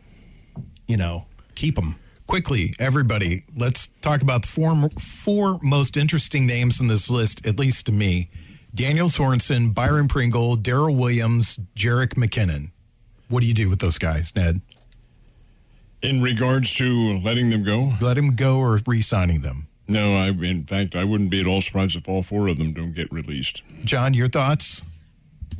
You 0.87 0.97
know, 0.97 1.25
keep 1.55 1.75
them. 1.75 1.95
Quickly, 2.33 2.75
everybody, 2.77 3.41
let's 3.57 3.87
talk 4.03 4.21
about 4.21 4.43
the 4.43 4.47
four, 4.49 4.89
four 4.99 5.59
most 5.63 5.97
interesting 5.97 6.45
names 6.45 6.79
in 6.79 6.85
this 6.85 7.09
list, 7.09 7.43
at 7.43 7.57
least 7.57 7.87
to 7.87 7.91
me 7.91 8.29
Daniel 8.75 9.07
Sorensen, 9.07 9.73
Byron 9.73 10.07
Pringle, 10.07 10.55
Darrel 10.55 10.95
Williams, 10.95 11.59
Jerick 11.75 12.09
McKinnon. 12.13 12.69
What 13.29 13.39
do 13.41 13.47
you 13.47 13.55
do 13.55 13.67
with 13.67 13.79
those 13.79 13.97
guys, 13.97 14.31
Ned? 14.35 14.61
In 16.03 16.21
regards 16.21 16.71
to 16.75 17.17
letting 17.17 17.49
them 17.49 17.63
go, 17.63 17.93
Let 17.99 18.15
him 18.15 18.35
go 18.35 18.59
or 18.59 18.79
re 18.85 19.01
signing 19.01 19.41
them? 19.41 19.65
no. 19.87 20.15
I 20.15 20.27
in 20.27 20.65
fact 20.65 20.95
I 20.95 21.05
wouldn't 21.05 21.31
be 21.31 21.41
at 21.41 21.47
all 21.47 21.61
surprised 21.61 21.95
if 21.95 22.07
all 22.07 22.21
four 22.21 22.47
of 22.47 22.59
them 22.59 22.73
don't 22.73 22.93
get 22.93 23.11
released. 23.11 23.63
John, 23.85 24.13
your 24.13 24.27
thoughts? 24.27 24.83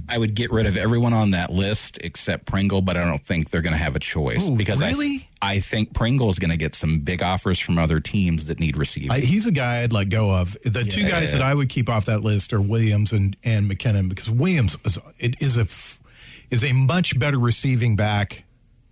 I 0.10 0.18
would 0.18 0.34
get 0.36 0.52
rid 0.52 0.66
of 0.66 0.76
everyone 0.76 1.14
on 1.14 1.32
that 1.32 1.52
list 1.52 2.00
except 2.04 2.46
Pringle, 2.46 2.82
but 2.82 2.98
I 2.98 3.06
don't 3.06 3.24
think 3.24 3.50
they're 3.50 3.62
going 3.62 3.74
to 3.74 3.80
have 3.82 3.96
a 3.96 4.00
choice 4.00 4.50
Oh, 4.50 4.56
because 4.56 4.82
I, 4.82 4.94
th- 4.94 5.22
I 5.42 5.60
think 5.60 5.94
Pringle 5.94 6.30
is 6.30 6.40
going 6.40 6.52
to 6.52 6.58
get 6.58 6.74
some 6.76 7.00
big 7.00 7.22
offers 7.22 7.60
from 7.60 7.78
other 7.78 8.00
teams 8.00 8.46
that 8.48 8.60
need 8.60 8.76
receivers. 8.78 9.12
I, 9.12 9.20
he's 9.20 9.46
a 9.46 9.52
guy 9.52 9.84
I'd 9.84 9.94
let 9.94 10.10
go 10.10 10.32
of. 10.32 10.58
The 10.64 10.84
two 10.84 11.08
guys 11.08 11.34
that 11.34 11.42
I 11.42 11.54
would 11.54 11.70
keep 11.70 11.90
off 11.90 12.06
that 12.06 12.22
list 12.22 12.52
are 12.54 12.62
Williams 12.62 13.14
and, 13.14 13.38
and 13.44 13.70
McKinnon 13.70 14.10
because 14.10 14.30
Williams 14.30 14.78
is, 14.84 14.98
it 15.20 15.42
is 15.42 15.58
a 15.58 15.62
f- 15.62 16.02
is 16.50 16.64
a 16.64 16.74
much 16.74 17.18
better 17.20 17.38
receiving 17.38 17.96
back 17.96 18.44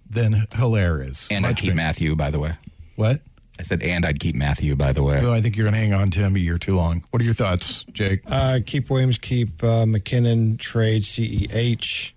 than 0.10 0.46
Helaire 0.52 1.06
is. 1.10 1.28
and 1.32 1.46
I'd 1.46 1.58
keep. 1.58 1.74
Mathieu, 1.74 2.16
by 2.16 2.30
the 2.30 2.40
way. 2.40 2.54
What? 2.96 3.22
I 3.60 3.64
said, 3.64 3.82
and 3.82 4.06
I'd 4.06 4.20
keep 4.20 4.36
Mathieu, 4.36 4.76
by 4.76 4.92
the 4.92 5.02
way. 5.04 5.20
Oh, 5.24 5.34
I 5.34 5.42
think 5.42 5.58
you're 5.58 5.66
going 5.66 5.74
to 5.74 5.80
hang 5.80 5.94
on 5.94 6.12
to 6.12 6.20
him 6.22 6.36
a 6.36 6.40
year 6.40 6.58
too 6.58 6.76
long. 6.76 7.04
What 7.10 7.22
are 7.22 7.26
your 7.26 7.34
thoughts, 7.34 7.84
Jake? 7.92 8.22
Uh, 8.30 8.60
keep 8.66 8.90
Williams, 8.90 9.18
keep 9.18 9.64
uh, 9.64 9.86
McKinnon, 9.86 10.60
trade 10.60 11.02
CEH. 11.02 12.14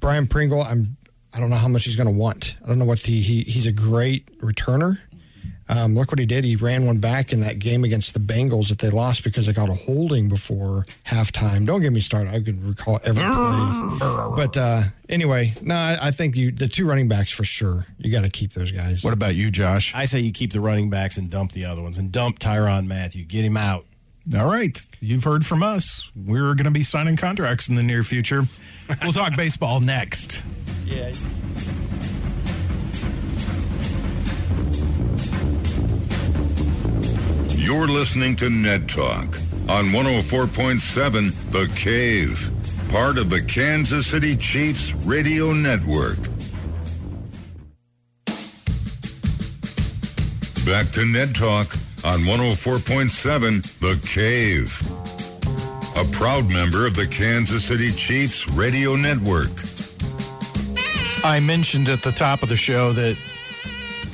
Byron 0.00 0.26
Pringle, 0.26 0.62
I'm. 0.62 0.96
I 1.32 1.40
don't 1.40 1.50
know 1.50 1.56
how 1.56 1.66
much 1.66 1.84
he's 1.84 1.96
going 1.96 2.06
to 2.06 2.12
want. 2.12 2.54
I 2.62 2.68
don't 2.68 2.78
know 2.78 2.84
what 2.84 3.00
the 3.00 3.12
he. 3.12 3.42
He's 3.42 3.66
a 3.66 3.72
great 3.72 4.38
returner. 4.38 4.98
Um, 5.68 5.94
look 5.94 6.10
what 6.10 6.18
he 6.18 6.26
did. 6.26 6.44
He 6.44 6.56
ran 6.56 6.86
one 6.86 6.98
back 6.98 7.32
in 7.32 7.40
that 7.40 7.58
game 7.58 7.84
against 7.84 8.12
the 8.14 8.20
Bengals 8.20 8.68
that 8.68 8.78
they 8.78 8.90
lost 8.90 9.24
because 9.24 9.46
they 9.46 9.52
got 9.52 9.68
a 9.70 9.74
holding 9.74 10.28
before 10.28 10.86
halftime. 11.06 11.64
Don't 11.64 11.80
get 11.80 11.92
me 11.92 12.00
started. 12.00 12.34
I 12.34 12.42
can 12.42 12.66
recall 12.68 13.00
every 13.04 13.22
play. 13.22 14.34
But 14.36 14.56
uh, 14.56 14.82
anyway, 15.08 15.54
no, 15.62 15.74
I, 15.74 15.98
I 16.02 16.10
think 16.10 16.36
you 16.36 16.50
the 16.50 16.68
two 16.68 16.86
running 16.86 17.08
backs 17.08 17.30
for 17.30 17.44
sure. 17.44 17.86
You 17.98 18.10
got 18.10 18.24
to 18.24 18.30
keep 18.30 18.52
those 18.52 18.72
guys. 18.72 19.02
What 19.04 19.12
about 19.12 19.34
you, 19.34 19.50
Josh? 19.50 19.94
I 19.94 20.04
say 20.06 20.20
you 20.20 20.32
keep 20.32 20.52
the 20.52 20.60
running 20.60 20.90
backs 20.90 21.16
and 21.16 21.30
dump 21.30 21.52
the 21.52 21.64
other 21.64 21.82
ones, 21.82 21.96
and 21.98 22.10
dump 22.12 22.38
Tyrann 22.38 22.86
Mathieu. 22.86 23.24
Get 23.24 23.44
him 23.44 23.56
out. 23.56 23.86
All 24.36 24.46
right. 24.46 24.80
You've 25.00 25.24
heard 25.24 25.44
from 25.44 25.62
us. 25.62 26.10
We're 26.16 26.54
going 26.54 26.64
to 26.64 26.70
be 26.70 26.82
signing 26.82 27.16
contracts 27.16 27.68
in 27.68 27.74
the 27.74 27.82
near 27.82 28.02
future. 28.02 28.44
We'll 29.02 29.12
talk 29.12 29.36
baseball 29.36 29.80
next. 29.80 30.42
Yeah. 30.86 31.12
You're 37.74 37.88
listening 37.88 38.36
to 38.36 38.48
Ned 38.48 38.88
Talk 38.88 39.36
on 39.68 39.86
104.7 39.86 41.34
The 41.50 41.68
Cave, 41.74 42.52
part 42.88 43.18
of 43.18 43.30
the 43.30 43.42
Kansas 43.42 44.06
City 44.06 44.36
Chiefs 44.36 44.94
Radio 45.04 45.52
Network. 45.52 46.18
Back 50.64 50.86
to 50.94 51.04
Ned 51.04 51.34
Talk 51.34 51.66
on 52.06 52.20
104.7 52.20 53.80
The 53.80 53.98
Cave, 54.06 54.70
a 55.98 56.16
proud 56.16 56.48
member 56.48 56.86
of 56.86 56.94
the 56.94 57.08
Kansas 57.08 57.64
City 57.64 57.90
Chiefs 57.90 58.48
Radio 58.50 58.94
Network. 58.94 59.50
I 61.24 61.40
mentioned 61.40 61.88
at 61.88 62.02
the 62.02 62.12
top 62.12 62.44
of 62.44 62.48
the 62.48 62.56
show 62.56 62.92
that 62.92 63.16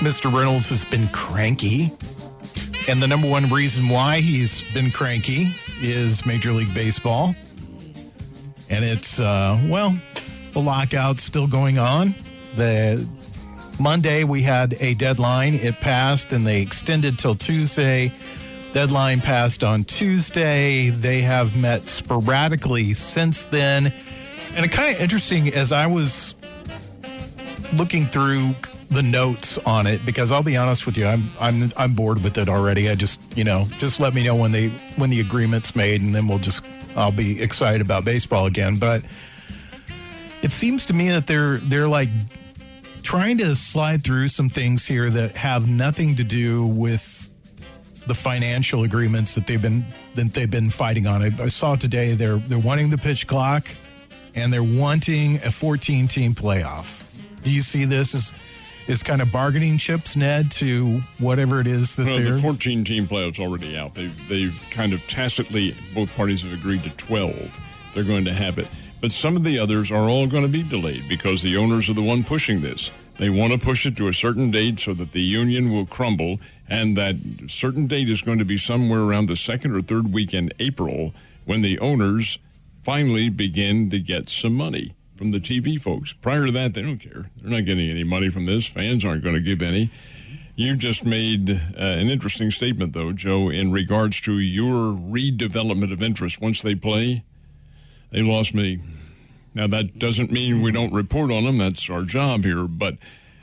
Mr. 0.01 0.35
Reynolds 0.35 0.71
has 0.71 0.83
been 0.83 1.07
cranky. 1.09 1.91
And 2.89 3.01
the 3.01 3.07
number 3.07 3.29
one 3.29 3.49
reason 3.51 3.89
why 3.89 4.21
he's 4.21 4.63
been 4.73 4.91
cranky 4.91 5.53
is 5.81 6.25
Major 6.27 6.53
League 6.53 6.75
Baseball. 6.75 7.35
And 8.69 8.85
it's, 8.85 9.21
uh, 9.21 9.59
well, 9.69 9.97
the 10.53 10.61
lockout's 10.61 11.23
still 11.23 11.47
going 11.47 11.79
on. 11.79 12.15
The 12.57 13.07
Monday 13.81 14.25
we 14.25 14.43
had 14.43 14.75
a 14.81 14.95
deadline. 14.95 15.55
It 15.55 15.75
passed 15.81 16.33
and 16.33 16.47
they 16.47 16.61
extended 16.63 17.19
till 17.19 17.35
Tuesday. 17.35 18.13
Deadline 18.73 19.21
passed 19.21 19.65
on 19.65 19.85
Tuesday. 19.85 20.91
They 20.91 21.23
have 21.23 21.57
met 21.57 21.85
sporadically 21.85 22.95
since 22.95 23.45
then. 23.45 23.93
And 24.57 24.67
it 24.67 24.73
kind 24.73 24.95
of 24.95 25.01
interesting 25.01 25.49
as 25.55 25.73
I 25.73 25.87
was 25.87 26.35
looking 27.73 28.07
through 28.07 28.55
the 28.91 29.03
notes 29.03 29.57
on 29.59 29.87
it 29.87 30.05
because 30.05 30.33
I'll 30.33 30.43
be 30.43 30.57
honest 30.57 30.85
with 30.85 30.99
you, 30.99 31.07
I'm 31.07 31.23
I'm 31.41 31.73
I'm 31.77 31.95
bored 31.95 32.23
with 32.23 32.39
it 32.39 32.49
already. 32.49 32.91
I 32.91 32.95
just 32.95 33.37
you 33.37 33.45
know 33.45 33.65
just 33.79 34.01
let 34.01 34.15
me 34.15 34.25
know 34.25 34.35
when 34.35 34.53
they 34.53 34.69
when 34.97 35.11
the 35.11 35.21
agreement's 35.21 35.77
made, 35.77 36.03
and 36.03 36.15
then 36.15 36.27
we'll 36.27 36.39
just 36.39 36.65
I'll 36.97 37.13
be 37.13 37.41
excited 37.41 37.81
about 37.81 38.05
baseball 38.05 38.47
again. 38.47 38.77
But 38.79 39.05
it 40.43 40.53
seems 40.53 40.87
to 40.87 40.93
me 40.93 41.11
that 41.11 41.27
they're 41.27 41.59
they're 41.59 41.89
like 41.89 42.09
trying 43.03 43.39
to 43.39 43.55
slide 43.57 44.03
through 44.03 44.29
some 44.29 44.49
things 44.49 44.87
here 44.87 45.09
that 45.11 45.37
have 45.37 45.69
nothing 45.69 46.17
to 46.17 46.25
do 46.25 46.67
with 46.67 47.27
the 48.07 48.15
financial 48.15 48.83
agreements 48.83 49.35
that 49.37 49.47
they've 49.47 49.63
been 49.63 49.85
that 50.17 50.35
they've 50.35 50.51
been 50.51 50.71
fighting 50.71 51.07
on. 51.07 51.23
I, 51.23 51.31
I 51.41 51.49
saw 51.49 51.77
today 51.77 52.15
they're 52.15 52.37
they're 52.37 52.59
wanting 52.59 52.91
the 52.91 52.99
pitch 52.99 53.29
clock 53.29 53.69
and 54.35 54.53
they're 54.53 54.63
wanting 54.63 55.37
a 55.37 55.51
14 55.51 56.09
team 56.09 56.35
playoff. 56.35 56.97
Do 57.43 57.51
you 57.51 57.63
see 57.63 57.85
this 57.85 58.15
as 58.15 58.33
is 58.89 59.03
kind 59.03 59.23
of 59.23 59.31
bargaining 59.33 59.79
chips, 59.79 60.17
Ned, 60.17 60.51
to 60.53 61.01
whatever 61.19 61.61
it 61.61 61.67
is 61.67 61.97
that 61.97 62.07
Well, 62.07 62.17
they're 62.17 62.35
the 62.35 62.43
14 62.43 62.85
team 62.85 63.07
playoffs 63.07 63.39
already 63.39 63.77
out. 63.77 63.95
They've, 63.95 64.29
they've 64.29 64.69
kind 64.71 64.93
of 64.93 65.07
tacitly, 65.07 65.75
both 65.95 66.15
parties 66.17 66.43
have 66.43 66.53
agreed 66.53 66.83
to 66.85 66.91
12. 66.97 67.93
They're 67.95 68.05
going 68.05 68.25
to 68.25 68.33
have 68.33 68.59
it. 68.59 68.69
But 69.01 69.13
some 69.13 69.37
of 69.37 69.45
the 69.45 69.59
others 69.59 69.91
are 69.91 70.09
all 70.09 70.27
going 70.27 70.43
to 70.43 70.49
be 70.49 70.63
delayed 70.63 71.05
because 71.09 71.43
the 71.43 71.57
owners 71.57 71.89
are 71.89 71.95
the 71.95 72.03
one 72.03 72.23
pushing 72.23 72.61
this. 72.61 72.91
They 73.17 73.31
want 73.31 73.53
to 73.53 73.59
push 73.59 73.87
it 73.87 73.97
to 73.97 74.09
a 74.09 74.13
certain 74.13 74.51
date 74.51 74.81
so 74.81 74.95
that 74.95 75.13
the 75.13 75.21
union 75.21 75.73
will 75.73 75.87
crumble, 75.87 76.39
and 76.69 76.97
that 76.97 77.17
certain 77.49 77.87
date 77.87 78.09
is 78.09 78.23
going 78.23 78.39
to 78.39 78.45
be 78.45 78.57
somewhere 78.57 79.01
around 79.01 79.29
the 79.29 79.37
second 79.37 79.75
or 79.75 79.81
third 79.81 80.13
week 80.13 80.35
in 80.35 80.51
April 80.59 81.15
when 81.45 81.63
the 81.63 81.79
owners 81.79 82.39
finally 82.83 83.29
begin 83.29 83.91
to 83.91 84.01
get 84.01 84.31
some 84.31 84.55
money 84.55 84.95
from 85.21 85.33
the 85.33 85.39
TV 85.39 85.79
folks. 85.79 86.15
Prior 86.15 86.47
to 86.47 86.53
that, 86.53 86.73
they 86.73 86.81
don't 86.81 86.97
care. 86.97 87.31
They're 87.37 87.51
not 87.51 87.67
getting 87.67 87.91
any 87.91 88.05
money 88.05 88.31
from 88.31 88.47
this. 88.47 88.67
Fans 88.67 89.05
aren't 89.05 89.23
going 89.23 89.35
to 89.35 89.41
give 89.43 89.61
any. 89.61 89.91
You 90.57 90.75
just 90.77 91.05
made 91.05 91.51
uh, 91.51 91.57
an 91.77 92.09
interesting 92.09 92.51
statement, 92.51 92.95
though, 92.95 93.13
Joe, 93.13 93.51
in 93.51 93.71
regards 93.71 94.19
to 94.23 94.39
your 94.39 94.95
redevelopment 94.95 95.93
of 95.93 96.03
interest. 96.03 96.41
Once 96.41 96.63
they 96.63 96.75
play, 96.75 97.23
they 98.11 98.23
lost 98.23 98.55
me. 98.55 98.81
Now, 99.55 99.67
that 99.67 99.99
doesn't 99.99 100.33
mean 100.33 100.63
we 100.63 100.73
don't 100.73 100.91
report 100.91 101.31
on 101.31 101.45
them. 101.45 101.59
That's 101.59 101.91
our 101.91 102.05
job 102.05 102.45
here. 102.45 102.67
But 102.67 102.97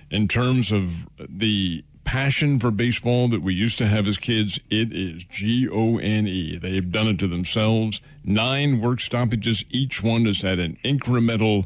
in 0.10 0.28
terms 0.28 0.72
of 0.72 1.08
the 1.20 1.84
passion 2.06 2.58
for 2.58 2.72
baseball 2.72 3.28
that 3.28 3.44
we 3.44 3.54
used 3.54 3.78
to 3.78 3.86
have 3.86 4.08
as 4.08 4.18
kids, 4.18 4.60
it 4.72 4.92
is 4.92 5.26
G 5.26 5.70
O 5.70 6.00
N 6.00 6.26
E. 6.26 6.58
They've 6.58 6.92
done 6.92 7.06
it 7.06 7.20
to 7.20 7.28
themselves. 7.28 8.02
Nine 8.28 8.80
work 8.82 9.00
stoppages. 9.00 9.64
Each 9.70 10.04
one 10.04 10.26
has 10.26 10.42
had 10.42 10.60
an 10.60 10.78
incremental 10.84 11.66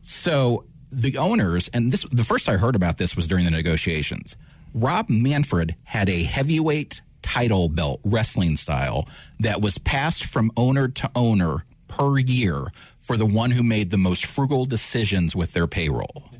So 0.00 0.64
the 0.90 1.18
owners, 1.18 1.68
and 1.74 1.92
this 1.92 2.02
the 2.04 2.24
first 2.24 2.48
I 2.48 2.56
heard 2.56 2.74
about 2.74 2.96
this 2.96 3.14
was 3.14 3.28
during 3.28 3.44
the 3.44 3.50
negotiations. 3.50 4.36
Rob 4.72 5.10
Manfred 5.10 5.76
had 5.84 6.08
a 6.08 6.22
heavyweight 6.22 7.02
title 7.20 7.68
belt 7.68 8.00
wrestling 8.04 8.56
style 8.56 9.06
that 9.38 9.60
was 9.60 9.76
passed 9.76 10.24
from 10.24 10.50
owner 10.56 10.88
to 10.88 11.10
owner 11.14 11.66
per 11.88 12.18
year 12.18 12.68
for 12.98 13.18
the 13.18 13.26
one 13.26 13.50
who 13.50 13.62
made 13.62 13.90
the 13.90 13.98
most 13.98 14.24
frugal 14.24 14.64
decisions 14.64 15.36
with 15.36 15.52
their 15.52 15.66
payroll. 15.66 16.30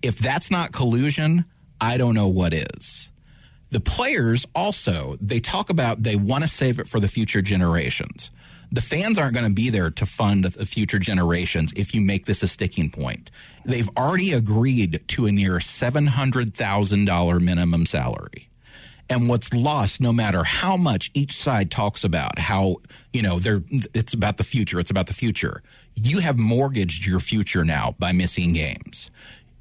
If 0.00 0.18
that's 0.18 0.50
not 0.50 0.72
collusion, 0.72 1.44
I 1.82 1.98
don't 1.98 2.14
know 2.14 2.28
what 2.28 2.54
is. 2.54 3.12
The 3.68 3.80
players 3.80 4.46
also, 4.54 5.18
they 5.20 5.38
talk 5.38 5.68
about 5.68 6.02
they 6.02 6.16
want 6.16 6.44
to 6.44 6.48
save 6.48 6.78
it 6.78 6.88
for 6.88 6.98
the 6.98 7.08
future 7.08 7.42
generations. 7.42 8.30
The 8.72 8.80
fans 8.80 9.18
aren't 9.18 9.34
going 9.34 9.46
to 9.46 9.52
be 9.52 9.68
there 9.68 9.90
to 9.90 10.06
fund 10.06 10.44
the 10.44 10.64
future 10.64 11.00
generations 11.00 11.72
if 11.74 11.94
you 11.94 12.00
make 12.00 12.26
this 12.26 12.42
a 12.42 12.48
sticking 12.48 12.90
point. 12.90 13.30
They've 13.64 13.88
already 13.96 14.32
agreed 14.32 15.06
to 15.08 15.26
a 15.26 15.32
near 15.32 15.54
$700,000 15.54 17.40
minimum 17.40 17.86
salary. 17.86 18.48
And 19.08 19.28
what's 19.28 19.52
lost, 19.52 20.00
no 20.00 20.12
matter 20.12 20.44
how 20.44 20.76
much 20.76 21.10
each 21.14 21.32
side 21.32 21.72
talks 21.72 22.04
about 22.04 22.38
how, 22.38 22.76
you 23.12 23.22
know, 23.22 23.40
they're, 23.40 23.64
it's 23.92 24.14
about 24.14 24.36
the 24.36 24.44
future, 24.44 24.78
it's 24.78 24.92
about 24.92 25.08
the 25.08 25.14
future. 25.14 25.64
You 25.94 26.20
have 26.20 26.38
mortgaged 26.38 27.04
your 27.04 27.18
future 27.18 27.64
now 27.64 27.96
by 27.98 28.12
missing 28.12 28.52
games. 28.52 29.10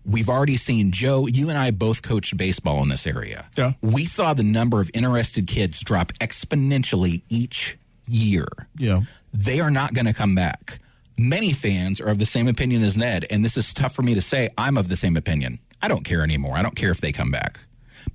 We've 0.05 0.30
already 0.30 0.55
seen 0.55 0.91
Joe, 0.91 1.26
you 1.26 1.49
and 1.49 1.57
I 1.57 1.72
both 1.72 2.03
coached 2.03 2.38
baseball 2.38 2.84
in 2.84 2.89
this 2.89 3.07
area. 3.07 3.47
Yeah. 3.57 3.74
We 3.82 4.05
saw 4.05 4.36
the 4.36 4.43
number 4.43 4.80
of 4.80 4.91
interested 4.93 5.47
kids 5.47 5.84
drop 5.84 6.14
exponentially 6.20 7.24
each 7.28 7.78
year. 8.10 8.47
Yeah. 8.78 9.01
They 9.34 9.60
are 9.60 9.72
not 9.72 9.93
going 9.93 10.05
to 10.05 10.14
come 10.14 10.36
back. 10.36 10.80
Many 11.18 11.51
fans 11.51 11.99
are 11.99 12.07
of 12.07 12.18
the 12.18 12.26
same 12.26 12.47
opinion 12.47 12.82
as 12.84 12.97
Ned, 12.97 13.26
and 13.30 13.43
this 13.43 13.57
is 13.57 13.74
tough 13.74 13.93
for 13.93 14.01
me 14.01 14.14
to 14.14 14.22
say. 14.22 14.49
I'm 14.57 14.78
of 14.78 14.88
the 14.88 14.95
same 14.95 15.18
opinion. 15.18 15.60
I 15.82 15.88
don't 15.88 16.05
care 16.05 16.24
anymore. 16.24 16.57
I 16.57 16.62
don't 16.62 16.76
care 16.76 16.91
if 16.91 17.01
they 17.01 17.12
come 17.12 17.32
back 17.32 17.60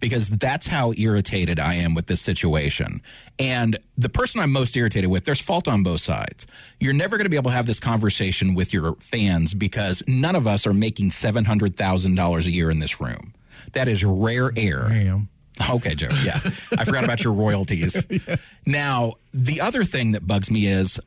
because 0.00 0.28
that's 0.30 0.68
how 0.68 0.92
irritated 0.96 1.58
I 1.58 1.74
am 1.74 1.94
with 1.94 2.06
this 2.06 2.20
situation. 2.20 3.02
And 3.38 3.78
the 3.96 4.08
person 4.08 4.40
I'm 4.40 4.52
most 4.52 4.76
irritated 4.76 5.10
with, 5.10 5.24
there's 5.24 5.40
fault 5.40 5.68
on 5.68 5.82
both 5.82 6.00
sides. 6.00 6.46
You're 6.80 6.94
never 6.94 7.16
going 7.16 7.26
to 7.26 7.30
be 7.30 7.36
able 7.36 7.50
to 7.50 7.56
have 7.56 7.66
this 7.66 7.80
conversation 7.80 8.54
with 8.54 8.72
your 8.72 8.94
fans 8.96 9.54
because 9.54 10.02
none 10.06 10.36
of 10.36 10.46
us 10.46 10.66
are 10.66 10.74
making 10.74 11.10
$700,000 11.10 12.46
a 12.46 12.50
year 12.50 12.70
in 12.70 12.78
this 12.78 13.00
room. 13.00 13.34
That 13.72 13.88
is 13.88 14.04
rare 14.04 14.50
air. 14.56 14.88
Damn. 14.88 15.28
Okay, 15.70 15.94
Joe. 15.94 16.08
Yeah. 16.24 16.38
I 16.78 16.84
forgot 16.84 17.04
about 17.04 17.22
your 17.22 17.32
royalties. 17.32 18.04
yeah. 18.10 18.36
Now, 18.66 19.14
the 19.32 19.60
other 19.60 19.84
thing 19.84 20.12
that 20.12 20.26
bugs 20.26 20.50
me 20.50 20.66
is 20.66 21.00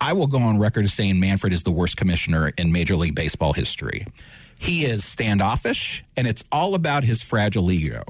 I 0.00 0.12
will 0.12 0.26
go 0.26 0.38
on 0.38 0.58
record 0.58 0.84
as 0.84 0.92
saying 0.92 1.20
Manfred 1.20 1.52
is 1.52 1.62
the 1.62 1.70
worst 1.70 1.96
commissioner 1.96 2.52
in 2.58 2.72
Major 2.72 2.96
League 2.96 3.14
Baseball 3.14 3.52
history. 3.52 4.06
He 4.58 4.84
is 4.84 5.04
standoffish, 5.04 6.04
and 6.16 6.26
it's 6.26 6.42
all 6.50 6.74
about 6.74 7.04
his 7.04 7.22
fragile 7.22 7.70
ego. 7.70 8.02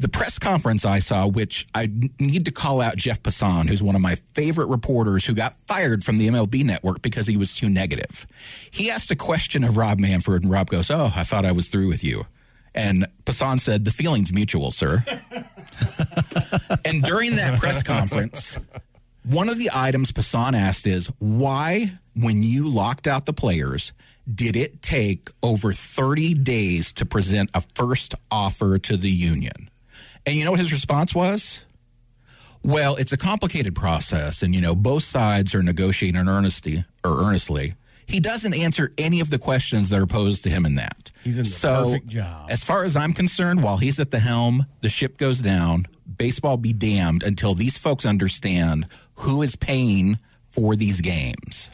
The 0.00 0.08
press 0.08 0.38
conference 0.38 0.84
I 0.84 1.00
saw, 1.00 1.26
which 1.26 1.66
I 1.74 1.90
need 2.20 2.44
to 2.44 2.52
call 2.52 2.80
out 2.80 2.96
Jeff 2.96 3.20
Passan, 3.20 3.68
who's 3.68 3.82
one 3.82 3.96
of 3.96 4.00
my 4.00 4.14
favorite 4.34 4.66
reporters 4.66 5.26
who 5.26 5.34
got 5.34 5.54
fired 5.66 6.04
from 6.04 6.18
the 6.18 6.28
MLB 6.28 6.64
network 6.64 7.02
because 7.02 7.26
he 7.26 7.36
was 7.36 7.52
too 7.52 7.68
negative. 7.68 8.24
He 8.70 8.90
asked 8.90 9.10
a 9.10 9.16
question 9.16 9.64
of 9.64 9.76
Rob 9.76 9.98
Manfred, 9.98 10.42
and 10.42 10.52
Rob 10.52 10.68
goes, 10.68 10.88
Oh, 10.88 11.12
I 11.16 11.24
thought 11.24 11.44
I 11.44 11.50
was 11.50 11.68
through 11.68 11.88
with 11.88 12.04
you. 12.04 12.26
And 12.74 13.06
Passan 13.24 13.60
said, 13.60 13.84
The 13.84 13.90
feeling's 13.90 14.32
mutual, 14.32 14.70
sir. 14.70 15.04
and 16.84 17.02
during 17.02 17.36
that 17.36 17.58
press 17.58 17.82
conference, 17.82 18.58
one 19.24 19.48
of 19.48 19.58
the 19.58 19.70
items 19.72 20.12
Passan 20.12 20.54
asked 20.54 20.86
is, 20.86 21.06
Why, 21.18 21.90
when 22.14 22.42
you 22.42 22.68
locked 22.68 23.06
out 23.06 23.26
the 23.26 23.32
players, 23.32 23.92
did 24.32 24.56
it 24.56 24.82
take 24.82 25.30
over 25.42 25.72
30 25.72 26.34
days 26.34 26.92
to 26.92 27.06
present 27.06 27.50
a 27.54 27.62
first 27.74 28.14
offer 28.30 28.78
to 28.78 28.96
the 28.96 29.10
union? 29.10 29.70
And 30.26 30.36
you 30.36 30.44
know 30.44 30.50
what 30.50 30.60
his 30.60 30.72
response 30.72 31.14
was? 31.14 31.64
Well, 32.62 32.96
it's 32.96 33.12
a 33.12 33.16
complicated 33.16 33.74
process, 33.74 34.42
and 34.42 34.54
you 34.54 34.60
know 34.60 34.74
both 34.74 35.02
sides 35.02 35.54
are 35.54 35.62
negotiating 35.62 36.28
earnestly 36.28 36.84
or 37.04 37.22
earnestly. 37.24 37.74
He 38.06 38.20
doesn't 38.20 38.54
answer 38.54 38.92
any 38.98 39.20
of 39.20 39.30
the 39.30 39.38
questions 39.38 39.90
that 39.90 40.00
are 40.00 40.06
posed 40.06 40.42
to 40.44 40.50
him 40.50 40.66
in 40.66 40.74
that. 40.74 41.07
He's 41.28 41.36
in 41.38 41.44
the 41.44 41.50
so, 41.50 41.84
perfect 41.84 42.06
job. 42.06 42.46
as 42.50 42.64
far 42.64 42.84
as 42.84 42.96
I'm 42.96 43.12
concerned, 43.12 43.62
while 43.62 43.76
he's 43.76 44.00
at 44.00 44.10
the 44.10 44.18
helm, 44.18 44.64
the 44.80 44.88
ship 44.88 45.18
goes 45.18 45.40
down. 45.40 45.86
Baseball 46.16 46.56
be 46.56 46.72
damned 46.72 47.22
until 47.22 47.54
these 47.54 47.76
folks 47.76 48.06
understand 48.06 48.86
who 49.16 49.42
is 49.42 49.54
paying 49.56 50.18
for 50.50 50.74
these 50.74 51.00
games. 51.02 51.70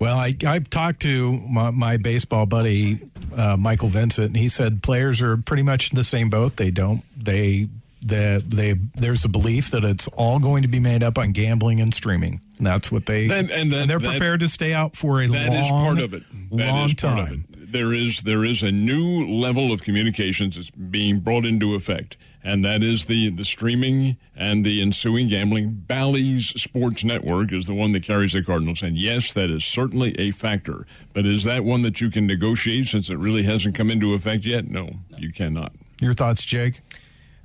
Well, 0.00 0.18
I, 0.18 0.36
I've 0.44 0.68
talked 0.70 1.00
to 1.02 1.32
my, 1.32 1.70
my 1.70 1.96
baseball 1.96 2.46
buddy 2.46 3.00
uh, 3.36 3.56
Michael 3.56 3.88
Vincent, 3.88 4.28
and 4.28 4.36
he 4.36 4.48
said 4.48 4.82
players 4.82 5.22
are 5.22 5.36
pretty 5.36 5.62
much 5.62 5.92
in 5.92 5.96
the 5.96 6.04
same 6.04 6.28
boat. 6.30 6.56
They 6.56 6.70
don't 6.72 7.02
they 7.16 7.68
the 8.04 8.42
they 8.46 8.74
there's 8.94 9.24
a 9.24 9.28
belief 9.28 9.70
that 9.70 9.84
it's 9.84 10.08
all 10.08 10.40
going 10.40 10.62
to 10.62 10.68
be 10.68 10.80
made 10.80 11.02
up 11.04 11.18
on 11.18 11.30
gambling 11.30 11.80
and 11.80 11.94
streaming. 11.94 12.40
And 12.58 12.66
that's 12.66 12.90
what 12.90 13.06
they 13.06 13.28
That- 13.28 13.50
and 13.50 13.72
that- 13.72 13.88
they're 13.88 13.98
that- 14.00 14.10
prepared 14.10 14.40
to 14.40 14.48
stay 14.48 14.72
out 14.74 14.96
for 14.96 15.22
a 15.22 15.28
That 15.28 15.48
long 15.48 15.56
is 15.56 15.68
part 15.68 15.98
of 16.00 16.14
it. 16.14 16.22
That 16.50 16.68
long 16.68 16.86
is 16.86 16.94
part 16.94 17.16
time. 17.28 17.44
There 17.72 17.94
is 17.94 18.22
there 18.22 18.44
is 18.44 18.62
a 18.62 18.70
new 18.70 19.26
level 19.26 19.72
of 19.72 19.82
communications 19.82 20.56
that's 20.56 20.70
being 20.70 21.20
brought 21.20 21.46
into 21.46 21.74
effect, 21.74 22.18
and 22.44 22.62
that 22.64 22.82
is 22.82 23.06
the 23.06 23.30
the 23.30 23.46
streaming 23.46 24.18
and 24.36 24.64
the 24.64 24.82
ensuing 24.82 25.28
gambling. 25.28 25.70
Bally's 25.86 26.48
Sports 26.48 27.02
Network 27.02 27.50
is 27.50 27.66
the 27.66 27.74
one 27.74 27.92
that 27.92 28.02
carries 28.02 28.34
the 28.34 28.42
Cardinals, 28.42 28.82
and 28.82 28.98
yes, 28.98 29.32
that 29.32 29.48
is 29.48 29.64
certainly 29.64 30.14
a 30.20 30.32
factor. 30.32 30.86
But 31.14 31.24
is 31.24 31.44
that 31.44 31.64
one 31.64 31.80
that 31.82 32.00
you 32.02 32.10
can 32.10 32.26
negotiate 32.26 32.86
since 32.86 33.08
it 33.08 33.16
really 33.16 33.44
hasn't 33.44 33.74
come 33.74 33.90
into 33.90 34.12
effect 34.12 34.44
yet? 34.44 34.68
No, 34.68 34.90
you 35.16 35.32
cannot. 35.32 35.72
Your 36.02 36.12
thoughts, 36.12 36.44
Jake? 36.44 36.80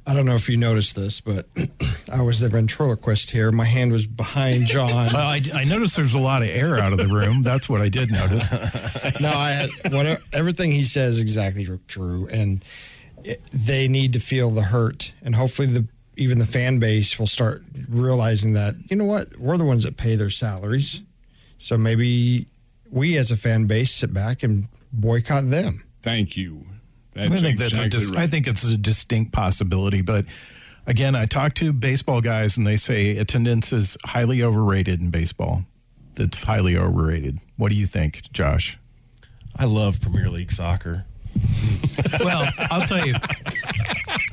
I 0.08 0.14
don't 0.14 0.26
know 0.26 0.36
if 0.36 0.48
you 0.48 0.56
noticed 0.56 0.96
this, 0.96 1.20
but 1.20 1.48
I 2.14 2.22
was 2.22 2.40
the 2.40 2.48
ventriloquist 2.48 3.30
here. 3.32 3.52
My 3.52 3.66
hand 3.66 3.92
was 3.92 4.08
behind 4.08 4.66
John. 4.66 4.90
Well, 4.90 5.18
I, 5.18 5.42
I 5.54 5.66
noticed 5.66 5.98
there's 5.98 6.14
a 6.14 6.20
lot 6.20 6.44
of 6.44 6.48
air 6.48 6.78
out 6.78 6.94
of 6.94 6.98
the 6.98 7.08
room. 7.08 7.44
That's 7.44 7.68
what 7.68 7.82
I 7.82 7.90
did 7.90 8.10
notice. 8.10 8.50
no, 9.22 9.30
I 9.30 9.50
had 9.50 9.70
whatever, 9.92 10.22
everything 10.32 10.72
he 10.72 10.84
says 10.84 11.18
is 11.18 11.22
exactly 11.22 11.68
true, 11.88 12.30
and 12.32 12.64
it, 13.26 13.42
they 13.52 13.90
need 13.90 14.14
to 14.14 14.20
feel 14.20 14.50
the 14.50 14.62
hurt, 14.62 15.14
and 15.22 15.36
hopefully 15.36 15.68
the 15.68 15.86
even 16.16 16.40
the 16.40 16.46
fan 16.46 16.80
base 16.80 17.20
will 17.20 17.28
start 17.28 17.64
realizing 17.90 18.54
that 18.54 18.76
you 18.90 18.96
know 18.96 19.06
what 19.06 19.38
we're 19.38 19.58
the 19.58 19.66
ones 19.66 19.84
that 19.84 19.98
pay 19.98 20.16
their 20.16 20.30
salaries, 20.30 21.02
so 21.58 21.78
maybe 21.78 22.48
we 22.90 23.18
as 23.18 23.30
a 23.30 23.36
fan 23.36 23.66
base 23.66 23.92
sit 23.92 24.14
back 24.14 24.42
and 24.42 24.70
boycott 24.94 25.50
them. 25.50 25.84
Thank 26.02 26.38
you. 26.38 26.66
I 27.20 27.28
That's 27.28 27.42
think 27.42 27.58
that's 27.60 27.78
a 27.78 27.90
dis- 27.90 28.10
right. 28.12 28.20
I 28.20 28.28
think 28.28 28.48
it's 28.48 28.64
a 28.64 28.78
distinct 28.78 29.32
possibility, 29.32 30.02
but 30.02 30.26
again, 30.86 31.16
I 31.16 31.26
talk 31.26 31.54
to 31.56 31.74
baseball 31.74 32.22
guys 32.22 32.58
and 32.58 32.66
they 32.66 32.78
say 32.78 33.18
attendance 33.18 33.74
is 33.74 33.98
highly 34.06 34.44
overrated 34.44 35.00
in 35.02 35.10
baseball. 35.10 35.66
That's 36.16 36.44
highly 36.44 36.76
overrated. 36.78 37.40
What 37.58 37.70
do 37.70 37.76
you 37.76 37.86
think, 37.86 38.32
Josh? 38.32 38.78
I 39.56 39.66
love 39.66 40.02
Premier 40.02 40.30
League 40.30 40.52
soccer. 40.52 41.06
Well, 42.24 42.48
I'll 42.72 42.88
tell 42.88 43.06
you, 43.06 43.14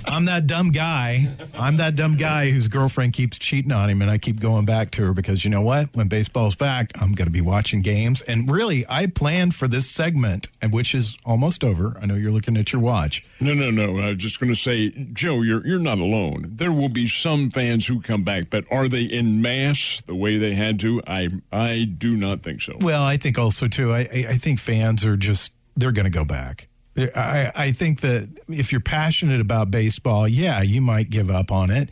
I'm 0.07 0.27
that 0.27 0.47
dumb 0.47 0.71
guy. 0.71 1.29
I'm 1.55 1.77
that 1.79 1.97
dumb 1.97 2.17
guy 2.17 2.51
whose 2.51 2.69
girlfriend 2.69 3.13
keeps 3.13 3.39
cheating 3.39 3.73
on 3.73 3.89
him, 3.89 4.03
and 4.03 4.11
I 4.11 4.19
keep 4.19 4.41
going 4.41 4.65
back 4.65 4.91
to 4.93 5.07
her 5.07 5.13
because 5.13 5.45
you 5.45 5.51
know 5.51 5.63
what? 5.63 5.95
When 5.95 6.09
baseball's 6.09 6.55
back, 6.55 6.91
I'm 7.01 7.13
going 7.13 7.27
to 7.27 7.33
be 7.33 7.41
watching 7.41 7.81
games. 7.81 8.23
And 8.23 8.51
really, 8.51 8.85
I 8.89 9.07
planned 9.07 9.55
for 9.55 9.67
this 9.69 9.89
segment, 9.91 10.49
and 10.61 10.73
which 10.73 10.95
is 10.95 11.17
almost 11.25 11.65
over. 11.65 11.97
I 12.01 12.07
know 12.07 12.15
you're 12.15 12.33
looking 12.33 12.57
at 12.57 12.73
your 12.73 12.83
watch. 12.83 13.25
No, 13.41 13.55
no, 13.55 13.71
no. 13.71 13.99
I 13.99 14.09
was 14.09 14.19
just 14.19 14.41
going 14.41 14.53
to 14.53 14.59
say, 14.59 14.91
Joe, 14.91 15.43
you're 15.43 15.67
you're 15.67 15.79
not 15.79 15.99
alone. 15.99 16.45
There 16.49 16.73
will 16.73 16.89
be 16.89 17.07
some 17.07 17.51
fans 17.51 17.87
who 17.87 18.01
come 18.01 18.25
back, 18.25 18.51
but 18.51 18.65
are 18.71 18.89
they 18.89 19.03
in 19.05 19.41
mass 19.41 20.03
the 20.07 20.15
way 20.15 20.37
they 20.37 20.55
had 20.55 20.79
to? 20.81 21.03
I 21.07 21.29
I 21.53 21.85
do 21.85 22.17
not 22.17 22.43
think 22.43 22.61
so. 22.63 22.77
Well, 22.81 23.03
I 23.03 23.17
think 23.17 23.39
also 23.39 23.69
too. 23.69 23.93
I 23.93 24.01
I 24.01 24.27
I 24.31 24.35
think 24.35 24.61
fans 24.61 25.05
are 25.05 25.17
just 25.17 25.53
they're 25.77 25.93
going 25.93 26.05
to 26.05 26.11
go 26.11 26.25
back. 26.25 26.69
I 26.97 27.53
I 27.55 27.73
think 27.73 28.01
that 28.01 28.29
if 28.49 28.73
you're 28.73 28.81
passionate 28.81 29.41
about 29.41 29.71
baseball, 29.71 30.29
yeah, 30.29 30.63
you 30.63 30.81
might 30.81 31.11
give 31.11 31.31
up 31.31 31.51
on 31.51 31.71
it, 31.71 31.91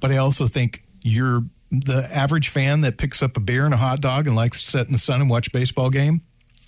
but 0.00 0.12
I 0.12 0.18
also 0.18 0.46
think 0.46 0.84
you're 1.02 1.44
the 1.70 2.08
average 2.12 2.48
fan 2.48 2.82
that 2.82 2.98
picks 2.98 3.22
up 3.22 3.36
a 3.36 3.40
beer 3.40 3.64
and 3.64 3.74
a 3.74 3.78
hot 3.78 4.00
dog 4.00 4.26
and 4.26 4.36
likes 4.36 4.62
to 4.62 4.70
sit 4.70 4.86
in 4.86 4.92
the 4.92 4.98
sun 4.98 5.20
and 5.20 5.28
watch 5.28 5.48
a 5.48 5.50
baseball 5.50 5.90
game. 5.90 6.22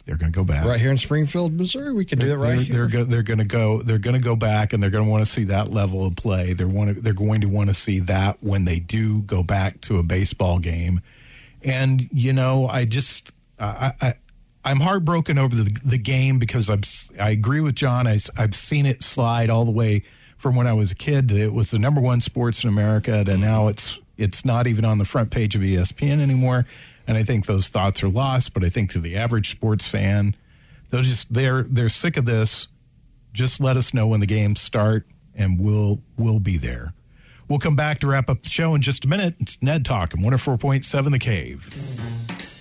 They're 0.05 0.17
going 0.17 0.33
to 0.33 0.37
go 0.37 0.45
back. 0.45 0.65
Right 0.65 0.81
here 0.81 0.93
in 0.93 0.97
Springfield, 0.97 1.53
Missouri, 1.53 1.93
we 1.93 2.05
can 2.05 2.21
do 2.21 2.31
it 2.31 2.37
right 2.37 2.55
they're, 2.55 2.87
here. 2.87 2.87
they're, 2.87 3.05
they're 3.05 3.23
going 3.25 3.39
to 3.39 3.45
go. 3.45 3.83
They're 3.83 3.99
going 3.99 4.15
to 4.15 4.23
go 4.23 4.37
back, 4.37 4.73
and 4.73 4.81
they're 4.81 4.91
going 4.91 5.05
to 5.05 5.11
want 5.11 5.25
to 5.25 5.31
see 5.31 5.45
that 5.45 5.69
level 5.69 6.07
of 6.07 6.15
play. 6.15 6.53
They're 6.53 6.69
want 6.69 6.95
to, 6.95 7.01
They're 7.01 7.13
going 7.13 7.41
to 7.41 7.49
want 7.49 7.71
to 7.71 7.75
see 7.75 7.99
that 8.01 8.37
when 8.41 8.67
they 8.67 8.79
do 8.79 9.23
go 9.23 9.43
back 9.43 9.81
to 9.83 9.99
a 9.99 10.05
baseball 10.05 10.61
game. 10.61 11.01
And 11.63 12.09
you 12.13 12.33
know, 12.33 12.69
I 12.69 12.85
just 12.85 13.33
I, 13.59 13.93
I 14.01 14.15
I'm 14.67 14.81
heartbroken 14.81 15.39
over 15.39 15.55
the 15.55 15.71
the 15.85 15.97
game 15.97 16.41
because 16.41 16.69
I'm 16.69 16.81
I 17.21 17.31
agree 17.31 17.61
with 17.61 17.77
John. 17.77 18.09
I, 18.09 18.19
have 18.37 18.53
seen 18.53 18.85
it 18.85 19.05
slide 19.05 19.49
all 19.49 19.65
the 19.65 19.71
way 19.71 20.03
from 20.37 20.57
when 20.57 20.67
I 20.67 20.73
was 20.73 20.91
a 20.91 20.97
kid. 20.97 21.31
It 21.31 21.53
was 21.53 21.71
the 21.71 21.79
number 21.79 22.01
one 22.01 22.21
sports 22.21 22.65
in 22.65 22.69
America, 22.69 23.15
and 23.15 23.29
mm-hmm. 23.29 23.43
now 23.43 23.69
it's 23.69 24.01
it's 24.17 24.45
not 24.45 24.67
even 24.67 24.85
on 24.85 24.99
the 24.99 25.05
front 25.05 25.31
page 25.31 25.55
of 25.55 25.63
ESPN 25.63 26.21
anymore. 26.21 26.67
And 27.07 27.17
I 27.17 27.23
think 27.23 27.47
those 27.47 27.69
thoughts 27.69 28.03
are 28.03 28.09
lost. 28.09 28.55
But 28.55 28.65
I 28.65 28.69
think 28.69 28.91
to 28.91 28.99
the 28.99 29.15
average 29.15 29.51
sports 29.51 29.87
fan, 29.87 30.35
they'll 30.91 31.03
just 31.03 31.33
they're 31.33 31.63
they're 31.63 31.89
sick 31.89 32.17
of 32.17 32.25
this. 32.25 32.67
Just 33.33 33.61
let 33.61 33.77
us 33.77 33.95
know 33.95 34.09
when 34.09 34.19
the 34.19 34.27
games 34.27 34.61
start, 34.61 35.07
and 35.33 35.61
we'll 35.61 36.01
we'll 36.19 36.41
be 36.41 36.57
there. 36.57 36.93
We'll 37.49 37.61
come 37.61 37.77
back 37.77 38.01
to 38.01 38.09
wrap 38.09 38.29
up 38.29 38.43
the 38.43 38.51
show 38.51 38.75
in 38.75 38.83
just 38.83 39.05
a 39.05 39.09
minute. 39.09 39.37
It's 39.39 39.63
Ned 39.63 39.85
Talk 39.85 40.13
on 40.13 40.25
104.7 40.25 41.13
The 41.13 41.19
Cave. 41.21 42.56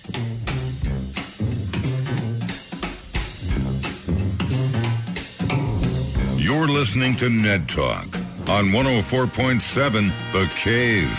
You're 6.46 6.68
listening 6.68 7.16
to 7.16 7.28
Ned 7.28 7.68
Talk 7.68 8.06
on 8.48 8.66
104.7 8.66 10.12
The 10.30 10.48
Cave, 10.54 11.18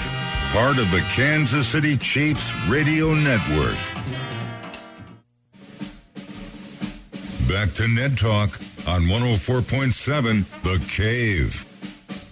part 0.54 0.78
of 0.78 0.90
the 0.90 1.02
Kansas 1.10 1.68
City 1.68 1.98
Chiefs 1.98 2.56
Radio 2.70 3.14
Network. 3.14 3.76
Back 7.46 7.74
to 7.74 7.90
Ned 7.90 8.18
Talk 8.18 8.58
on 8.88 9.02
104.7 9.02 10.46
The 10.64 10.86
Cave, 10.88 11.66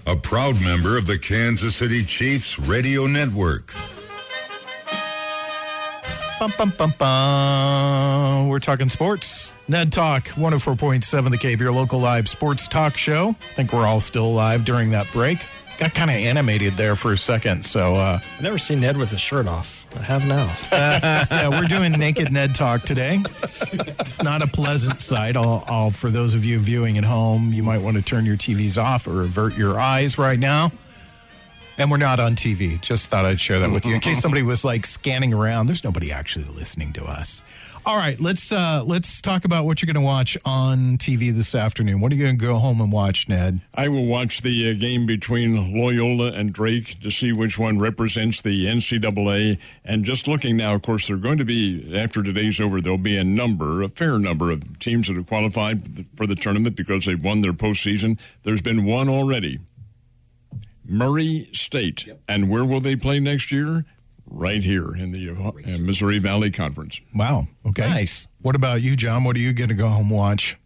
a 0.08 0.16
proud 0.16 0.62
member 0.62 0.98
of 0.98 1.06
the 1.06 1.20
Kansas 1.20 1.76
City 1.76 2.02
Chiefs 2.06 2.58
Radio 2.60 3.08
Network. 3.08 3.74
Bum, 6.40 6.54
bum, 6.58 6.74
bum, 6.78 6.94
bum. 6.98 8.48
We're 8.48 8.60
talking 8.60 8.90
sports. 8.90 9.45
Ned 9.68 9.92
Talk, 9.92 10.26
104.7 10.26 11.32
The 11.32 11.38
Cave, 11.40 11.60
your 11.60 11.72
local 11.72 12.00
live 12.00 12.30
sports 12.30 12.68
talk 12.68 12.96
show. 12.96 13.30
I 13.30 13.54
think 13.56 13.74
we're 13.74 13.88
all 13.88 14.00
still 14.00 14.28
alive 14.28 14.64
during 14.64 14.92
that 14.92 15.12
break. 15.12 15.40
Got 15.80 15.96
kind 15.96 16.12
of 16.12 16.16
animated 16.18 16.78
there 16.78 16.96
for 16.96 17.14
a 17.14 17.18
second. 17.18 17.66
So, 17.66 17.96
uh, 17.96 18.20
I've 18.22 18.42
never 18.44 18.60
seen 18.60 18.80
Ned 18.80 18.96
with 18.96 19.10
his 19.10 19.20
shirt 19.20 19.48
off. 19.48 19.88
I 19.98 20.04
have 20.04 20.28
now. 20.28 20.54
yeah, 20.72 21.50
we're 21.50 21.68
doing 21.68 21.94
Naked 21.94 22.32
Ned 22.32 22.54
Talk 22.54 22.84
today. 22.84 23.22
It's 23.42 24.22
not 24.22 24.44
a 24.44 24.48
pleasant 24.48 25.02
sight. 25.02 25.36
I'll, 25.36 25.64
I'll, 25.68 25.90
for 25.90 26.12
those 26.12 26.36
of 26.36 26.46
you 26.46 26.60
viewing 26.60 27.00
at 27.00 27.04
home, 27.04 27.52
you 27.52 27.64
might 27.64 27.82
want 27.82 27.98
to 27.98 28.04
turn 28.04 28.24
your 28.24 28.38
TVs 28.38 28.82
off 28.82 29.08
or 29.08 29.24
avert 29.24 29.58
your 29.58 29.80
eyes 29.80 30.20
right 30.20 30.38
now. 30.40 30.72
And 31.78 31.90
we're 31.90 31.98
not 31.98 32.20
on 32.20 32.36
TV. 32.36 32.80
Just 32.80 33.08
thought 33.08 33.26
I'd 33.26 33.40
share 33.40 33.60
that 33.60 33.72
with 33.72 33.86
you 33.86 33.96
in 33.96 34.00
case 34.00 34.22
somebody 34.22 34.44
was 34.44 34.64
like 34.64 34.86
scanning 34.86 35.34
around. 35.34 35.66
There's 35.66 35.84
nobody 35.84 36.12
actually 36.12 36.46
listening 36.46 36.94
to 36.94 37.04
us. 37.04 37.42
All 37.88 37.98
right, 37.98 38.20
let's 38.20 38.52
uh, 38.52 38.84
let's 38.84 39.22
talk 39.22 39.46
about 39.46 39.66
what 39.66 39.80
you're 39.80 39.86
going 39.86 40.02
to 40.04 40.06
watch 40.08 40.36
on 40.44 40.98
TV 40.98 41.32
this 41.32 41.54
afternoon. 41.54 42.02
What 42.02 42.12
are 42.12 42.16
you 42.16 42.24
going 42.24 42.36
to 42.36 42.44
go 42.44 42.56
home 42.56 42.82
and 42.82 42.92
watch, 42.92 43.30
Ned? 43.30 43.62
I 43.76 43.90
will 43.90 44.08
watch 44.08 44.42
the 44.42 44.72
uh, 44.72 44.74
game 44.74 45.06
between 45.06 45.78
Loyola 45.78 46.32
and 46.32 46.52
Drake 46.52 47.00
to 47.02 47.12
see 47.12 47.32
which 47.32 47.60
one 47.60 47.78
represents 47.78 48.42
the 48.42 48.66
NCAA. 48.66 49.60
And 49.84 50.04
just 50.04 50.28
looking 50.28 50.58
now, 50.58 50.74
of 50.74 50.82
course, 50.82 51.08
they're 51.08 51.18
going 51.18 51.38
to 51.38 51.46
be, 51.46 51.96
after 51.96 52.24
today's 52.24 52.60
over, 52.60 52.82
there'll 52.82 52.98
be 52.98 53.18
a 53.18 53.24
number, 53.24 53.84
a 53.84 53.90
fair 53.90 54.18
number 54.18 54.50
of 54.50 54.80
teams 54.80 55.08
that 55.08 55.16
have 55.16 55.28
qualified 55.28 56.08
for 56.16 56.26
the 56.26 56.36
tournament 56.36 56.76
because 56.76 57.06
they've 57.06 57.24
won 57.24 57.42
their 57.42 57.54
postseason. 57.54 58.18
There's 58.42 58.64
been 58.64 58.86
one 58.86 59.10
already 59.10 59.60
Murray 60.88 61.50
State. 61.52 62.08
And 62.28 62.50
where 62.50 62.66
will 62.66 62.82
they 62.82 62.96
play 62.96 63.20
next 63.20 63.52
year? 63.52 63.86
Right 64.28 64.64
here 64.64 64.96
in 64.96 65.12
the 65.12 65.30
uh, 65.30 65.78
Missouri 65.80 66.20
Valley 66.20 66.52
Conference. 66.52 67.00
Wow. 67.14 67.48
Okay. 67.66 67.88
Nice. 67.88 68.28
What 68.42 68.56
about 68.56 68.82
you, 68.82 68.96
John? 68.96 69.24
What 69.24 69.36
are 69.36 69.40
you 69.40 69.54
going 69.54 69.70
to 69.70 69.76
go 69.76 69.88
home 69.88 70.08
and 70.08 70.16
watch? 70.16 70.58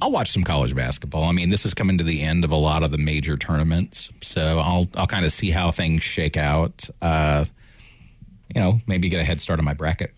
I'll 0.00 0.12
watch 0.12 0.30
some 0.30 0.44
college 0.44 0.74
basketball. 0.74 1.24
I 1.24 1.32
mean, 1.32 1.50
this 1.50 1.66
is 1.66 1.74
coming 1.74 1.98
to 1.98 2.04
the 2.04 2.22
end 2.22 2.44
of 2.44 2.50
a 2.50 2.56
lot 2.56 2.82
of 2.82 2.90
the 2.90 2.98
major 2.98 3.36
tournaments, 3.36 4.10
so 4.22 4.58
I'll 4.58 4.86
I'll 4.94 5.06
kind 5.06 5.24
of 5.24 5.32
see 5.32 5.50
how 5.50 5.70
things 5.70 6.02
shake 6.02 6.36
out. 6.36 6.88
Uh, 7.02 7.44
you 8.54 8.60
know, 8.60 8.80
maybe 8.86 9.08
get 9.08 9.20
a 9.20 9.24
head 9.24 9.40
start 9.40 9.58
on 9.58 9.64
my 9.64 9.74
bracket. 9.74 10.14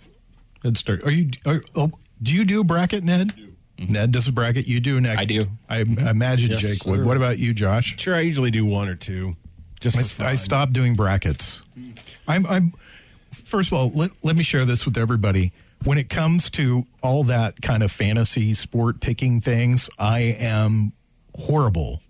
Good 0.60 0.76
start. 0.76 1.02
Are 1.04 1.10
you? 1.10 1.30
Are, 1.46 1.62
oh, 1.74 1.92
do 2.22 2.34
you 2.34 2.44
do 2.44 2.60
a 2.60 2.64
bracket, 2.64 3.04
Ned? 3.04 3.32
Ned 3.78 4.12
does 4.12 4.28
a 4.28 4.32
bracket. 4.32 4.68
You 4.68 4.80
do, 4.80 5.00
Ned. 5.00 5.18
I 5.18 5.24
do. 5.24 5.46
I, 5.68 5.78
I 5.78 6.10
imagine 6.10 6.50
Yes, 6.50 6.60
Jake 6.60 6.86
would. 6.86 7.06
What 7.06 7.16
about 7.16 7.38
you, 7.38 7.54
Josh? 7.54 7.98
Sure, 7.98 8.14
I 8.14 8.20
usually 8.20 8.50
do 8.50 8.66
one 8.66 8.88
or 8.88 8.94
two. 8.94 9.34
Just 9.80 10.20
I. 10.20 10.30
I 10.30 10.34
stopped 10.34 10.72
doing 10.72 10.94
brackets. 10.94 11.62
I'm. 12.28 12.46
I'm. 12.46 12.74
First 13.32 13.72
of 13.72 13.78
all, 13.78 13.90
let, 13.90 14.10
let 14.22 14.36
me 14.36 14.42
share 14.42 14.64
this 14.64 14.84
with 14.84 14.96
everybody. 14.96 15.52
when 15.84 15.98
it 15.98 16.08
comes 16.08 16.50
to 16.50 16.86
all 17.02 17.24
that 17.24 17.62
kind 17.62 17.82
of 17.82 17.90
fantasy 17.90 18.54
sport 18.54 19.00
picking 19.00 19.40
things, 19.40 19.88
I 19.98 20.36
am 20.38 20.92
horrible. 21.36 22.00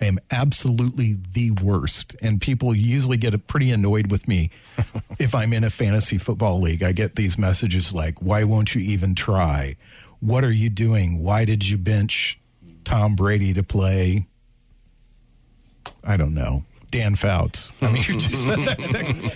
I 0.00 0.06
am 0.06 0.18
absolutely 0.30 1.16
the 1.32 1.50
worst. 1.52 2.16
And 2.22 2.40
people 2.40 2.74
usually 2.74 3.18
get 3.18 3.46
pretty 3.46 3.70
annoyed 3.70 4.10
with 4.10 4.26
me 4.26 4.50
if 5.18 5.34
I'm 5.34 5.52
in 5.52 5.62
a 5.62 5.70
fantasy 5.70 6.16
football 6.18 6.60
league. 6.60 6.82
I 6.82 6.92
get 6.92 7.16
these 7.16 7.36
messages 7.38 7.94
like, 7.94 8.20
why 8.20 8.44
won't 8.44 8.74
you 8.74 8.80
even 8.80 9.14
try? 9.14 9.76
What 10.20 10.42
are 10.42 10.52
you 10.52 10.70
doing? 10.70 11.22
Why 11.22 11.44
did 11.44 11.68
you 11.68 11.76
bench 11.76 12.40
Tom 12.84 13.14
Brady 13.14 13.52
to 13.54 13.62
play? 13.62 14.26
I 16.02 16.16
don't 16.16 16.34
know. 16.34 16.64
Dan 16.90 17.14
Fouts. 17.14 17.72
I 17.80 17.86
mean, 17.92 17.96
you 18.06 18.16
just 18.18 18.44
said 18.44 18.58
that. 18.58 19.34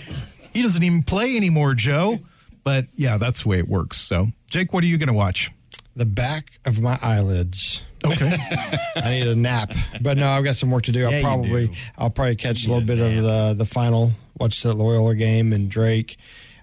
he 0.53 0.61
doesn't 0.61 0.83
even 0.83 1.03
play 1.03 1.35
anymore, 1.37 1.73
Joe. 1.73 2.19
But 2.63 2.85
yeah, 2.95 3.17
that's 3.17 3.43
the 3.43 3.49
way 3.49 3.59
it 3.59 3.67
works. 3.67 3.97
So, 3.97 4.27
Jake, 4.49 4.73
what 4.73 4.83
are 4.83 4.87
you 4.87 4.97
going 4.97 5.07
to 5.07 5.13
watch? 5.13 5.51
The 5.95 6.05
back 6.05 6.51
of 6.65 6.81
my 6.81 6.97
eyelids. 7.01 7.83
Okay. 8.03 8.35
I 8.97 9.09
need 9.11 9.27
a 9.27 9.35
nap, 9.35 9.71
but 10.01 10.17
no, 10.17 10.27
I've 10.27 10.43
got 10.43 10.55
some 10.55 10.69
work 10.71 10.83
to 10.83 10.91
do. 10.91 10.99
Yeah, 11.01 11.09
I'll 11.09 11.21
probably 11.21 11.67
do. 11.67 11.73
I'll 11.97 12.09
probably 12.09 12.35
catch 12.35 12.65
a 12.65 12.69
little 12.69 12.85
bit 12.85 12.99
a 12.99 13.05
of 13.17 13.23
the 13.23 13.53
the 13.57 13.65
final. 13.65 14.11
Watch 14.39 14.61
the 14.63 14.73
Loyola 14.73 15.15
game 15.15 15.53
and 15.53 15.69
Drake. 15.69 16.17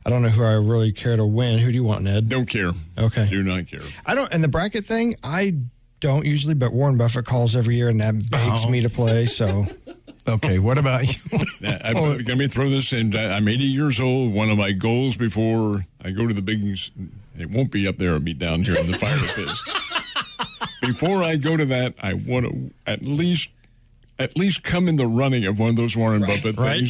I 0.05 0.11
don't 0.11 0.23
know 0.23 0.29
who 0.29 0.43
I 0.45 0.53
really 0.55 0.93
care 0.93 1.17
to 1.17 1.25
win. 1.25 1.59
Who 1.61 1.69
do 1.69 1.75
you 1.75 1.85
want, 1.85 2.03
Ned? 2.03 2.29
Don't 2.29 2.47
care. 2.47 2.73
Okay. 2.99 3.27
Do 3.29 3.43
not 3.43 3.67
care. 3.69 3.81
I 4.05 4.15
don't. 4.15 4.33
And 4.35 4.43
the 4.45 4.49
bracket 4.49 4.85
thing, 4.85 5.15
I 5.23 5.55
don't 6.01 6.27
usually, 6.27 6.55
but 6.55 6.73
Warren 6.73 6.99
Buffett 6.99 7.25
calls 7.25 7.55
every 7.57 7.77
year, 7.77 7.89
and 7.89 8.01
that 8.01 8.15
begs 8.31 8.65
Oh. 8.67 8.71
me 8.71 8.83
to 8.83 8.91
play. 8.91 9.27
So 9.27 9.65
Okay. 10.27 10.59
What 10.59 10.79
about 10.79 11.03
you? 11.03 11.39
I, 11.65 11.81
I, 11.85 11.93
let 11.93 12.39
me 12.39 12.47
throw 12.47 12.69
this 12.71 12.93
in. 12.93 13.17
I'm 13.17 13.49
80 13.49 13.65
years 13.65 14.01
old. 14.01 14.33
One 14.33 14.51
of 14.51 14.59
my 14.59 14.73
goals 14.73 15.17
before 15.17 15.87
I 16.05 16.11
go 16.11 16.27
to 16.27 16.35
the 16.35 16.43
big, 16.43 16.65
it 17.39 17.51
won't 17.51 17.73
be 17.73 17.89
up 17.89 17.99
there. 17.99 18.09
It'll 18.09 18.21
be 18.21 18.35
down 18.35 18.63
here 18.63 18.79
in 18.79 18.87
the 18.87 18.99
fire 18.99 19.19
pits. 19.35 20.79
before 20.81 21.23
I 21.23 21.37
go 21.37 21.57
to 21.57 21.65
that, 21.67 21.95
I 22.01 22.15
want 22.15 22.47
to 22.47 22.71
at 22.87 23.03
least, 23.03 23.51
at 24.19 24.37
least 24.37 24.63
come 24.63 24.87
in 24.87 24.97
the 24.97 25.07
running 25.09 25.45
of 25.45 25.59
one 25.59 25.71
of 25.71 25.77
those 25.77 25.97
Warren 25.97 26.23
Buffett 26.23 26.57
right. 26.57 26.89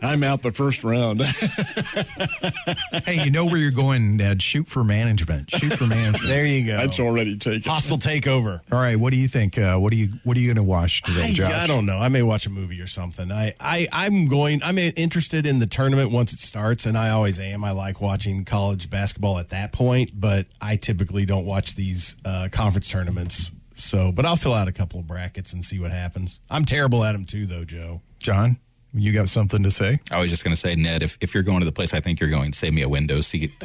Things. 0.00 0.12
I'm 0.12 0.22
out 0.22 0.42
the 0.42 0.52
first 0.52 0.84
round. 0.84 1.22
hey, 3.04 3.24
you 3.24 3.30
know 3.30 3.44
where 3.46 3.56
you're 3.56 3.70
going, 3.70 4.16
Ned. 4.16 4.42
Shoot 4.42 4.68
for 4.68 4.84
management. 4.84 5.50
Shoot 5.50 5.74
for 5.74 5.86
management. 5.86 6.26
There 6.26 6.46
you 6.46 6.66
go. 6.66 6.76
That's 6.76 7.00
already 7.00 7.36
taken. 7.36 7.70
Hostile 7.70 7.98
takeover. 7.98 8.60
All 8.72 8.80
right. 8.80 8.96
What 8.96 9.12
do 9.12 9.18
you 9.18 9.28
think? 9.28 9.58
Uh, 9.58 9.78
what 9.78 9.92
are 9.92 9.96
you 9.96 10.10
What 10.24 10.36
are 10.36 10.40
you 10.40 10.46
going 10.46 10.64
to 10.64 10.68
watch 10.68 11.02
today, 11.02 11.28
I, 11.28 11.32
Josh? 11.32 11.52
I 11.52 11.66
don't 11.66 11.86
know. 11.86 11.98
I 11.98 12.08
may 12.08 12.22
watch 12.22 12.46
a 12.46 12.50
movie 12.50 12.80
or 12.80 12.86
something. 12.86 13.30
I, 13.32 13.54
I, 13.60 13.88
I'm 13.92 14.26
going, 14.26 14.62
I'm 14.62 14.78
interested 14.78 15.46
in 15.46 15.58
the 15.58 15.66
tournament 15.66 16.12
once 16.12 16.32
it 16.32 16.38
starts, 16.38 16.86
and 16.86 16.96
I 16.96 17.10
always 17.10 17.38
am. 17.38 17.64
I 17.64 17.72
like 17.72 18.00
watching 18.00 18.44
college 18.44 18.90
basketball 18.90 19.38
at 19.38 19.50
that 19.50 19.72
point, 19.72 20.12
but 20.14 20.46
I 20.60 20.76
typically 20.76 21.26
don't 21.26 21.46
watch 21.46 21.74
these 21.74 22.16
uh, 22.24 22.48
conference 22.50 22.90
tournaments. 22.90 23.50
So, 23.74 24.12
but 24.12 24.24
I'll 24.24 24.36
fill 24.36 24.54
out 24.54 24.68
a 24.68 24.72
couple 24.72 25.00
of 25.00 25.06
brackets 25.06 25.52
and 25.52 25.64
see 25.64 25.80
what 25.80 25.90
happens. 25.90 26.38
I'm 26.48 26.64
terrible 26.64 27.02
at 27.04 27.12
them 27.12 27.24
too, 27.24 27.46
though, 27.46 27.64
Joe. 27.64 28.02
John, 28.20 28.58
you 28.94 29.12
got 29.12 29.28
something 29.28 29.62
to 29.62 29.70
say? 29.70 30.00
I 30.10 30.20
was 30.20 30.30
just 30.30 30.44
going 30.44 30.54
to 30.54 30.60
say, 30.60 30.74
Ned, 30.74 31.02
if, 31.02 31.18
if 31.20 31.34
you're 31.34 31.42
going 31.42 31.60
to 31.60 31.66
the 31.66 31.72
place 31.72 31.92
I 31.94 32.00
think 32.00 32.20
you're 32.20 32.30
going, 32.30 32.52
save 32.52 32.72
me 32.72 32.82
a 32.82 32.88
window 32.88 33.20
seat. 33.20 33.52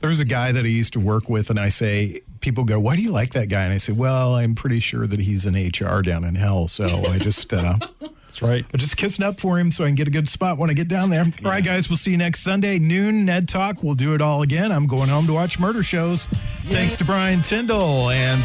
There 0.00 0.08
was 0.08 0.20
a 0.20 0.24
guy 0.24 0.52
that 0.52 0.64
I 0.64 0.68
used 0.68 0.94
to 0.94 1.00
work 1.00 1.28
with, 1.28 1.50
and 1.50 1.60
I 1.60 1.68
say, 1.68 2.20
people 2.40 2.64
go, 2.64 2.78
"Why 2.80 2.96
do 2.96 3.02
you 3.02 3.12
like 3.12 3.30
that 3.30 3.50
guy?" 3.50 3.64
And 3.64 3.72
I 3.72 3.76
say, 3.76 3.92
"Well, 3.92 4.34
I'm 4.34 4.54
pretty 4.54 4.80
sure 4.80 5.06
that 5.06 5.20
he's 5.20 5.44
in 5.44 5.54
HR 5.54 6.00
down 6.00 6.24
in 6.24 6.36
hell, 6.36 6.68
so 6.68 6.86
I 6.86 7.18
just." 7.18 7.52
Uh, 7.52 7.76
that's 8.00 8.40
right. 8.40 8.64
I'm 8.72 8.78
just 8.78 8.96
kissing 8.96 9.24
up 9.24 9.38
for 9.40 9.58
him 9.58 9.70
so 9.70 9.84
I 9.84 9.88
can 9.88 9.96
get 9.96 10.08
a 10.08 10.10
good 10.10 10.28
spot 10.28 10.56
when 10.56 10.70
I 10.70 10.72
get 10.72 10.88
down 10.88 11.10
there. 11.10 11.24
All 11.44 11.50
right, 11.50 11.64
guys, 11.64 11.90
we'll 11.90 11.98
see 11.98 12.12
you 12.12 12.16
next 12.16 12.40
Sunday, 12.40 12.78
noon, 12.78 13.26
Ned 13.26 13.46
Talk. 13.48 13.82
We'll 13.82 13.94
do 13.94 14.14
it 14.14 14.22
all 14.22 14.40
again. 14.40 14.72
I'm 14.72 14.86
going 14.86 15.10
home 15.10 15.26
to 15.26 15.34
watch 15.34 15.58
murder 15.58 15.82
shows. 15.82 16.24
Thanks 16.64 16.96
to 16.98 17.04
Brian 17.04 17.42
Tyndall 17.42 18.10
and 18.10 18.38